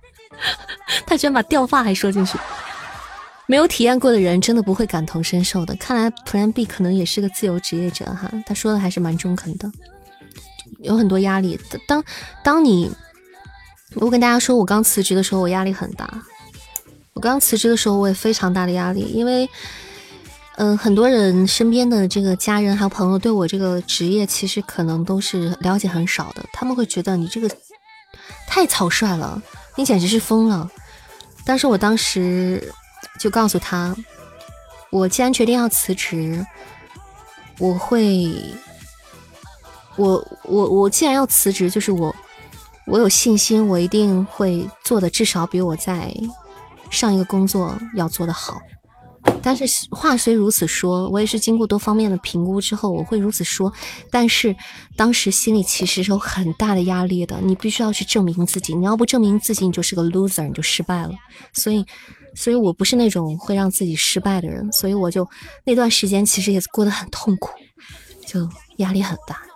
[1.05, 2.38] 他居然把掉发还说进去。
[3.45, 5.73] 没有体验过的人真的不会感同身受的。
[5.76, 9.72] 看来 Plan B 可能也是个自由职业者哈，他说的还是蛮中肯的。
[10.80, 12.03] 有很多压力，当
[12.43, 12.91] 当你
[13.95, 16.22] 我跟大家说，我刚辞职的时候，我压力很大。
[17.18, 19.49] 我刚辞职的时候，我也非常大的压力，因为，
[20.57, 27.49] 嗯，很多人身边的这个家人还有朋友对我这个职业其实可能都是了解很少的，他们会觉得你这个
[28.48, 29.41] 太草率了，
[29.76, 30.69] 你简直是疯了。
[31.44, 32.72] 但是我当时
[33.19, 33.95] 就告诉他，
[34.91, 36.45] 我既然决定要辞职，
[37.57, 38.31] 我会，
[39.95, 42.15] 我我我既然要辞职，就是我
[42.85, 46.15] 我有信心，我一定会做的至少比我在。
[46.89, 48.59] 上一个工作要做得好，
[49.41, 53.72] 但是话虽如此说，我也是经过多方面的评估之后，我会如此说。
[54.09, 54.55] 但是
[54.95, 61.11] 当时心里其实是有很大的压力的，你必须要去证明自己，你要不证明自己，你就是个 loser，你就失败了。
[61.53, 61.85] 所以，
[62.35, 65.27] 所以我不是那种会让自己失败的人，所以我就
[65.65, 67.51] 那段时间其实也过得很痛苦，
[68.26, 68.47] 就
[68.77, 69.47] 压力很大。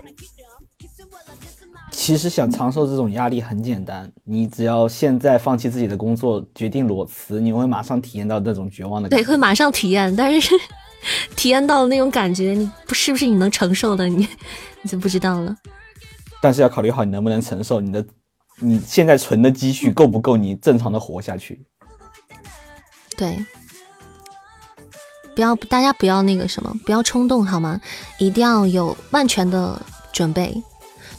[1.92, 9.10] 其实想承受这种压力很简单，你只要现在放弃自己的工作，决定裸辞，你会马上体验到那种绝望的。
[9.10, 10.56] 对，会马上体验，但是
[11.36, 14.28] 体验到那种感觉，你不是不是你能承受的，你
[14.82, 15.56] 你就不知道了。
[16.42, 18.04] 但是要考虑好你能不能承受，你的
[18.60, 21.64] 你现在存的积蓄够不够你正常的活下去？
[23.18, 23.38] 对，
[25.36, 27.80] 不要大家不要那个什么，不要冲动好吗？
[28.18, 29.80] 一定要有万全的
[30.14, 30.64] 准备。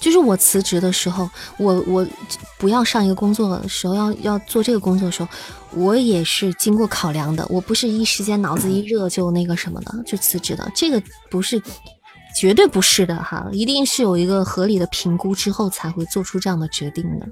[0.02, 2.04] 就是我辞职的时候，我我
[2.58, 5.28] 不要上一个工作的时候，要要做这个工作的时候，
[5.76, 7.46] 我也是经过考量的。
[7.48, 11.00] 我不是一时间脑子一热就那个什么的就辞职的，这个
[11.30, 11.62] 不是，
[12.36, 17.28] 绝对不是的哈，一定是有一个合理的评估之后才会做出这样的决定的。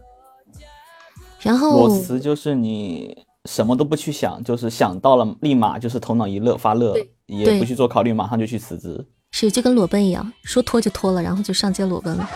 [1.41, 6.95] 然后裸辞就是你什么都不去想，就是想到了立马就是头脑一热发热，
[7.27, 9.05] 也不去做考虑，马上就去辞职。
[9.33, 12.29] 是就跟裸奔一样，说脱就脱了，然后就上街裸奔了。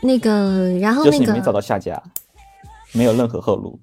[0.00, 2.00] 那个，然后那个没找到下家，
[2.92, 3.80] 没有任何后路。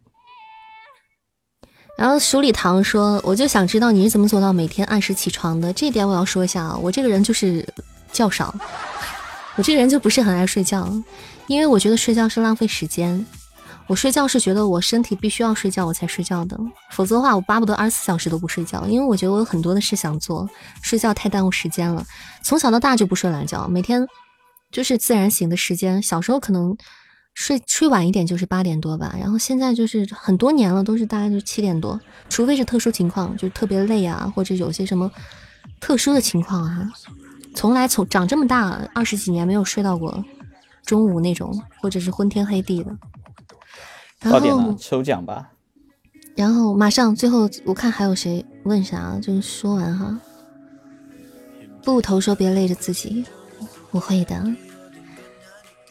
[1.97, 5.71] 然后鼠礼堂说：“我就想知道你是怎么做到每天按时起床的。
[5.71, 7.65] 这点我要说一下啊，我这个人就是
[8.11, 8.53] 觉少，
[9.55, 10.91] 我这个人就不是很爱睡觉，
[11.47, 13.25] 因为我觉得睡觉是浪费时间。
[13.87, 16.59] 我睡觉是觉得我身体必须要睡觉我才睡觉的，
[16.91, 20.49] 否则的话我巴不得二十四小时都不睡觉，因为我觉得我有很多的事想做，
[20.81, 22.05] 睡觉太耽误时间了。
[22.43, 24.05] 从小到大就不睡懒觉，每天。”
[24.71, 26.75] 就是自然醒的时间，小时候可能
[27.33, 31.97] 睡睡晚一点就是八点多吧，然后现在就是很多年了都是大概就七点多，
[32.27, 35.09] 除非是特殊情况，就特别累啊，或者有些什么
[35.79, 36.91] 特殊的情况啊，
[37.53, 40.21] 从来从长这么大二十几年没有睡到过
[40.83, 42.93] 中午那种，或者是昏天黑地的。
[44.31, 45.51] 到点了，抽奖吧。
[46.35, 50.19] 然后马上最后我看还有谁问啥，就说完哈。
[51.83, 53.23] 不投说别累着自己，
[53.91, 54.43] 我会的。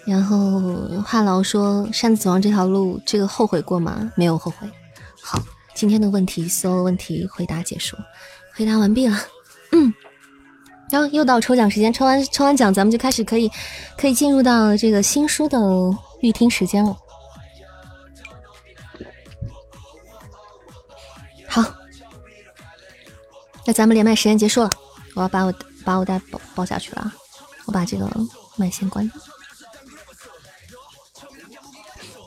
[0.04, 0.60] 然后
[1.02, 4.12] 话痨说：“擅自走上这条路，这个后悔过吗？
[4.16, 4.68] 没有后悔。”
[5.22, 5.40] 好，
[5.74, 7.96] 今天的问题所有问题回答结束，
[8.54, 9.16] 回答完毕了。
[9.72, 9.94] 嗯，
[10.90, 13.50] 然后又到抽奖时间，抽完抽完奖，咱们就开始可以
[13.96, 15.58] 可以进入到这个新书的
[16.20, 16.94] 预听时间了。
[21.54, 21.62] 好，
[23.64, 24.70] 那咱们连麦时间结束了，
[25.14, 25.54] 我要把我
[25.84, 27.12] 把我带包包下去了，
[27.66, 28.10] 我把这个
[28.56, 29.20] 麦先关掉。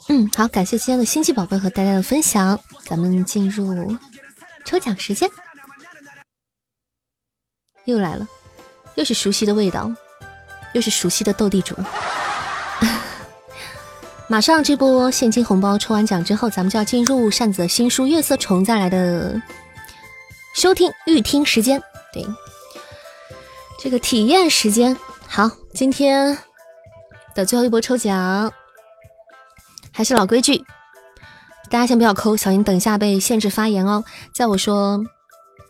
[0.08, 3.98] 嗯，好，感谢今天的星际宝贝和大家的分享，咱们进入
[4.64, 5.30] 抽奖时间，
[7.84, 8.26] 又来了，
[8.96, 9.92] 又是熟悉的味道，
[10.72, 11.76] 又是熟悉的斗地主。
[14.30, 19.42] 马上这波现金红包抽完奖之后，咱们就要进入扇子的新书《月色虫》再来的
[20.54, 21.82] 收听预听时间。
[22.12, 22.26] 对，
[23.80, 24.96] 这个体验时间。
[25.28, 26.38] 好，今天
[27.34, 28.52] 的最后一波抽奖，
[29.94, 30.58] 还是老规矩，
[31.70, 34.04] 大家先不要扣，小心等一下被限制发言哦。
[34.34, 35.02] 在我说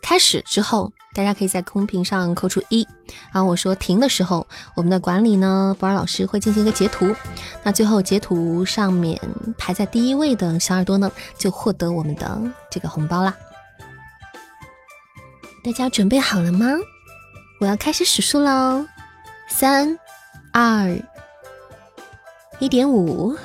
[0.02, 0.92] 开始之后。
[1.18, 2.86] 大家可以在公屏上扣出一，
[3.32, 4.46] 然后我说停的时候，
[4.76, 7.12] 我们的管理呢，博尔老师会进行一个截图，
[7.64, 9.20] 那最后截图上面
[9.58, 12.40] 排在第一位的小耳朵呢，就获得我们的
[12.70, 13.34] 这个红包啦。
[15.64, 16.68] 大家准备好了吗？
[17.58, 18.86] 我要开始数数喽，
[19.48, 19.98] 三、
[20.52, 20.96] 二、
[22.60, 23.36] 一点五，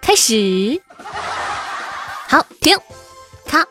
[0.00, 0.80] 开始，
[2.26, 2.74] 好，停，
[3.44, 3.68] 卡。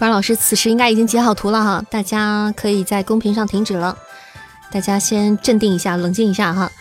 [0.00, 3.98] 不然老师此时应该已经截好图了哈，大家可以在公屏上停止了。
[4.72, 6.72] 大家先镇定一下，冷静一下哈。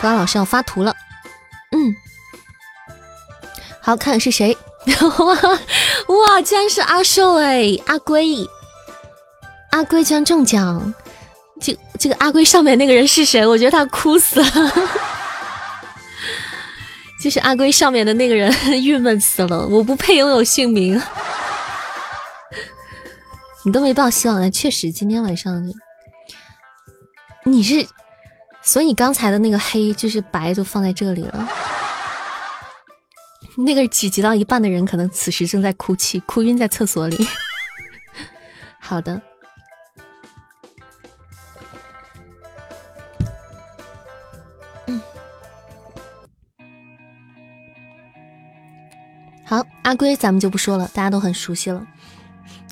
[0.00, 0.94] 不然老师要发图了。
[1.72, 1.92] 嗯，
[3.80, 4.56] 好看是谁？
[4.86, 5.34] 哇
[6.14, 8.46] 哇，居然是阿寿哎，阿龟，
[9.72, 10.94] 阿龟居然中奖。
[11.60, 13.44] 这这个阿龟上面那个人是谁？
[13.44, 14.72] 我觉得他哭死了。
[17.20, 18.52] 就是阿龟上面的那个人，
[18.84, 19.66] 郁闷死了。
[19.66, 21.02] 我不配拥有姓名。
[23.64, 25.72] 你都没抱希望了，确实今天晚上
[27.44, 27.86] 你是，
[28.62, 31.48] 所以刚才的那个黑就是白，就放在这里了。
[33.56, 37.16] 那个挤挤到一半的人，可能此时正在哭泣，哭晕在厕所里。
[38.78, 39.20] 好的，
[44.86, 45.00] 嗯，
[49.44, 51.86] 好，阿龟咱们就不说了，大家都很熟悉了。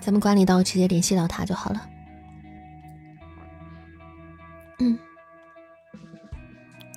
[0.06, 1.82] 咱们管理到直接联系到他就好了。
[4.78, 4.96] 嗯，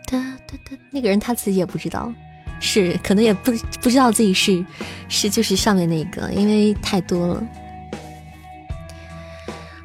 [0.06, 2.14] 哒哒哒，那个人他自己也不知道，
[2.60, 4.64] 是可能也不不知道自己是
[5.08, 7.44] 是就是上面那个，因为太多了。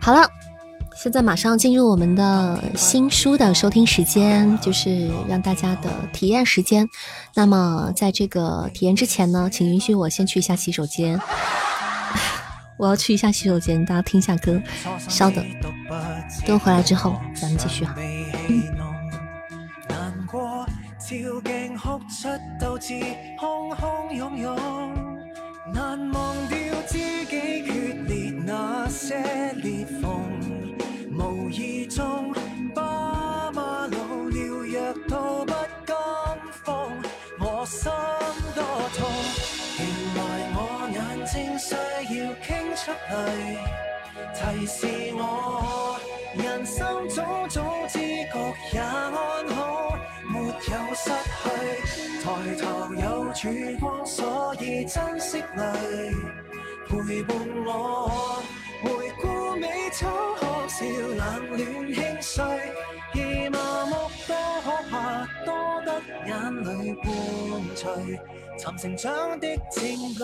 [0.02, 0.28] 好了，
[0.94, 6.86] 现在马上进入我们的新书的收听时间，就是让大家的体验时间。
[7.34, 11.18] 那么在这个体验之前呢，请允许我先去一下洗手间。
[12.76, 14.60] 我要去一下洗手间，大家听一下歌，
[15.08, 15.44] 稍等，
[16.46, 17.94] 等我回来之后咱们继续啊。
[17.98, 18.62] 嗯
[21.06, 21.10] 照
[21.42, 22.28] 镜哭出
[22.58, 22.98] 斗志，
[23.38, 24.56] 空空涌涌，
[25.70, 26.56] 难忘掉
[26.88, 30.10] 知己决裂那些裂缝。
[31.12, 32.32] 无意中
[32.74, 35.52] 爸妈老了，弱到不
[35.84, 35.94] 甘
[36.64, 36.88] 放，
[37.38, 37.92] 我心
[38.54, 38.64] 多
[38.96, 39.53] 痛。
[40.66, 43.12] 我眼睛需要傾出嚟
[44.34, 46.00] 提示我，
[46.34, 49.98] 人生早早知覺也安好，
[50.32, 50.52] 沒有
[50.94, 51.10] 失
[51.42, 51.42] 去。
[52.24, 52.26] 抬
[52.56, 52.64] 頭
[52.94, 53.04] 有
[53.34, 53.42] 曙
[53.78, 55.60] 光，所以珍惜你
[56.88, 57.36] 陪伴
[57.66, 58.42] 我。
[58.82, 61.20] 回顧美丑可笑，冷
[61.50, 61.58] 暖
[61.92, 62.42] 輕碎，
[63.14, 63.16] 而
[63.50, 63.92] 麻木
[64.26, 64.34] 多
[64.64, 64.94] 可怕，
[65.44, 65.48] 多
[65.84, 65.88] 得
[66.26, 66.32] 眼
[66.64, 66.66] 淚
[66.96, 67.06] 伴
[67.76, 67.84] 隨，
[68.56, 69.82] 寻成长的证
[70.14, 70.20] 据。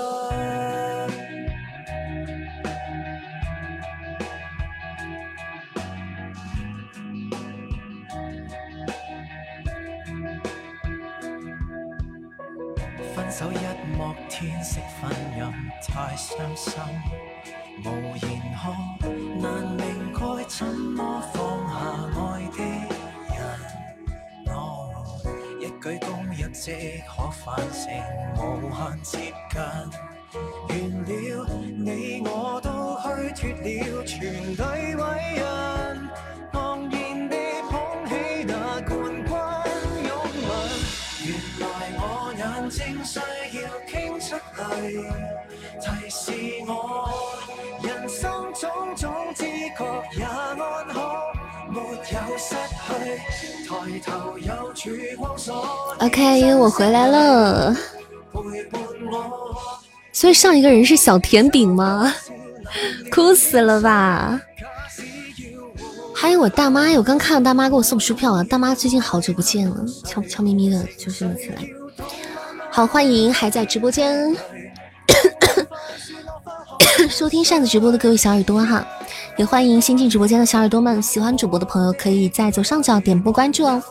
[13.14, 13.56] 分手一
[13.96, 15.52] 幕天色昏暗，
[15.82, 16.80] 太伤心，
[17.84, 17.86] 无
[18.16, 18.62] 言可，
[19.40, 19.44] 难
[19.76, 21.38] 明该怎么放
[21.68, 21.72] 下
[22.16, 22.18] 爱
[22.56, 22.58] 的
[23.34, 23.38] 人。
[24.46, 24.54] 我
[25.60, 25.98] 一举
[26.62, 27.90] 即可反省，
[28.36, 29.58] 无限接近，
[30.68, 30.70] 完
[31.06, 31.08] 了
[31.78, 32.68] 你我都
[33.00, 34.20] 虚脱了，全
[34.54, 34.60] 体
[34.94, 35.00] 伟
[35.36, 35.42] 人，
[36.52, 36.60] 昂
[36.90, 36.92] 然
[37.30, 37.34] 地
[37.70, 37.72] 捧
[38.06, 38.12] 起
[38.46, 38.92] 那冠
[39.24, 39.32] 军
[40.04, 40.12] 拥
[40.44, 40.48] 吻。
[41.24, 41.28] 原
[41.60, 41.64] 来
[41.96, 42.04] 我
[42.36, 42.38] 眼
[42.68, 43.18] 睛需
[43.62, 44.60] 要倾出泪，
[45.80, 46.20] 提示
[46.68, 46.70] 我
[47.82, 49.10] 人生种种
[55.98, 57.76] OK，我回来了。
[60.12, 62.12] 所以上一个人是小甜饼吗？
[63.10, 64.40] 哭死了吧！
[66.14, 68.44] 还有我大妈，我刚看到大妈给我送书票啊！
[68.44, 71.56] 大妈最近好久不见了，悄悄咪咪的就这么起来。
[72.70, 74.36] 好，欢迎还在直播间
[77.08, 78.86] 收听扇子直播的各位小耳朵哈，
[79.40, 81.00] 也欢迎新进直播间的小耳朵们。
[81.00, 83.82] 喜欢主播的朋友可以在左上角点播关注哦。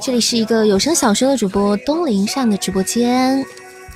[0.00, 3.44] 这里是一个有声小说的主播东林善的直播间，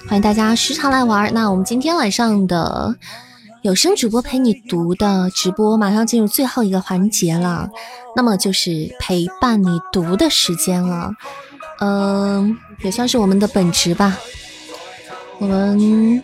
[0.08, 1.32] 欢迎大家时常来玩。
[1.32, 2.96] 那我们今天晚上的。
[3.62, 7.68] 有声主播陪你读的直播马上进入最后一个环节了，
[8.16, 11.12] 那么就是陪伴你读的时间了。
[11.78, 14.18] 嗯，也算是我们的本职吧。
[15.38, 16.20] 我们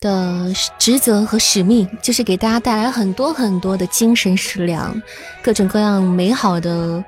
[0.00, 5.00] 的职责和使命就是给大家带来很多很多的精神食粮，
[5.42, 7.04] 各种各样美好的，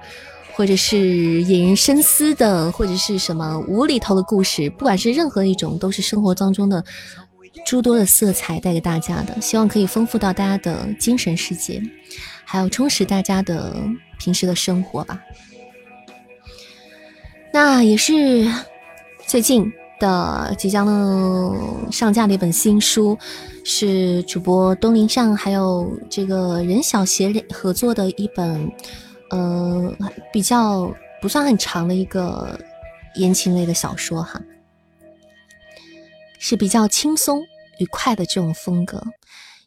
[0.54, 0.98] 或者是
[1.42, 6.84] 引人深思的，或者是什么无厘头的故事，不管是任何一种，都是生活当中的
[7.64, 9.40] 诸多的色彩带给大家的。
[9.40, 11.80] 希望可以丰富到大家的精神世界，
[12.44, 13.72] 还有充实大家的
[14.18, 15.20] 平时的生活吧。
[17.52, 18.52] 那也是
[19.26, 20.86] 最近的即将
[21.92, 23.16] 上架的一本新书，
[23.64, 28.72] 是主播东林上还有这个任小邪合作的一本，
[29.30, 29.94] 呃，
[30.32, 32.58] 比较不算很长的一个
[33.14, 34.42] 言情类的小说哈，
[36.40, 37.42] 是比较轻松
[37.78, 39.00] 愉快的这种风格。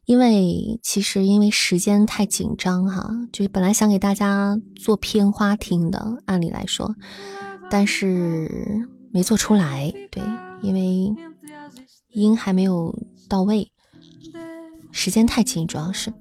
[0.05, 6.93] 因为其实因为时间太紧张哈，就是本来想给大家做片花听的，按理来说。
[7.69, 10.23] 但是没做出来，对，
[10.63, 11.15] 因为
[12.09, 12.97] 音还没有
[13.29, 13.71] 到位，
[14.91, 16.11] 时间太紧，主要是，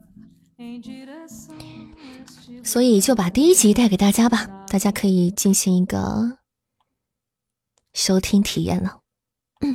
[2.63, 6.37] 所以就把第一集带给大家吧，大家可以进行一个
[7.95, 8.99] 收听体验了。
[9.63, 9.75] 嗯，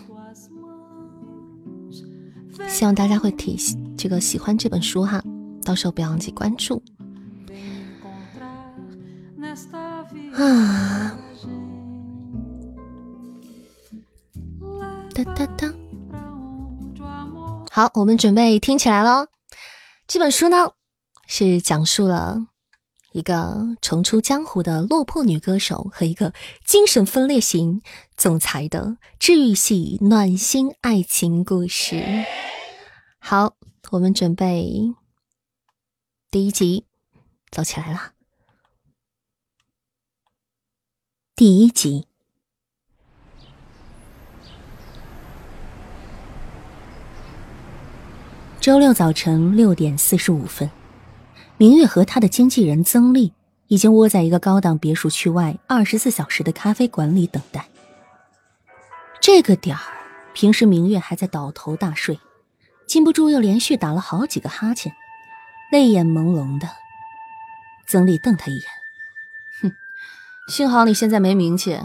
[2.69, 3.57] 希望大家会体
[3.97, 5.23] 这个喜欢这本书哈，
[5.63, 6.83] 到时候不要忘记关注
[10.35, 11.17] 啊。
[15.17, 15.73] 哒哒哒，
[17.71, 19.27] 好，我们准备听起来喽。
[20.05, 20.73] 这本书呢，
[21.25, 22.37] 是讲述了
[23.13, 27.81] 一个重出江湖的落魄女歌手和一个精神分裂型
[28.15, 32.23] 总裁的治愈系暖心爱情故事。
[33.17, 33.55] 好，
[33.89, 34.93] 我们准备
[36.29, 36.85] 第一集
[37.49, 38.11] 走起来了。
[41.35, 42.06] 第一集。
[48.59, 50.69] 周六早晨六点四十五分，
[51.55, 53.31] 明月和他的经纪人曾丽
[53.67, 57.69] 已经窝在一个高档别墅区外二十四小时的咖啡馆里等待。
[59.21, 59.81] 这个点儿，
[60.33, 62.19] 平时明月还在倒头大睡，
[62.85, 64.91] 禁不住又连续打了好几个哈欠，
[65.71, 66.67] 泪眼朦胧的。
[67.87, 68.63] 曾丽瞪他一眼
[69.63, 69.71] ：“哼，
[70.49, 71.79] 幸好你现在没名气，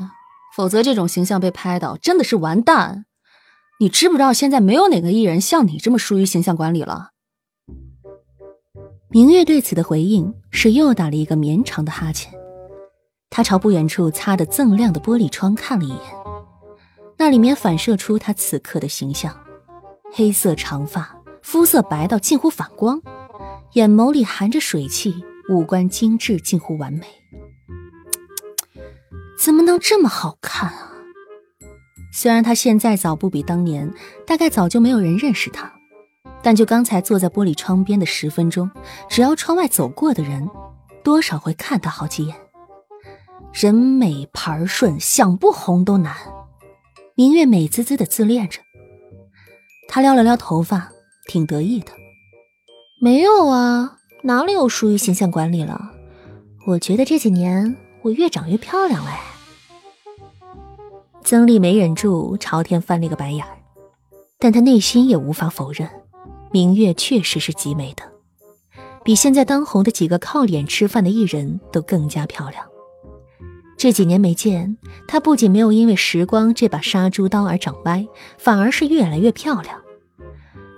[0.56, 3.04] 否则这种形象被拍到，真的是完蛋。”
[3.82, 7.08] 你知不知道，现在没有哪个艺人像你这么疏于形象管理了？
[9.10, 12.32] 明月对此的回应是又打了一个绵长的哈欠。
[13.28, 15.98] 他朝不远处擦得锃亮的玻璃窗看了一眼，
[17.18, 19.36] 那里面反射出他此刻的形象：
[20.12, 23.02] 黑色长发，肤色白到近乎反光，
[23.72, 25.12] 眼眸里含着水汽，
[25.48, 27.04] 五官精致近乎完美。
[29.42, 30.91] 怎么能这么好看啊？
[32.14, 33.90] 虽然他现在早不比当年，
[34.26, 35.72] 大概早就没有人认识他，
[36.42, 38.70] 但就刚才坐在玻璃窗边的十分钟，
[39.08, 40.46] 只要窗外走过的人，
[41.02, 42.36] 多少会看他好几眼。
[43.54, 46.14] 人美牌顺，想不红都难。
[47.14, 48.60] 明月美滋滋的自恋着，
[49.88, 50.92] 他撩了撩头发，
[51.26, 51.92] 挺得意的。
[53.00, 55.92] 没有啊，哪里有疏于形象管理了？
[56.66, 59.20] 我觉得这几年我越长越漂亮了哎。
[61.24, 63.56] 曾丽没忍住朝天翻了一个白眼儿，
[64.38, 65.88] 但她内心也无法否认，
[66.50, 68.02] 明月确实是极美的，
[69.04, 72.64] 比现在当红的几个靠脸吃饭的艺人都更加漂亮。
[73.78, 74.76] 这几年没见，
[75.08, 79.80] 她不仅没有因为时光这把杀猪刀而长歪，反而是越来越漂亮。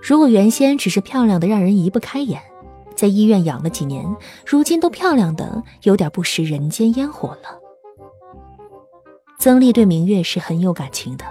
[0.02, 2.40] 如果原先只是漂亮的让人移不开眼，
[2.94, 4.06] 在医院养了几年，
[4.46, 7.63] 如今都漂亮的有点不食人间烟火了。
[9.44, 11.26] 曾丽对明月是很有感情的，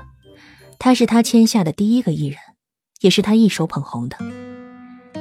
[0.78, 2.38] 她是他签下的第一个艺人，
[3.02, 4.16] 也是他一手捧红的。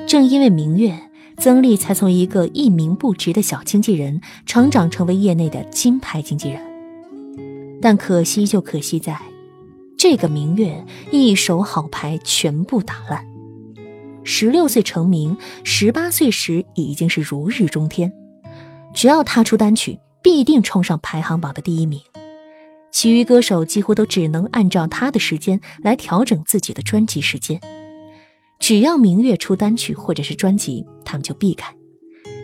[0.07, 1.09] 正因为明月，
[1.39, 6.61] 曾丽才从一个一名不值的小经纪人，成长成为业内的金牌经纪人。
[7.81, 9.19] 但可惜就可惜在，
[9.97, 13.25] 这个明月一手好牌全部打烂。
[14.23, 18.13] 十六岁成名，十八岁时已经是如日中天，
[18.93, 21.99] 只要他出单曲，必定冲上排行榜的第一名。
[22.93, 27.61] 其余歌手几乎都只能按照他的时间来调整自己的专辑时间。
[28.61, 31.75] 只要明月出单曲或者是专辑，他们就避开，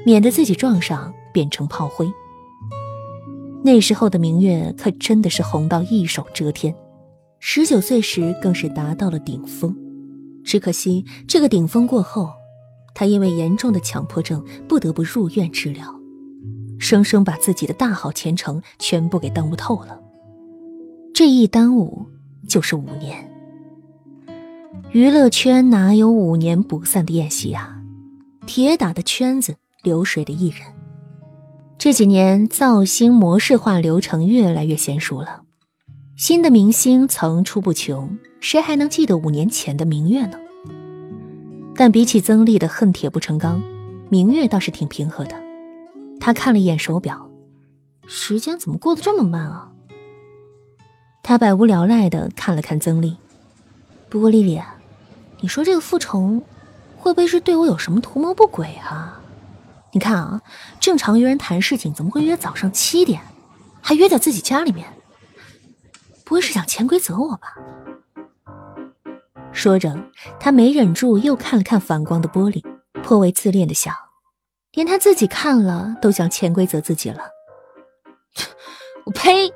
[0.04, 2.10] 免得自己撞上变成炮灰。
[3.62, 6.74] 那时候的明月可真的是红到一手遮天，
[7.38, 9.76] 十九岁时更是达到了顶峰。
[10.44, 12.30] 只可惜这个顶峰过后，
[12.94, 15.94] 他因为严重的强迫症不得不入院治疗，
[16.78, 20.00] 生生把自己的大好前程全部给耽误透了。
[21.18, 22.06] 这一耽误
[22.48, 23.28] 就是五年。
[24.92, 27.82] 娱乐圈哪有五年不散的宴席啊？
[28.46, 30.60] 铁打的圈子，流水的艺人。
[31.76, 35.42] 这几年造星模式化流程越来越娴熟了，
[36.14, 40.38] 新的明星层出不穷，谁还能记得五年前的明月呢？
[41.74, 43.60] 但比起曾丽的恨铁不成钢，
[44.08, 45.34] 明月倒是挺平和的。
[46.20, 47.28] 他看了一眼手表，
[48.06, 49.67] 时间怎么过得这么慢啊？
[51.22, 53.16] 他百无聊赖的看了看曾丽，
[54.08, 54.60] 不过丽丽，
[55.40, 56.42] 你说这个傅虫
[56.96, 59.20] 会不会是对我有什么图谋不轨啊？
[59.92, 60.40] 你看啊，
[60.80, 63.20] 正常约人谈事情怎么会约早上七点，
[63.80, 64.86] 还约在自己家里面？
[66.24, 67.54] 不会是想潜规则我吧？
[69.52, 69.96] 说着，
[70.38, 72.62] 他没忍住又看了看反光的玻璃，
[73.02, 73.94] 颇为自恋的想，
[74.72, 77.20] 连他自己看了都想潜规则自己了。
[79.04, 79.52] 我呸！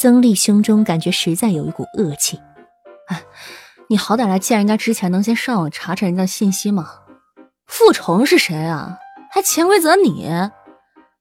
[0.00, 2.40] 曾丽胸中感觉实在有一股恶气。
[3.08, 3.22] 哎，
[3.90, 6.88] 你好歹来见人家之前，能先上网查查人家信息吗？
[7.66, 8.96] 傅虫是谁啊？
[9.30, 10.26] 还潜规则你？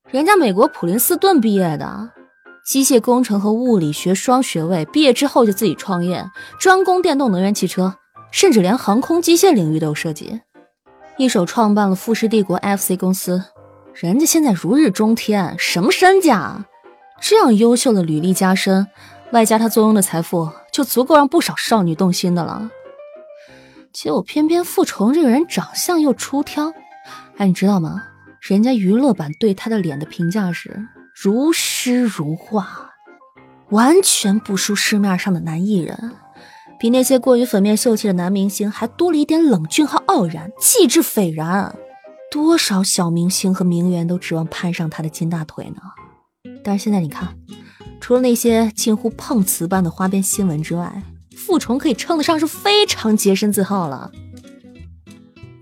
[0.10, 2.12] 人家美国普林斯顿毕业的。
[2.66, 6.26] 机械工程和物理学双学位，毕业之后就自己创业，
[6.58, 7.98] 专攻电动能源汽车，
[8.32, 10.40] 甚至连航空机械领域都有涉及，
[11.18, 13.44] 一手创办了富士帝国 FC 公司。
[13.94, 16.38] 人家现在如日中天，什么身价？
[16.38, 16.66] 啊
[17.22, 18.88] 这样优秀的履历加身，
[19.32, 22.70] 外加他坐拥的财富，就足够让不少少女动心的了。
[23.92, 26.72] 结果偏偏傅虫这个人长相又出挑，
[27.38, 28.04] 哎，你知道吗？
[28.40, 30.88] 人家娱乐版对他的脸的评价是。
[31.14, 32.92] 如诗如画，
[33.72, 36.14] 完全不输市面上的男艺人，
[36.80, 41.76] 比那些过于粉面秀气的男明星还多了一点冷峻和傲然，气质斐然。
[42.32, 45.82] 多少小明星和名媛都指望攀上他的金大腿呢？
[46.64, 47.38] 但是现在你看，
[48.00, 51.04] 除了那些近乎碰瓷般的花边新闻之外，
[51.36, 54.12] 傅崇可以称得上是非常洁身自好了。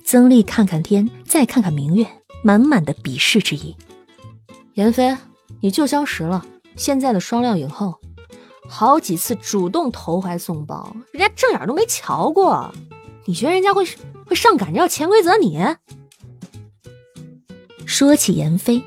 [0.03, 2.07] 曾丽看看天，再看看明月，
[2.43, 3.75] 满满的鄙视之意。
[4.73, 5.15] 严飞。
[5.59, 6.45] 你就消食了，
[6.75, 7.95] 现在的双料影后，
[8.69, 12.71] 好几次主动投怀送抱，人家正眼都没瞧过，
[13.25, 13.83] 你觉得人家会
[14.27, 15.59] 会上赶着要潜规则你？
[17.87, 18.83] 说起严飞，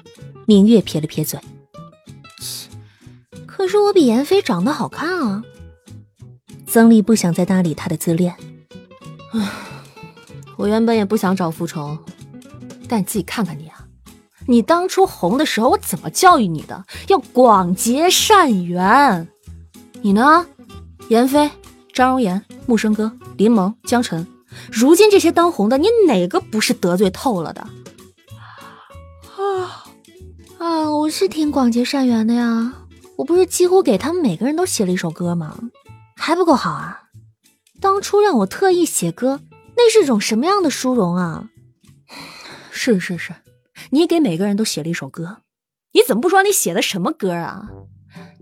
[0.46, 1.40] 明月撇了撇嘴，
[3.60, 5.44] 可是我比严飞长得好看啊。
[6.66, 8.34] 曾丽不想再搭理他的自恋，
[9.34, 9.50] 唉，
[10.56, 11.98] 我原本也不想找复仇，
[12.88, 13.84] 但你自己看看你啊。
[14.46, 16.86] 你当初红的时候，我怎么教育你的？
[17.08, 19.28] 要广结善缘。
[20.00, 20.46] 你呢？
[21.10, 21.50] 闫飞、
[21.92, 24.26] 张容颜、木生哥、林萌、江晨，
[24.72, 27.60] 如今这些当红的，你哪个不是得罪透了的？
[29.36, 29.84] 啊
[30.56, 30.90] 啊！
[30.90, 32.72] 我是挺广结善缘的呀，
[33.20, 35.58] 我不是几乎给他们每个人都写了一首歌吗？
[36.16, 37.02] 还不够好啊？
[37.78, 39.40] 当初让我特意写歌，
[39.76, 41.50] 那是种什么样的殊荣啊？
[42.72, 43.34] 是是是。
[43.90, 45.42] 你给每个人都写了一首歌，
[45.92, 47.68] 你怎么不说你写的什么歌啊？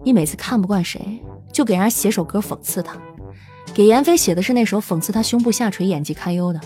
[0.04, 2.96] 你每次看不惯谁，就给人家写首歌讽刺他。
[3.74, 6.60] 给闫飞写的是那首讽刺他胸部下垂、演技堪忧的；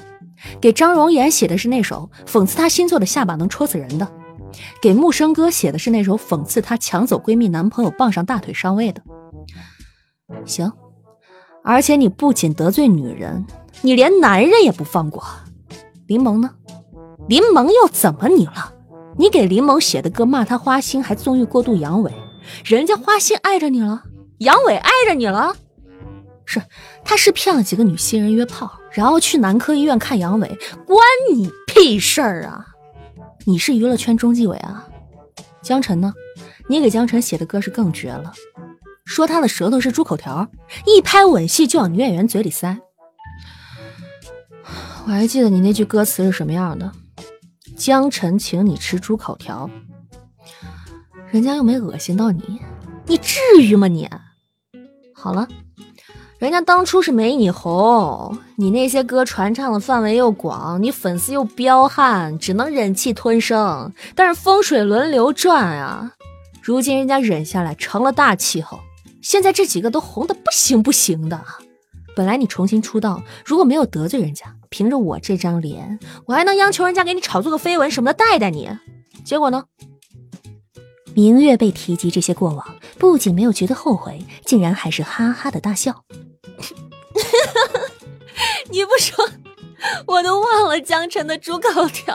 [0.60, 4.06] 给张容颜写的是那首讽刺他新做的下巴能戳死人的；
[4.80, 9.02] 给木生哥写的是那首讽刺他抢走闺蜜男朋友傍上大腿上位的。
[10.44, 10.72] 行，
[11.62, 13.46] 而且你不仅得罪女人，
[13.82, 15.22] 你连男人也不放过。
[16.06, 16.50] 林萌呢？
[17.28, 18.72] 林萌又怎么你了？
[19.18, 22.10] 你给林萌写的歌骂他花心，还纵欲过度阳痿，
[22.64, 24.02] 人家花心爱着你了，
[24.38, 25.54] 阳痿爱着你了。
[26.44, 26.60] 是，
[27.04, 30.48] 他是骗了几个女新人约炮，然后去男科医院看阳痿，
[30.84, 30.98] 关
[31.30, 32.66] 你屁事儿啊！
[33.44, 34.88] 你是娱乐圈中纪委啊？
[35.62, 36.14] 江晨呢？
[36.68, 38.32] 你给江晨写的歌是更绝了，
[39.04, 40.48] 说他的舌头是猪口条，
[40.86, 42.78] 一拍吻戏就往女演员嘴里塞。
[45.06, 46.92] 我还记得你那句歌词是什么样的。
[47.76, 49.68] 江晨请你吃猪口条，
[51.32, 52.60] 人家又没恶心到你，
[53.06, 54.08] 你至于吗你？
[55.12, 55.48] 好了，
[56.42, 63.92] 人家当初是没你红，你那些歌传唱的范围又广，你粉丝又彪悍，只能忍气吞声。
[64.16, 66.10] 但是风水轮流转啊，
[66.60, 68.80] 如今人家忍下来成了大气候，
[69.22, 71.40] 现在这几个都红的不行不行的。
[72.16, 78.68] 本来你重新出道，如果没有得罪人家，凭着我这张脸，我还能央求人家给你炒作个绯闻什么的带带你。
[79.24, 79.62] 结果呢？
[81.14, 82.66] 明月被提及这些过往，
[82.98, 86.02] 不仅没有觉得后悔，竟然还是哈哈的大笑。
[88.70, 89.28] 你不说，
[90.06, 92.14] 我都忘了江辰的猪口条。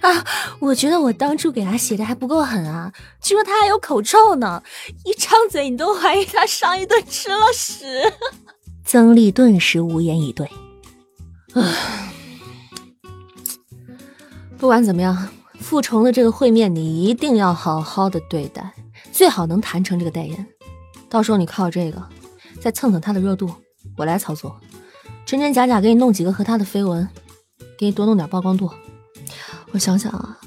[0.00, 0.24] 啊，
[0.58, 2.92] 我觉得我当初给他写的还不够狠啊！
[3.22, 4.62] 据说他还有口臭呢，
[5.04, 8.12] 一张嘴你都怀疑他上一顿吃了屎。
[8.84, 10.50] 曾丽顿时无言以对。
[11.54, 12.12] 唉，
[14.58, 15.28] 不管怎么样，
[15.60, 18.72] 傅虫的这个会面你一定要好好的对待，
[19.12, 20.46] 最好能谈成这个代言。
[21.08, 22.02] 到时候你靠这个
[22.64, 23.54] 再蹭蹭他的热度，
[23.94, 24.58] 我来操作，
[25.26, 27.06] 真真假假给你弄几个和他的绯闻，
[27.76, 28.70] 给你多弄点曝光度。
[29.72, 30.38] 我想想啊，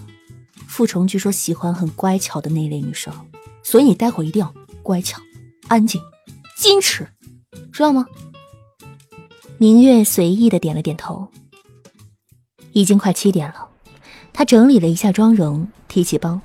[0.68, 3.14] 傅虫据说喜欢很乖巧的那类女生，
[3.61, 5.22] 所以你待会儿一定要乖巧、
[5.68, 6.02] 安静、
[6.57, 7.07] 矜持，
[7.72, 8.07] 知道吗？
[9.60, 11.27] 明月随意的点了点头。
[12.72, 13.69] 已经快七点了，
[14.34, 16.41] 他整理了一下妆容，提起包，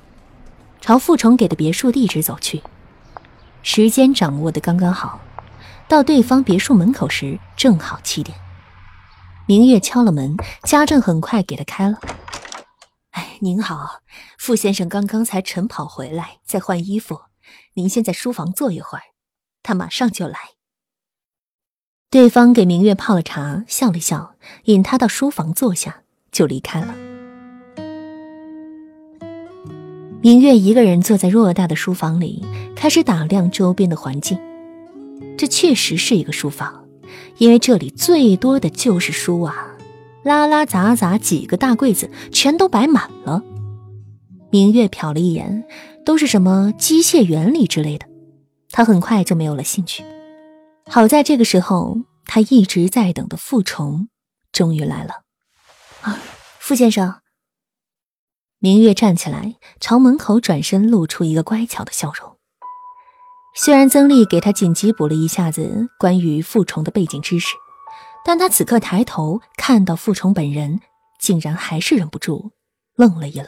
[0.81, 2.61] 朝傅虫给的别墅地址走去。
[3.63, 5.19] 时间掌握的刚刚好，
[5.87, 8.37] 到对方别墅门口时正好七点。
[9.45, 11.97] 明月敲了门，家政很快给他开了。
[13.11, 13.99] 哎您好，
[14.37, 17.21] 傅先生刚刚才晨跑回来，在换衣服。
[17.73, 19.03] 您先在书房坐一会儿，
[19.61, 20.37] 他马上就来。
[22.09, 24.35] 对方给明月泡了茶，笑了笑，
[24.65, 26.95] 引他到书房坐下，就离开了。
[30.21, 32.45] 明月一个人坐在偌大的书房里，
[32.75, 34.39] 开始打量周边的环境。
[35.37, 36.87] 这确实是一个书房，
[37.37, 39.69] 因为这里最多的就是书啊。
[40.23, 43.43] 拉拉杂杂几个大柜子全都摆满了。
[44.49, 45.65] 明月瞟了一眼，
[46.05, 48.05] 都是什么机械原理之类的，
[48.69, 50.03] 他很快就没有了兴趣。
[50.85, 54.07] 好在这个时候，他一直在等的傅虫
[54.53, 55.23] 终于来了。
[56.01, 56.19] 啊，
[56.59, 57.15] 傅先生。
[58.59, 62.32] 明月站起来，朝门口转身，露出一个乖巧的笑容。
[63.55, 67.55] 虽然曾丽给他紧急补了一下子关于傅崇的背景知识。
[68.25, 70.79] 但他此刻抬头看到傅崇本人，
[71.19, 72.51] 竟然还是忍不住
[72.95, 73.47] 愣了一愣。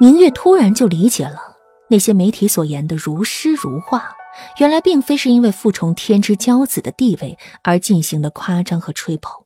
[0.00, 1.56] 明月突然就理解了
[1.90, 4.16] 那些媒体所言的如诗如画，
[4.56, 9.44] 原来并非是因为傅崇天之骄子的地位而进行的夸张和吹捧。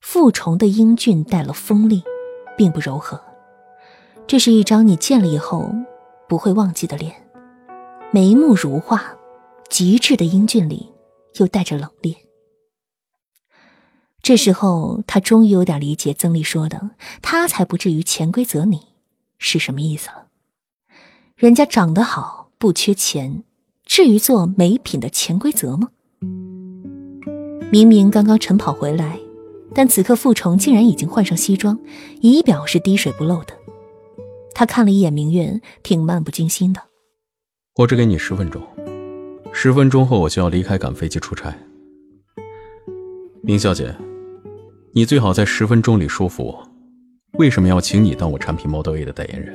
[0.00, 2.04] 傅崇的英俊带了锋利，
[2.56, 3.20] 并不柔和，
[4.28, 5.72] 这是一张你见了以后
[6.28, 7.21] 不会忘记的脸，
[8.12, 9.16] 眉目如画，
[9.68, 10.92] 极致的英俊里。
[11.36, 12.14] 又带着冷冽。
[14.22, 16.90] 这时候，他终于有点理解曾丽说的
[17.22, 18.88] “他才不至于潜规则你”
[19.40, 20.26] 是什么意思了。
[21.34, 23.44] 人家长得好，不缺钱，
[23.86, 25.88] 至于做美品的潜规则吗？
[27.72, 29.18] 明明刚刚晨跑回来，
[29.74, 31.80] 但此刻傅虫竟然已经换上西装，
[32.20, 33.56] 仪表是滴水不漏的。
[34.54, 36.82] 他看了一眼明月，挺漫不经心的
[37.74, 38.62] ：“我只给你十分钟。”
[39.54, 41.54] 十分钟后我就要离开，赶飞机出差。
[43.42, 43.94] 明小姐，
[44.94, 46.68] 你最好在十分钟里说服我，
[47.38, 49.54] 为什么要请你当我产品 Model A 的代言人？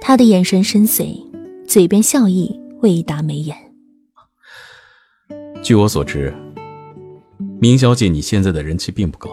[0.00, 1.24] 他的眼神深邃，
[1.66, 3.56] 嘴边笑意未达眉眼。
[5.62, 6.34] 据我所知，
[7.60, 9.30] 明小姐你现在的人气并不高。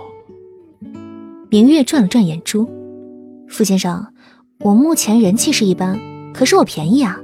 [1.50, 2.70] 明月转了转眼珠，
[3.48, 4.14] 傅先生，
[4.60, 6.00] 我目前人气是一般，
[6.40, 7.20] 可是我便宜啊。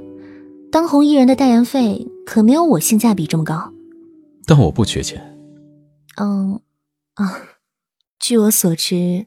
[0.70, 3.72] 当红艺人的代言费可没有我性价比这么高，
[4.44, 5.38] 但我不缺钱。
[6.18, 6.60] 嗯，
[7.14, 7.40] 啊，
[8.18, 9.26] 据我所知，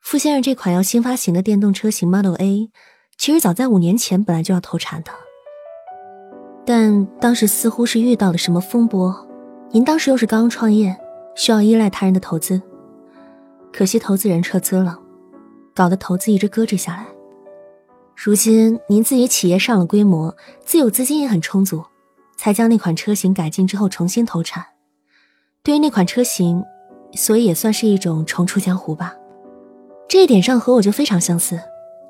[0.00, 2.70] 傅先生这款要新发行的电动车型 Model A，
[3.16, 5.10] 其实早在五年前本来就要投产的，
[6.64, 9.12] 但当时似乎是遇到了什么风波，
[9.72, 10.96] 您当时又是刚刚创业，
[11.34, 12.62] 需要依赖他人的投资，
[13.72, 14.96] 可惜投资人撤资了，
[15.74, 17.04] 搞得投资一直搁置下来。
[18.20, 21.84] 如今您自己企业上了规模，自有资金也很充足，
[22.36, 24.66] 才将那款车型改进之后重新投产。
[25.62, 26.64] 对于那款车型，
[27.12, 29.14] 所以也算是一种重出江湖吧。
[30.08, 31.60] 这一点上和我就非常相似，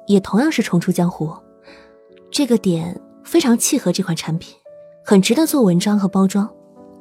[0.06, 1.30] 也同样是重出江湖。
[2.30, 4.56] 这个点非常契合这款产品，
[5.04, 6.48] 很值得做文章和包装。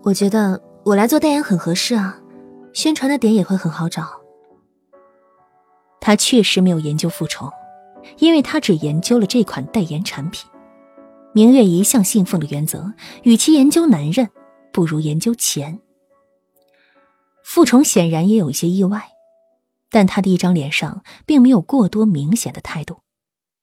[0.04, 2.20] 我觉得我来做代言很合适啊，
[2.74, 4.06] 宣传的点也会很好找。
[6.02, 7.50] 他确实没有研究复仇。
[8.18, 10.50] 因为他只研究了这款代言产品，
[11.34, 12.94] 明月一向信奉的原则，
[13.24, 14.30] 与其研究男人，
[14.72, 15.80] 不如研究钱。
[17.44, 19.10] 傅崇显然也有一些意外，
[19.90, 23.02] 但他的一张脸上并没有过多明显的态度，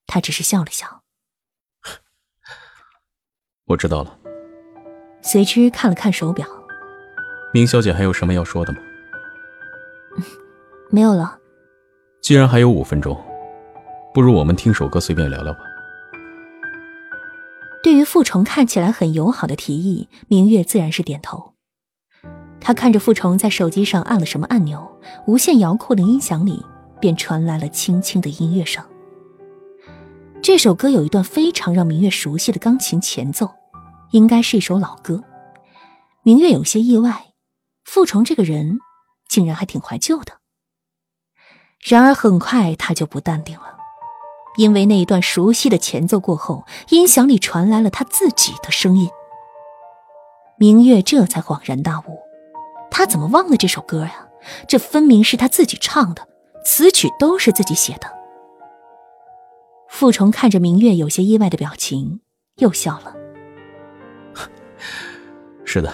[0.07, 1.03] 他只是笑了笑。
[3.67, 4.19] 我知道了。
[5.23, 6.47] 随之看了看手表，
[7.53, 8.79] 明小姐还有什么要说的吗？
[10.91, 11.39] 没有了。
[12.21, 13.19] 既然还有五分钟。
[14.15, 15.59] 不如我们听首歌，随便聊聊吧。
[17.83, 21.55] 对于傅虫看起来很友好的提议，明月自然是点头。
[22.61, 26.65] 他看着傅虫在手机上按了什么按钮，无线遥控的音响里
[27.01, 28.85] 便传来了轻轻的音乐声。
[30.41, 33.51] 这首歌有一段非常让明月熟悉的钢琴前奏，
[34.13, 35.25] 应该是一首老歌。
[36.23, 37.33] 明月有些意外，
[37.83, 38.79] 傅虫这个人
[39.29, 40.35] 竟然还挺怀旧的。
[41.81, 43.74] 然而很快他就不淡定了，
[44.57, 49.09] 因为那一段熟悉的前奏过后，音响里传来了他自己的声音。
[50.57, 52.19] 明月这才恍然大悟。
[52.91, 54.29] 他怎么忘了这首歌呀？
[54.69, 56.29] 这分明是他自己唱的，
[56.65, 58.07] 词曲都是自己写的。
[59.89, 62.21] 傅虫看着明月有些意外的表情，
[62.57, 63.15] 又笑了。
[65.65, 65.93] 是的，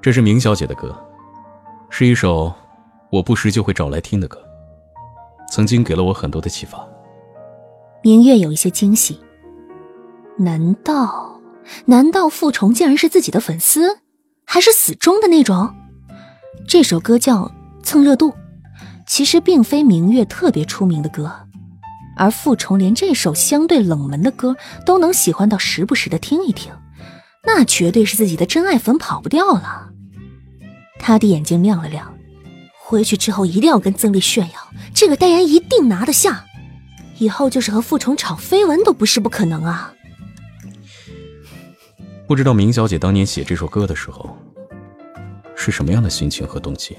[0.00, 0.94] 这是明小姐的歌，
[1.90, 2.52] 是一首
[3.10, 4.40] 我不时就会找来听的歌，
[5.50, 6.86] 曾经给了我很多的启发。
[8.02, 9.20] 明月有一些惊喜，
[10.36, 11.40] 难道
[11.86, 13.98] 难道傅崇竟然是自己的粉丝，
[14.44, 15.74] 还是死忠的那种？
[16.66, 17.44] 这首歌叫
[17.82, 18.30] 《蹭热度》，
[19.06, 21.30] 其实并非明月特别出名的歌，
[22.16, 24.56] 而傅崇连这首相对冷门的歌
[24.86, 26.72] 都能喜欢到时不时的听一听，
[27.44, 29.90] 那绝对是自己的真爱粉跑不掉了。
[31.00, 32.14] 他的眼睛亮了亮，
[32.78, 34.54] 回去之后一定要跟曾丽炫耀，
[34.94, 36.44] 这个代言一定拿得下，
[37.18, 39.92] 以后就是和傅虫炒绯闻都不是不可能啊！
[42.26, 44.36] 不知道明小姐当年写这首歌的时候。
[45.60, 46.96] 是什么样的心情和动机？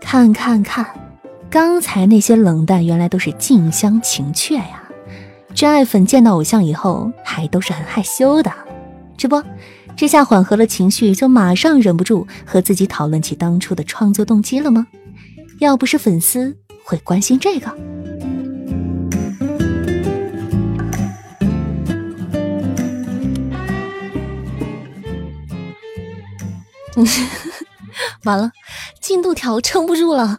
[0.00, 0.84] 看看看，
[1.48, 4.82] 刚才那些冷淡，原来都是近乡情怯呀！
[5.54, 8.52] 真爱粉见到偶像以后，还都是很害羞的。
[9.16, 9.40] 这不，
[9.96, 14.88] 这下缓和了情绪，就马上忍不住和自己讨论起当初的创作动机了吗？
[15.60, 17.72] 要不是粉丝，会关心这个？
[28.24, 28.52] 完了，
[29.00, 30.38] 进度条撑不住了。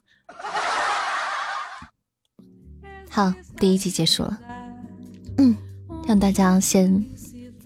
[3.10, 4.40] 好，第一集结束了。
[5.38, 5.56] 嗯，
[6.08, 7.06] 让大家先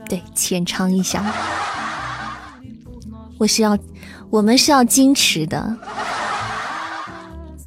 [0.08, 1.24] 对浅尝一下。
[3.38, 3.78] 我是要，
[4.30, 5.78] 我们是要矜持的，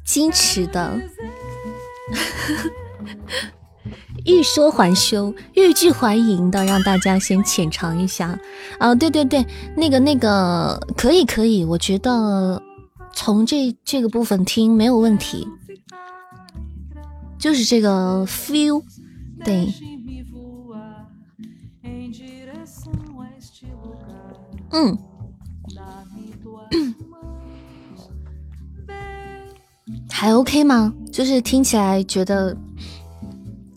[0.05, 0.99] 矜持的。
[4.25, 8.37] 欲说还休，欲拒还迎的，让大家先浅尝一下
[8.77, 8.93] 啊！
[8.93, 9.43] 对对对，
[9.75, 12.61] 那个那个，可以可以，我觉得
[13.13, 15.47] 从这这个部分听没有问题，
[17.39, 18.83] 就是这个 feel，
[19.43, 19.67] 对，
[24.71, 24.97] 嗯，
[30.09, 30.93] 还 OK 吗？
[31.11, 32.55] 就是听起来觉得。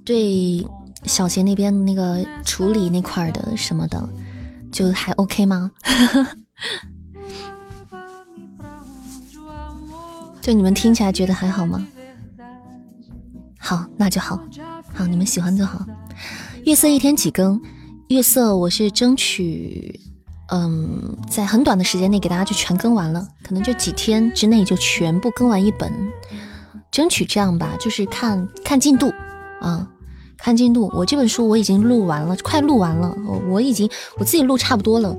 [0.04, 0.66] 对
[1.04, 4.08] 小贤那边那个处理那块的什么的，
[4.70, 5.70] 就还 OK 吗？
[10.40, 11.86] 就你们听起来觉得还好吗？
[13.58, 14.38] 好，那就好。
[14.92, 15.84] 好，你们喜欢就好。
[16.64, 17.58] 月色一天几更？
[18.08, 19.98] 月色我是争取，
[20.50, 25.90] 嗯，在很短的时间内给大家就全更完了，可能就几天之内就全部更完一本，
[26.90, 29.10] 争取这样吧，就是看看进度
[29.62, 29.88] 啊。
[30.44, 33.16] 看进度，我这本书我已经录完了，快录完了，
[33.48, 33.88] 我已经
[34.18, 35.16] 我自己录差不多了，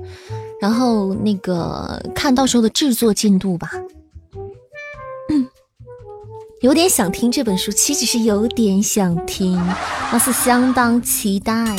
[0.60, 3.68] 然后那个看到时候的制作进度吧。
[5.28, 5.44] 嗯，
[6.62, 9.60] 有点想听这本书，岂止是有点想听，
[10.12, 11.74] 而是相当期待。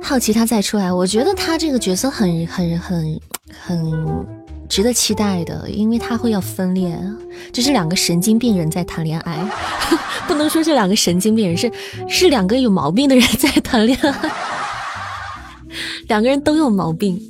[0.00, 3.20] 好奇他再出来，我觉得他这个角色很很很
[3.60, 4.41] 很。
[4.72, 6.98] 值得期待的，因为他会要分裂，
[7.52, 9.38] 这是两个神经病人在谈恋爱，
[10.26, 11.70] 不能说这两个神经病人是
[12.08, 14.32] 是两个有毛病的人在谈恋爱，
[16.08, 17.20] 两个人都有毛病。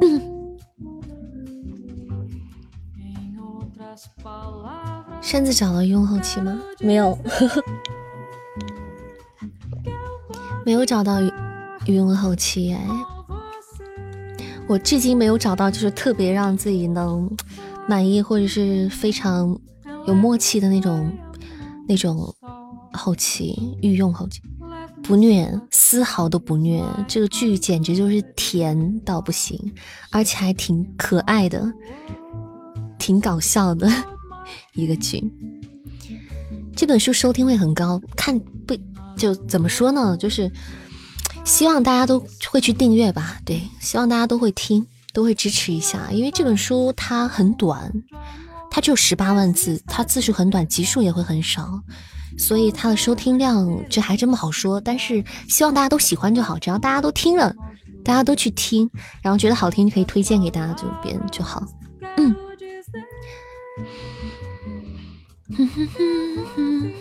[5.22, 6.58] 扇子找到用后期吗？
[6.80, 7.16] 没有，
[10.66, 11.20] 没有找到
[11.86, 12.84] 用后期哎。
[14.68, 17.30] 我至今没有找到，就是特别让自己能
[17.88, 19.56] 满意或者是非常
[20.08, 21.12] 有默契的那种
[21.88, 22.34] 那种
[22.92, 24.40] 后期御用后期，
[25.04, 26.82] 不虐，丝毫都不虐。
[27.06, 29.56] 这个剧简直就是甜到不行，
[30.10, 31.72] 而且还挺可爱的，
[32.98, 33.88] 挺搞笑的
[34.74, 35.22] 一个剧。
[36.74, 38.36] 这本书收听会很高，看
[38.66, 38.76] 不
[39.16, 40.16] 就怎么说呢？
[40.16, 40.50] 就是。
[41.46, 47.92] 希望大家都会去订阅吧，对，希望大家都会听，都会支持一下，因为这本书它很短，
[48.68, 51.80] 它只有十八万字，它字数很短，集数也会很少，
[52.36, 54.80] 所以它的收听量这还真不好说。
[54.80, 57.54] 但是希望大家都喜欢就好，只要大家都听了，
[58.04, 58.90] 大家都去听，
[59.22, 61.64] 然后觉得好听就可以推荐给大家，就别人就好。
[62.16, 62.34] 嗯，
[65.56, 66.92] 哼哼哼哼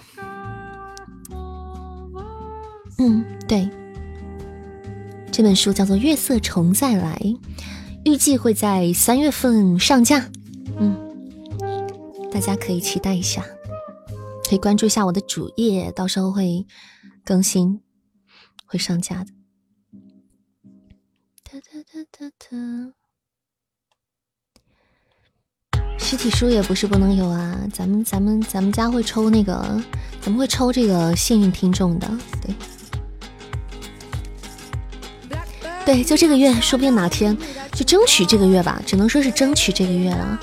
[2.98, 3.68] 嗯，对，
[5.36, 7.20] 这本书叫做《月色重再来》，
[8.06, 10.32] 预计会在三月份上架。
[10.80, 10.96] 嗯，
[12.32, 13.46] 大家可以期待一下，
[14.48, 16.66] 可以关注一下我的主页，到时候会
[17.26, 17.82] 更新，
[18.66, 19.32] 会上架的。
[21.44, 22.94] 哒哒哒哒哒。
[25.98, 29.84] 实体书也不是不能有啊，咱们咱们咱们家会抽那个，
[30.22, 32.08] 咱们会抽这个幸运听众的，
[32.42, 32.56] 对，
[35.86, 37.38] 对，就这个月，说不定哪天
[37.74, 40.40] 就争取这个月吧，只能说是争取这个月了。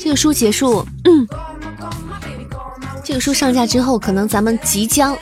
[0.00, 0.86] 这个书结束。
[3.04, 5.16] 这个书上架之后，可能咱们即将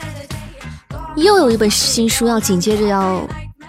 [1.17, 3.27] 又有一本新书要紧接着要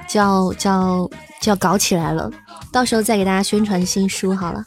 [0.09, 1.11] 就要就要
[1.41, 2.31] 就要搞起来了，
[2.75, 4.65] 到时候再给大家宣传新书好了。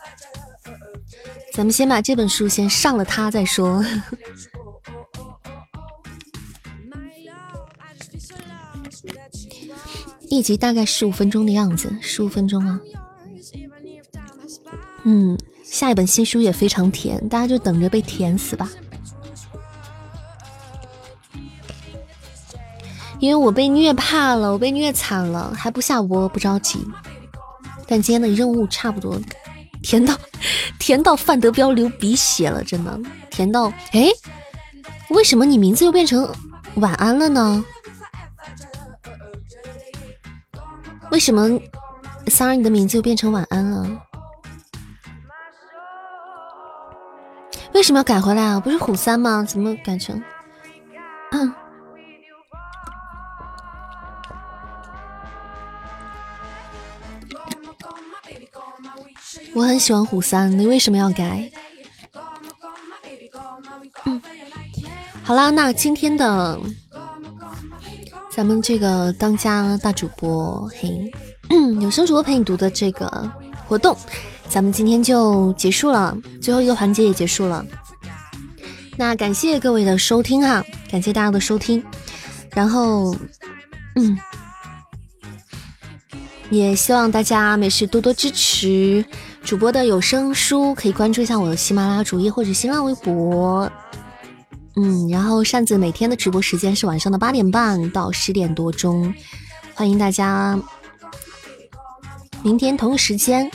[1.54, 3.84] 咱们先把这本书先上了它再说。
[10.30, 12.80] 一集大概十五分钟的样子，十五分钟啊。
[15.04, 18.70] 嗯，下一本新书也非常甜，大家就等着被甜死吧。
[23.20, 26.88] 因为我被虐怕了，我被虐惨了，还不下播，不着急。
[27.88, 29.20] 但今天的任务差不多，
[29.82, 30.14] 甜到
[30.78, 33.00] 甜到范德彪流鼻血了，真的
[33.30, 34.10] 甜到哎！
[35.10, 36.30] 为什么你名字又变成
[36.76, 37.64] 晚安了呢？
[41.12, 41.60] 为什么
[42.28, 44.02] 三儿你的名字又变成晚安了？
[47.74, 48.60] 为什么要改回来啊？
[48.60, 49.46] 不是虎三吗？
[49.48, 50.22] 怎么改成？
[51.32, 51.54] 嗯。
[59.58, 61.50] 我很喜欢虎三，你为什么要改？
[64.06, 64.22] 嗯，
[65.24, 66.60] 好啦，那今天的
[68.30, 71.12] 咱们这个当家大主播嘿，
[71.82, 73.32] 有声主播陪你读的这个
[73.68, 73.98] 活动，
[74.48, 77.66] 咱们今天就结束了，最后一个环节也结束了。
[78.96, 81.84] 那感谢各位的收听哈，感谢大家的收听，
[82.52, 83.16] 然后
[83.96, 84.20] 嗯，
[86.52, 89.04] 也希望大家没事多多支持。
[89.48, 93.72] 主播的有声书可以关注一下我的喜马拉雅主页或者新浪微博，
[94.76, 99.14] 嗯，然后扇子每天的直播时间是晚上的八点半到十点多钟，
[99.74, 100.60] 欢迎大家
[102.44, 103.50] 明天同一时间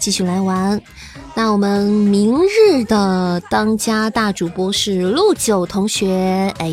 [0.00, 0.82] 继续来玩。
[1.36, 6.68] 那我们明日的当家大主播是陆九同学，哎，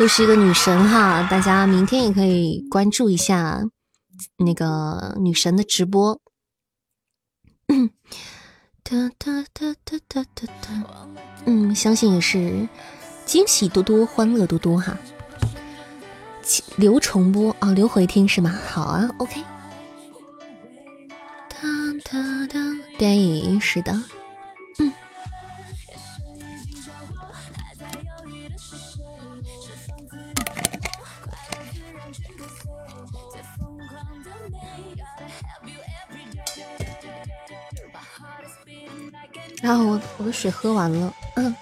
[0.00, 3.62] 又是一个女神哈，大家明天也可以关注一下
[4.44, 6.18] 那个女神的直播。
[7.66, 11.08] 哒哒哒哒哒哒哒，
[11.46, 12.68] 嗯，相信也是
[13.24, 14.96] 惊喜多多，欢乐多多哈。
[16.76, 18.58] 留重播啊，留回听是吗？
[18.68, 19.42] 好啊，OK。
[21.48, 21.58] 哒
[22.04, 22.60] 哒哒，
[22.98, 23.98] 对，是的。
[39.64, 41.56] 然后我我的水喝完了，嗯，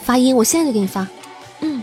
[0.00, 1.04] 发音，我现在就给你发，
[1.58, 1.82] 嗯，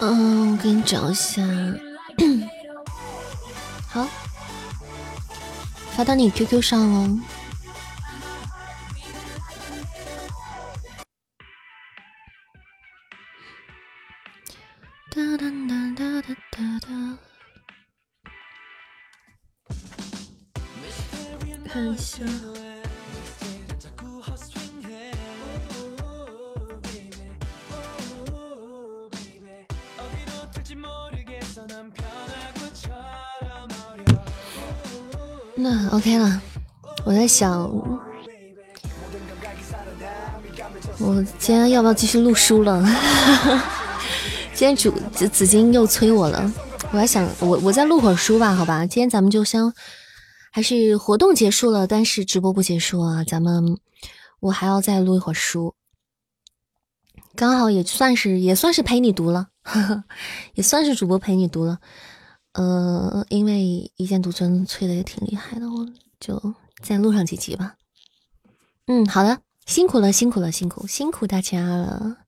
[0.00, 1.42] 嗯，我给你找一下，
[3.88, 4.06] 好，
[5.96, 7.18] 发到你 QQ 上了。
[15.08, 17.31] 哒哒哒哒哒哒哒。
[21.72, 22.18] 看一下，
[35.56, 36.42] 那 OK 了。
[37.04, 37.62] 我在想，
[40.98, 42.84] 我今天要不要继续录书了？
[44.52, 46.52] 今天主紫紫金又催我了。
[46.90, 48.84] 我还想，我我再录会儿书吧，好吧？
[48.84, 49.72] 今天咱们就先。
[50.54, 53.24] 还是活动结束了，但是直播不结束啊！
[53.24, 53.78] 咱们
[54.38, 55.74] 我还要再录一会儿书，
[57.34, 60.04] 刚好也算是也算是陪你读了呵呵，
[60.52, 61.80] 也算是主播陪你读了。
[62.52, 65.88] 呃，因为一剑独尊催的也挺厉害的，我
[66.20, 67.76] 就再录上几集吧。
[68.88, 72.18] 嗯，好的，辛苦了，辛苦了，辛苦辛苦大家了。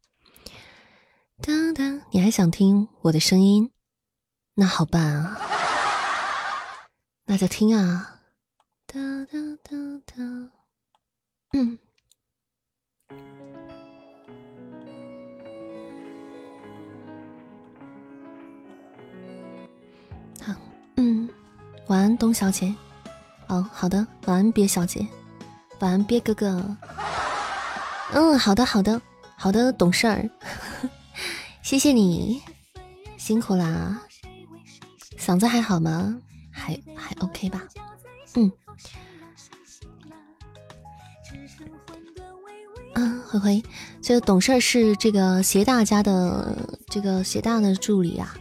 [1.42, 3.70] 当当，你还想听我的声音？
[4.54, 5.38] 那好办啊，
[7.26, 8.12] 那就听啊。
[8.94, 9.76] 哒哒哒
[10.06, 10.22] 哒，
[11.52, 11.76] 嗯。
[20.40, 20.54] 好，
[20.94, 21.28] 嗯，
[21.88, 22.72] 晚安，东小姐。
[23.48, 25.04] 哦，好的，晚安，鳖小姐。
[25.80, 26.76] 晚安，鳖哥哥。
[28.12, 29.02] 嗯，好的，好的，
[29.36, 30.30] 好的，懂事儿。
[31.62, 32.40] 谢谢你，
[33.16, 34.00] 辛苦啦。
[35.18, 36.16] 嗓子还好吗？
[36.52, 37.64] 还还 OK 吧？
[38.36, 38.52] 嗯。
[42.94, 43.62] 嗯，灰灰，
[44.00, 48.34] 这个懂事儿是这个鞋大家的这个鞋大的助理啊。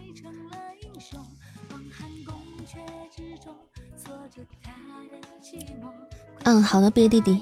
[6.43, 7.41] 嗯，好的，别弟弟。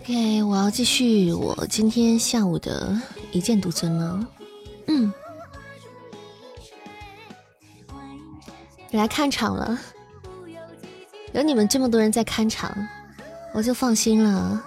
[0.00, 2.98] OK，我要继续我今天下午的
[3.32, 4.26] 一剑独尊了。
[4.86, 5.12] 嗯，
[8.92, 9.78] 来看场了，
[11.34, 12.74] 有你们这么多人在看场，
[13.52, 14.64] 我就放心了，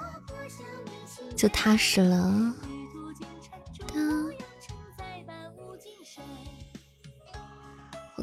[1.35, 2.53] 就踏实了。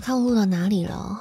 [0.00, 1.20] 看我录到哪里了？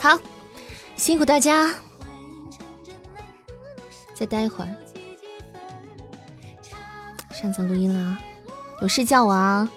[0.00, 0.18] 好，
[0.96, 1.74] 辛苦大家，
[4.14, 4.74] 再待一会儿。
[7.30, 8.18] 擅长录音了，
[8.82, 9.70] 有事叫我啊。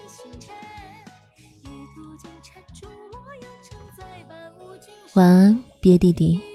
[5.13, 6.46] 晚安，鳖弟弟。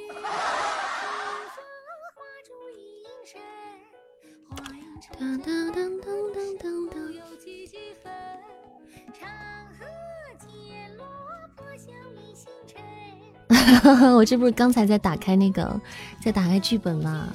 [14.16, 15.80] 我这不是刚才在打开那个，
[16.22, 17.28] 在打开剧本吗？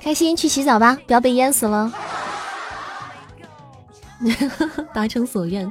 [0.00, 1.92] 开心，去洗澡吧，不要被淹死了。
[4.92, 5.70] 达成所愿。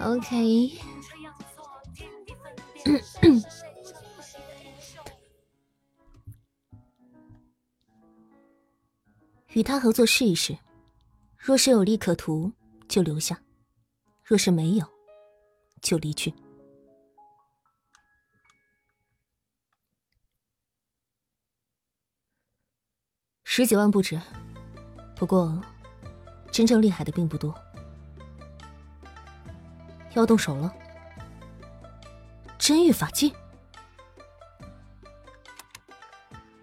[0.00, 0.72] OK。
[9.52, 10.56] 与他合作试一试。
[11.48, 12.52] 若是有利可图，
[12.90, 13.34] 就留下；
[14.22, 14.86] 若是没有，
[15.80, 16.34] 就离去。
[23.44, 24.20] 十几万不止，
[25.16, 25.58] 不过
[26.52, 27.58] 真正厉害的并不多。
[30.14, 30.70] 要动手了，
[32.58, 33.32] 真玉法器。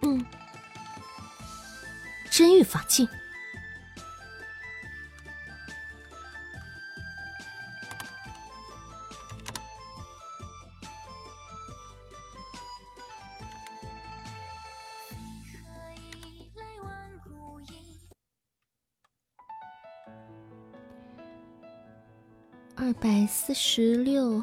[0.02, 0.24] 嗯，
[2.30, 3.10] 真玉法器。
[23.06, 24.42] 百四十六，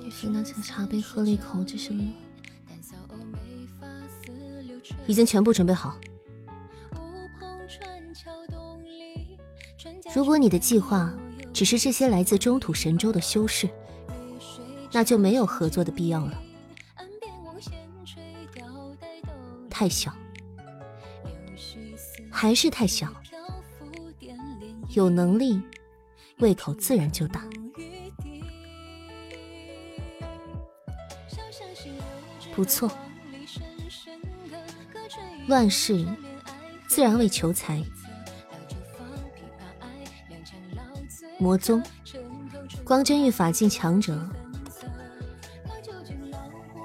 [0.00, 1.94] 也是拿起茶杯喝了一口，这是
[5.06, 5.96] 已经全部准备好。
[10.16, 11.14] 如果你的计划
[11.52, 13.68] 只是这些来自中土神州的修士，
[14.90, 16.42] 那就没有合作的必要了。
[19.82, 20.14] 太小，
[22.30, 23.12] 还是太小。
[24.90, 25.60] 有能力
[26.38, 27.44] 胃口自然就大。
[32.54, 32.88] 不错，
[35.48, 36.06] 乱世
[36.86, 37.82] 自然为求财。
[41.40, 41.82] 魔宗
[42.84, 44.30] 光真玉法境强者，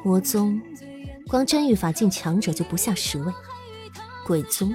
[0.03, 0.60] 魔宗
[1.28, 3.34] 光真玉法境强者就不下十位，
[4.26, 4.74] 鬼宗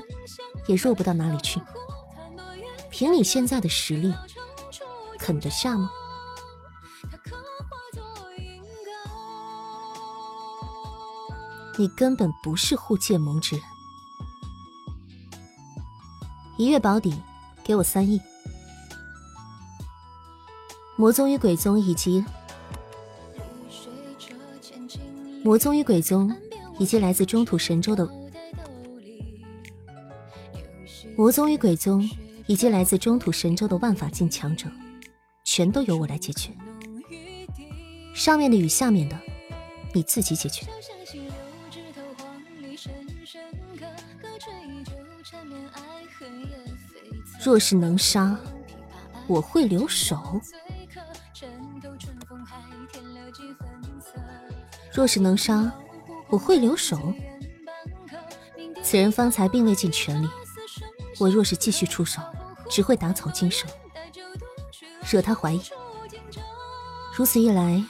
[0.66, 1.60] 也弱不到哪里去。
[2.90, 4.12] 凭你现在的实力，
[5.18, 5.90] 啃得下吗？
[11.78, 13.64] 你根本不是护剑盟之人。
[16.58, 17.18] 一月保底，
[17.64, 18.20] 给我三亿。
[20.96, 22.22] 魔宗与鬼宗以及
[25.44, 26.34] 魔宗与鬼宗
[26.78, 28.08] 以及来自中土神州的
[31.16, 32.08] 魔宗与鬼宗
[32.46, 34.70] 以及来自中土神州的万法境强者，
[35.44, 36.50] 全都由我来解决。
[38.14, 39.18] 上面的与下面的，
[39.92, 40.66] 你自己解决。
[47.44, 48.38] 若是能杀，
[49.26, 50.16] 我会留手；
[54.94, 55.72] 若是能杀，
[56.28, 56.98] 我会留手。
[58.82, 60.28] 此人方才并未尽全力，
[61.18, 62.20] 我若是继续出手，
[62.68, 63.66] 只会打草惊蛇，
[65.10, 65.62] 惹他怀疑。
[67.16, 67.82] 如此一来，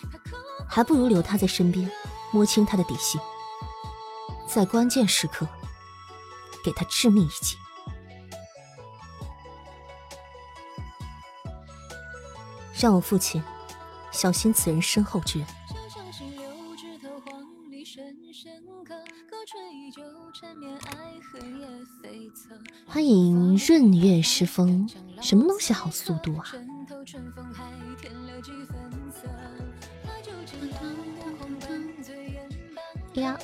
[0.68, 1.90] 还不如留他在身边，
[2.30, 3.18] 摸清他的底细，
[4.46, 5.46] 在关键时刻
[6.64, 7.56] 给他致命一击。
[12.78, 13.42] 让我父亲
[14.10, 15.48] 小心此人身后之人。
[22.86, 24.88] 欢迎润月诗风，
[25.20, 26.46] 什么东西好速度啊？
[33.14, 33.38] 呀，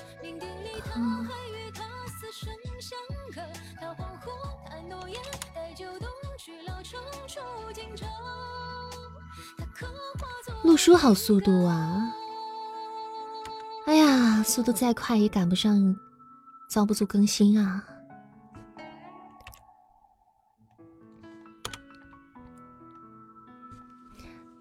[10.65, 12.15] 录书好速度啊！
[13.89, 15.97] 哎呀，速度再快也赶不上，
[16.69, 17.83] 遭不住更新啊！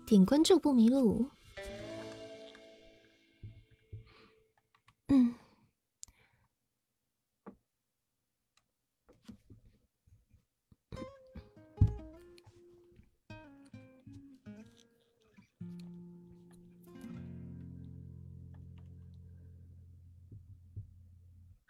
[0.05, 1.29] 点关注不迷路。
[5.09, 5.35] 嗯。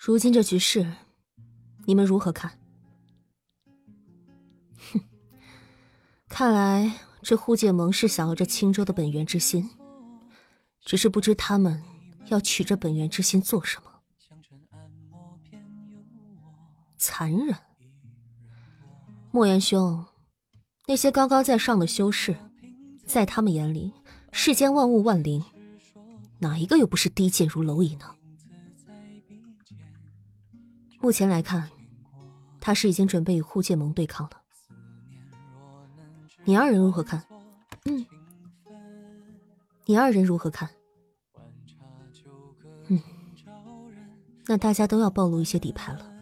[0.07, 0.89] 如今这局势，
[1.83, 2.57] 你们如何看？
[4.93, 5.01] 哼，
[6.29, 9.69] 看来这护界盟是想要这青州的本源之心，
[10.79, 11.83] 只是不知他们
[12.27, 13.91] 要取这本源之心做什么。
[16.97, 17.53] 残忍！
[19.31, 20.05] 莫言兄，
[20.85, 22.33] 那些高高在上的修士，
[23.05, 23.91] 在他们眼里，
[24.31, 25.43] 世间万物万灵，
[26.39, 28.13] 哪一个又不是低贱如蝼蚁呢？
[31.07, 31.69] 目前来看，
[32.59, 34.41] 他是已经准备与护剑盟对抗了。
[36.43, 37.23] 你二人如何看？
[37.85, 38.05] 嗯，
[39.85, 40.69] 你二人如何看？
[42.89, 43.01] 嗯，
[44.47, 46.13] 那大家都要暴露一些底牌了。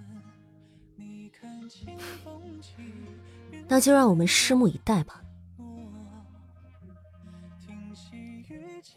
[3.68, 5.24] 那就让我们拭目以待吧。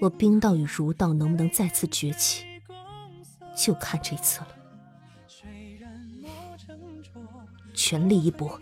[0.00, 2.44] 我冰道与儒道能不能再次崛起，
[3.56, 4.57] 就看这次了。
[7.78, 8.60] 全力一搏，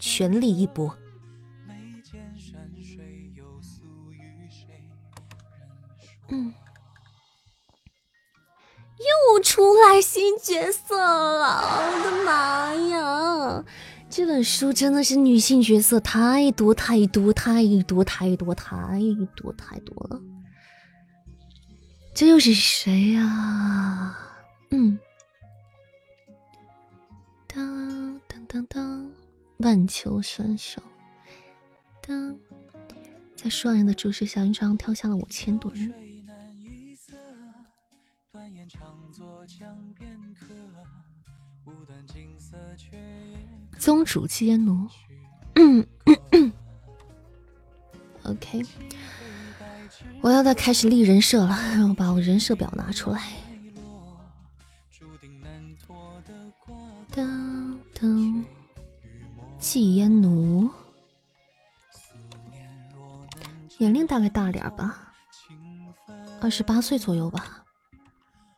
[0.00, 0.98] 全力一搏。
[6.30, 6.52] 嗯，
[8.98, 11.62] 又出来新角色了！
[11.62, 13.64] 我的妈呀，
[14.10, 18.98] 这本书真的是女性角色太多太多太多太多太
[19.36, 20.20] 多太多了。
[22.12, 24.18] 这又是谁呀？
[24.72, 24.98] 嗯。
[27.58, 29.10] 当当当当，
[29.56, 30.80] 万秋选手。
[32.00, 32.38] 当，
[33.34, 35.92] 在双人的注视下，云长跳下了五千多人。
[43.76, 44.88] 宗主接奴。
[48.22, 48.62] OK，
[50.20, 53.32] 我要再开始立人设了，让 我把我人设表拿出来。
[59.58, 60.70] 当当，祭烟奴，
[63.78, 65.12] 年龄大概大点吧，
[66.40, 67.64] 二十八岁左右吧，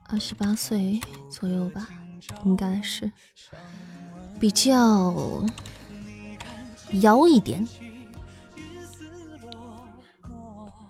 [0.09, 1.01] 二十八岁
[1.31, 1.89] 左右吧，
[2.45, 3.11] 应该是
[4.39, 5.43] 比较
[7.01, 7.67] 妖一点。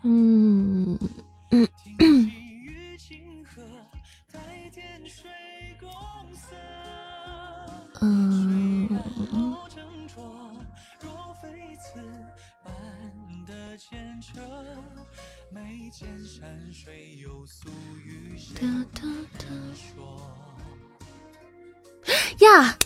[0.03, 0.99] 嗯
[1.51, 1.69] 嗯
[2.01, 2.31] 嗯。
[8.01, 9.50] 嗯。
[13.91, 14.41] 前车
[15.51, 17.69] 眉间山水，有素
[18.05, 18.39] 雨。
[19.75, 20.17] 说
[22.39, 22.79] 呀，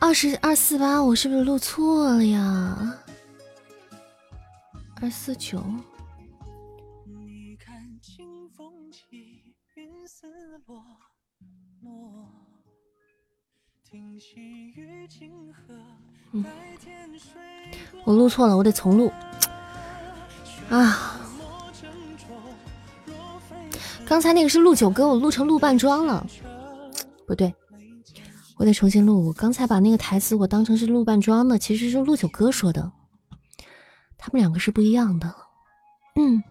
[0.00, 3.04] 二十二四八，我是不是录错了呀？
[5.00, 5.64] 二四九，
[7.06, 10.26] 你看清风起，云丝
[10.66, 10.84] 落。
[13.84, 15.72] 听细雨，清荷。
[16.32, 16.44] 嗯，
[18.04, 19.12] 我录错了，我得重录。
[20.68, 21.20] 啊，
[24.04, 26.24] 刚才那个是陆九哥，我录成陆半庄了，
[27.26, 27.52] 不对，
[28.56, 29.26] 我得重新录。
[29.26, 32.92] 我刚才把那个台词我当成是陆半庄的，其实是陆九哥说的，
[34.16, 35.34] 他们两个是不一样的。
[36.14, 36.42] 嗯，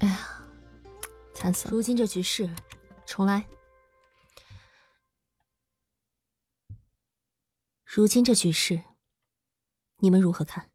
[0.00, 0.18] 哎呀，
[1.32, 1.70] 惨死了！
[1.72, 2.50] 如今这局势，
[3.06, 3.42] 重来。
[7.94, 8.80] 如今这局势，
[9.98, 10.70] 你们如何看？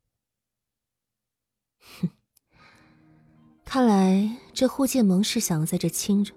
[1.99, 2.11] 哼，
[3.65, 6.31] 看来这护剑盟是想要在这清着。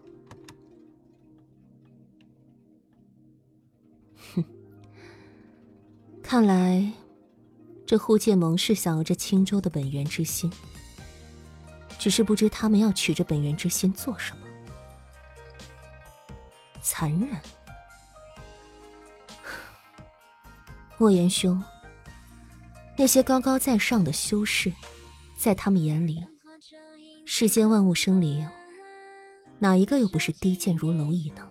[4.34, 4.42] 哼，
[6.22, 6.90] 看来
[7.86, 10.50] 这护剑盟是想要这青州的本源之心，
[11.98, 14.46] 只是不知他们要取这本源之心做什么？
[16.80, 17.38] 残忍。
[21.00, 21.64] 莫言兄，
[22.94, 24.70] 那些高高在上的修士，
[25.34, 26.22] 在他们眼里，
[27.24, 28.46] 世间万物生灵，
[29.58, 31.50] 哪一个又不是低贱如蝼蚁呢？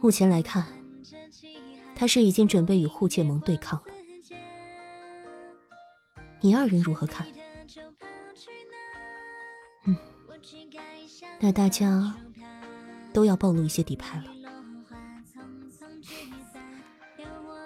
[0.00, 0.66] 目前来看，
[1.94, 3.92] 他是已经准备与护剑盟对抗了。
[6.40, 7.26] 你二人如何看？
[9.84, 9.94] 嗯，
[11.38, 12.14] 那大家
[13.12, 14.33] 都要暴露一些底牌了。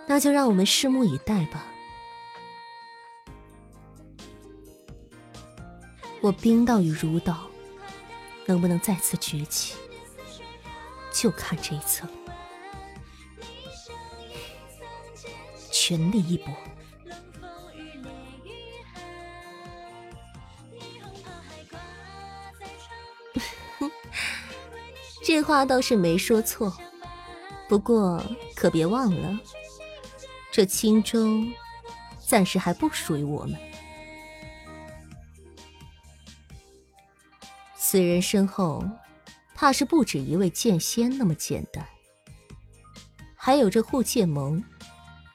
[0.08, 1.66] 那就让我们拭目以待吧。
[6.20, 7.46] 我冰道与儒道
[8.46, 9.76] 能不能再次崛起，
[11.12, 12.10] 就看这一次了。
[15.70, 16.52] 全力一搏。
[25.22, 26.76] 这话倒是没说错，
[27.68, 28.20] 不过
[28.56, 29.38] 可别忘了。
[30.58, 31.46] 这青州
[32.18, 33.56] 暂时还不属于我们。
[37.76, 38.84] 此人身后，
[39.54, 41.86] 怕是不止一位剑仙那么简单。
[43.36, 44.60] 还有这护剑盟，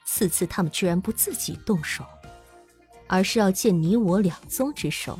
[0.04, 2.04] 此次他们居然不自己动手，
[3.06, 5.18] 而是要借你我两宗之手，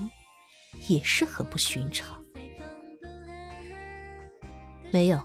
[0.87, 2.23] 也是很不寻常。
[4.93, 5.19] 没有，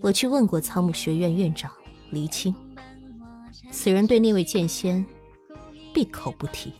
[0.00, 1.72] 我去问过苍木学院院长
[2.10, 2.52] 黎青。
[3.70, 5.04] 此人对那位剑仙
[5.94, 6.72] 闭口不提，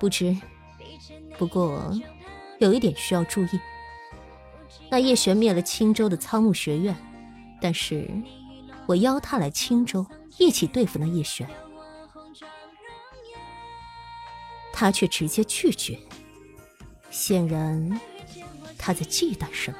[0.00, 0.36] 不知。
[1.38, 1.92] 不过
[2.58, 3.60] 有一点需要注意：
[4.90, 6.96] 那叶璇灭了青州的苍木学院，
[7.60, 8.08] 但是
[8.86, 10.06] 我邀他来青州
[10.38, 11.46] 一起对付那叶璇，
[14.72, 15.98] 他却直接拒绝。
[17.10, 18.00] 显然
[18.78, 19.78] 他在忌惮什么。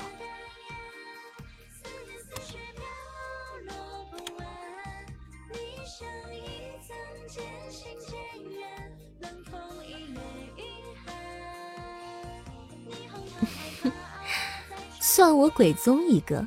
[15.16, 16.46] 算我鬼宗一个，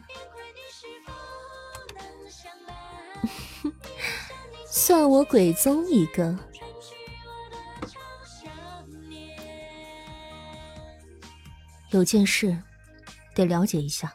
[4.69, 6.37] 算我鬼宗一个。
[11.89, 12.55] 有件事
[13.33, 14.13] 得了解一下，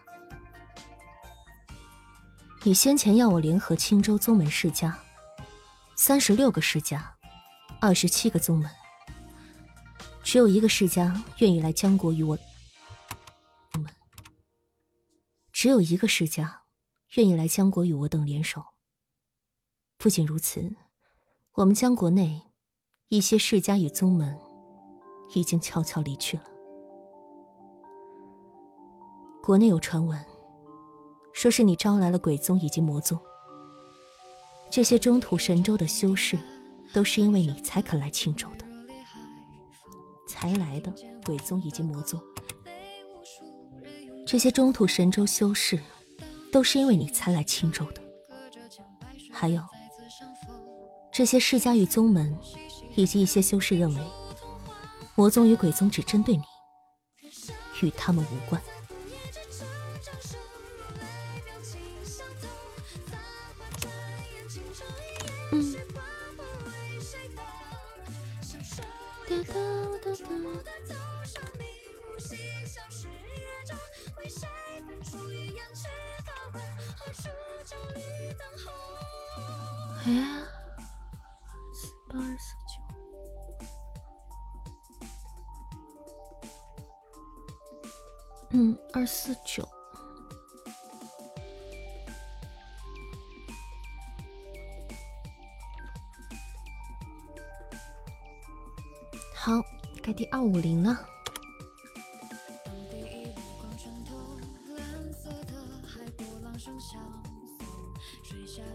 [2.63, 4.97] 你先前要我联合青州宗门世家，
[5.97, 7.13] 三十六个世家，
[7.81, 8.71] 二十七个宗门，
[10.23, 12.39] 只有一个世家愿意来江国与我。
[15.65, 16.65] 只有一个世家
[17.15, 18.63] 愿意来江国与我等联手。
[19.97, 20.77] 不仅如此，
[21.55, 22.43] 我们江国内
[23.09, 24.39] 一些世家与宗门
[25.35, 26.45] 已经悄悄离去了。
[29.43, 30.23] 国内有传闻，
[31.33, 33.19] 说是你招来了鬼宗以及魔宗，
[34.71, 36.39] 这些中土神州的修士，
[36.93, 38.67] 都是因为你才肯来青州的。
[40.29, 40.93] 才来的
[41.25, 42.21] 鬼宗以及魔宗，
[44.27, 45.79] 这些中土神州修士，
[46.51, 48.03] 都是因为你才来青州的。
[49.31, 49.63] 还有，
[51.13, 52.37] 这些世家与宗门，
[52.97, 54.01] 以及一些修士认为，
[55.15, 56.43] 魔宗与鬼宗只针对你，
[57.83, 58.61] 与他们无关。
[80.05, 80.11] 哎，
[81.73, 82.75] 四八二四九，
[88.51, 89.67] 嗯，二四九，
[99.35, 99.53] 好，
[100.03, 101.14] 该第二五零了。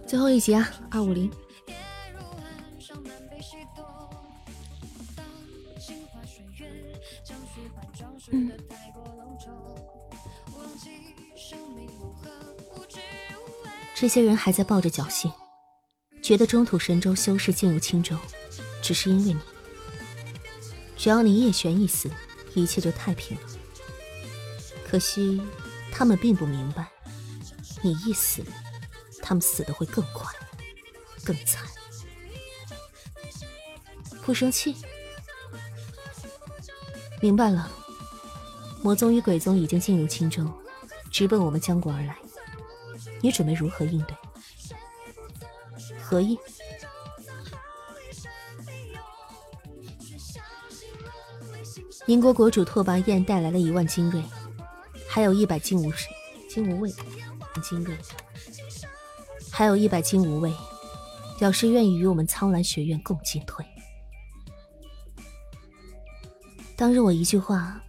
[0.10, 1.32] 最后一集啊，二五零。
[8.32, 8.52] 嗯。
[13.94, 15.32] 这些人还在抱着侥幸，
[16.24, 18.18] 觉得中土神州修士进入青州，
[18.82, 19.40] 只是因为你。
[20.98, 22.10] 只要你叶璇一死，
[22.56, 23.44] 一切就太平了。
[24.84, 25.40] 可惜，
[25.92, 26.88] 他们并不明白，
[27.84, 28.42] 你一死。
[29.30, 30.28] 他们死的会更快，
[31.24, 31.64] 更惨。
[34.24, 34.76] 不生气，
[37.22, 37.72] 明白了。
[38.82, 40.52] 魔宗与鬼宗已经进入青州，
[41.12, 42.18] 直奔我们江国而来。
[43.22, 44.18] 你准备如何应对？
[46.02, 46.36] 何意？
[52.08, 54.24] 宁国国主拓跋燕带来了一万精锐，
[55.08, 55.94] 还有一百金无
[56.50, 56.92] 金无畏
[57.62, 57.96] 精锐。
[59.60, 60.56] 还有一百金无畏，
[61.38, 63.66] 表示愿意与我们苍兰学院共进退。
[66.78, 67.84] 当日我一句话，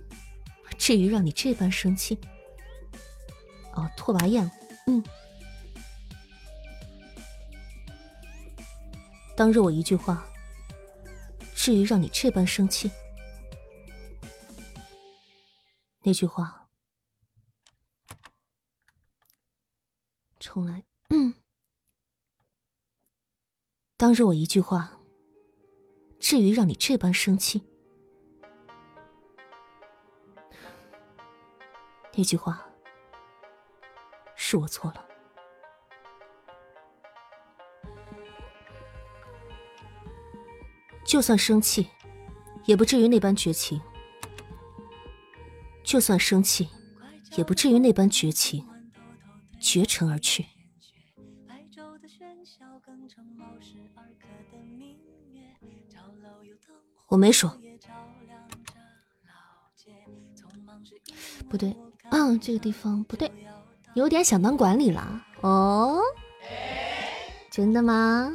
[0.76, 2.18] 至于让你这般生气？
[3.74, 4.50] 哦，拓跋燕，
[4.88, 5.00] 嗯。
[9.36, 10.26] 当日我一句话，
[11.54, 12.90] 至于让你这般生气？
[16.02, 16.68] 那句话，
[20.40, 21.32] 重来，嗯。
[24.00, 24.98] 当日我一句话，
[26.18, 27.60] 至于让你这般生气？
[32.14, 32.66] 那句话
[34.34, 35.04] 是我错了。
[41.04, 41.86] 就算生气，
[42.64, 43.78] 也不至于那般绝情；
[45.84, 46.66] 就算生气，
[47.36, 48.66] 也不至于那般绝情，
[49.60, 50.46] 绝尘而去。
[57.08, 57.50] 我没说，
[61.48, 61.76] 不对，
[62.10, 63.28] 嗯，这个地方不对，
[63.94, 66.00] 有点想当管理了哦。
[67.50, 68.30] 真的吗？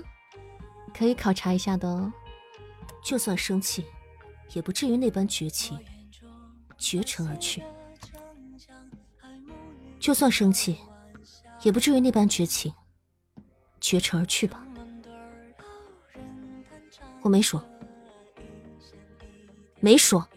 [0.93, 2.11] 可以考察一下的哦。
[3.01, 3.85] 就算生气，
[4.51, 5.79] 也不至于那般绝情，
[6.77, 7.63] 绝尘而去。
[10.01, 10.77] 就算生气，
[11.61, 12.73] 也不至于那般绝情，
[13.79, 14.64] 绝尘而去吧。
[17.25, 17.59] 我没说。
[19.79, 20.27] 没说，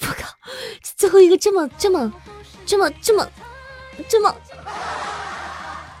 [0.00, 0.34] 我靠！
[0.82, 2.10] 最后一个这么这么
[2.64, 3.30] 这么这么
[4.08, 4.34] 这么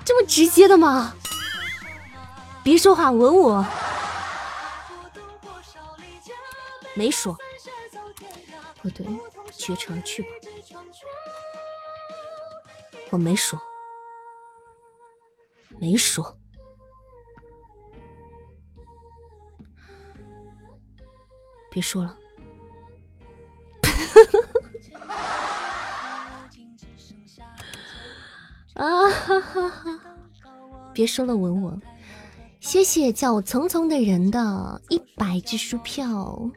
[0.06, 1.14] 这么直接的吗？
[2.64, 3.62] 别说话，吻我。
[6.94, 7.36] 没说，
[8.80, 9.06] 不对，
[9.54, 10.28] 绝尘而去吧。
[13.10, 13.60] 我没说，
[15.78, 16.38] 没说。
[21.72, 22.18] 别说了，
[28.74, 30.00] 啊哈哈！
[30.92, 31.80] 别说了，吻我。
[32.60, 36.50] 谢谢叫我聪聪的人的一百只书票，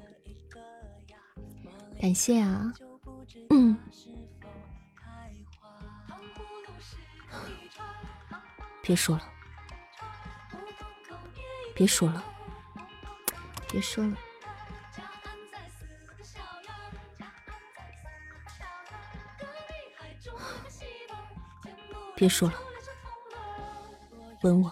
[2.01, 2.73] 感谢啊。
[3.51, 3.77] 嗯，
[8.83, 9.23] 别说了，
[11.73, 12.21] 别说了，
[13.71, 14.13] 别说了。
[22.15, 22.55] 别说了，
[24.41, 24.71] 吻我。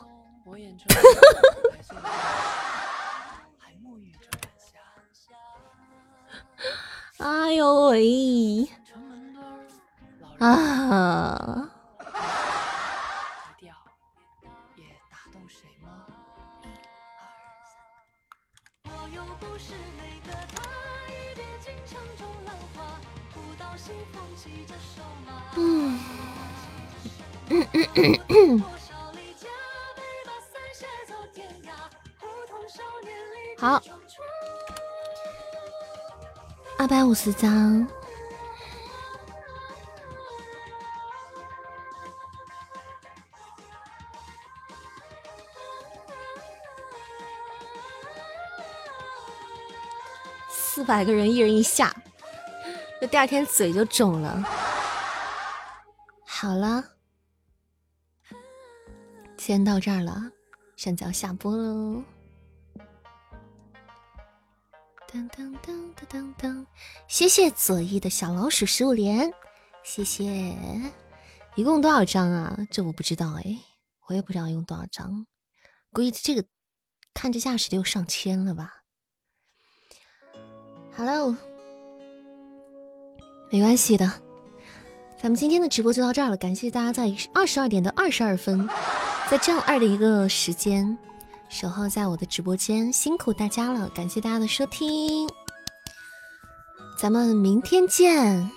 [7.17, 8.67] 哎呦喂！
[10.39, 11.69] 啊！
[25.55, 25.99] 嗯。
[33.57, 33.81] 好，
[36.77, 37.87] 二百五十张，
[50.49, 51.93] 四百个人，一人一下，
[52.99, 54.43] 这第二天嘴就肿了。
[56.25, 56.92] 好了。
[59.45, 60.31] 先到这儿了，
[60.77, 62.01] 现在要下播喽。
[65.05, 66.67] 当当当当当当，
[67.09, 69.33] 谢谢左翼的小老鼠十五连，
[69.83, 70.23] 谢谢。
[71.55, 72.57] 一共多少张啊？
[72.71, 73.59] 这我不知道哎，
[74.07, 75.27] 我也不知道用多少张，
[75.91, 76.45] 估计这个
[77.13, 78.71] 看这架势得有上千了吧。
[80.95, 81.35] Hello，
[83.51, 84.05] 没关系的，
[85.21, 88.69] 咱们今天的直播就到这儿了，感谢大家在二十二点的二十二分。
[89.29, 90.95] 在这样二的一个时间，
[91.49, 95.27] 守候在我的直播间，辛苦大家了，感谢大家的收听，
[96.99, 98.47] 咱们明天见。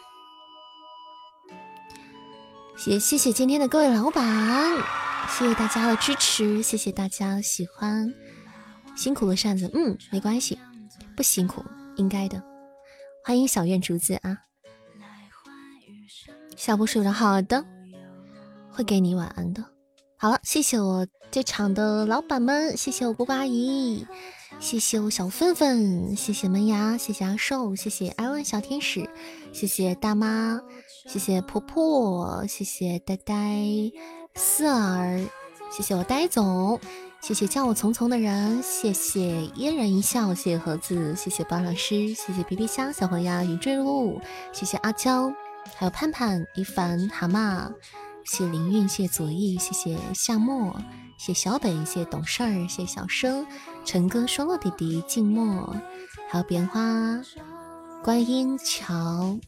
[2.87, 4.77] 也谢谢今天的各位老板，
[5.31, 8.13] 谢谢大家的支持，谢谢大家喜欢，
[8.95, 10.59] 辛苦了扇子，嗯，没关系，
[11.17, 11.65] 不辛苦，
[11.97, 12.43] 应该的。
[13.25, 14.37] 欢迎小院竹子啊，
[16.55, 17.65] 下播睡着，好的，
[18.71, 19.65] 会给你晚安的。
[20.19, 24.07] 好了，谢谢我这场的老板们，谢谢我波波阿姨，
[24.59, 29.11] 谢谢我小芬芬，谢谢门牙，谢谢阿寿，谢谢艾文小天使，
[29.53, 30.59] 谢谢大妈，
[31.07, 33.35] 谢谢婆婆，谢谢呆呆
[34.35, 35.21] 四儿，
[35.71, 36.81] 谢谢我呆总，
[37.21, 44.19] 谢谢叫我丛丛的人，谢谢嫣然一笑，谢谢盒子，谢谢包老师，谢谢皮皮虾小黄鸭云坠入，
[44.51, 45.31] 谢谢阿娇，
[45.75, 47.71] 还有盼盼一凡蛤蟆。
[48.27, 50.77] 谢灵韵，谢左翼，谢谢夏末，
[51.17, 53.47] 谢小北，谢懂事儿，谢小生，
[53.85, 55.75] 陈哥，双落弟弟，静默，
[56.29, 56.83] 还有边花，
[58.03, 59.39] 观音桥，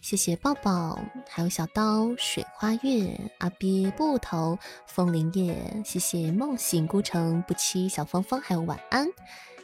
[0.00, 0.96] 谢谢抱抱，
[1.28, 9.08] 还有小刀，水花月，阿鳖，布头，风铃叶，谢谢梦醒孤城不欺，小芳芳，还有晚安，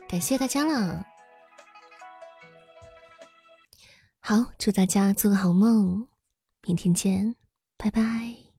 [0.09, 1.07] 感谢大家了，
[4.19, 6.09] 好，祝大家做个好梦，
[6.63, 7.40] 明天见。
[7.81, 8.50] 拜拜。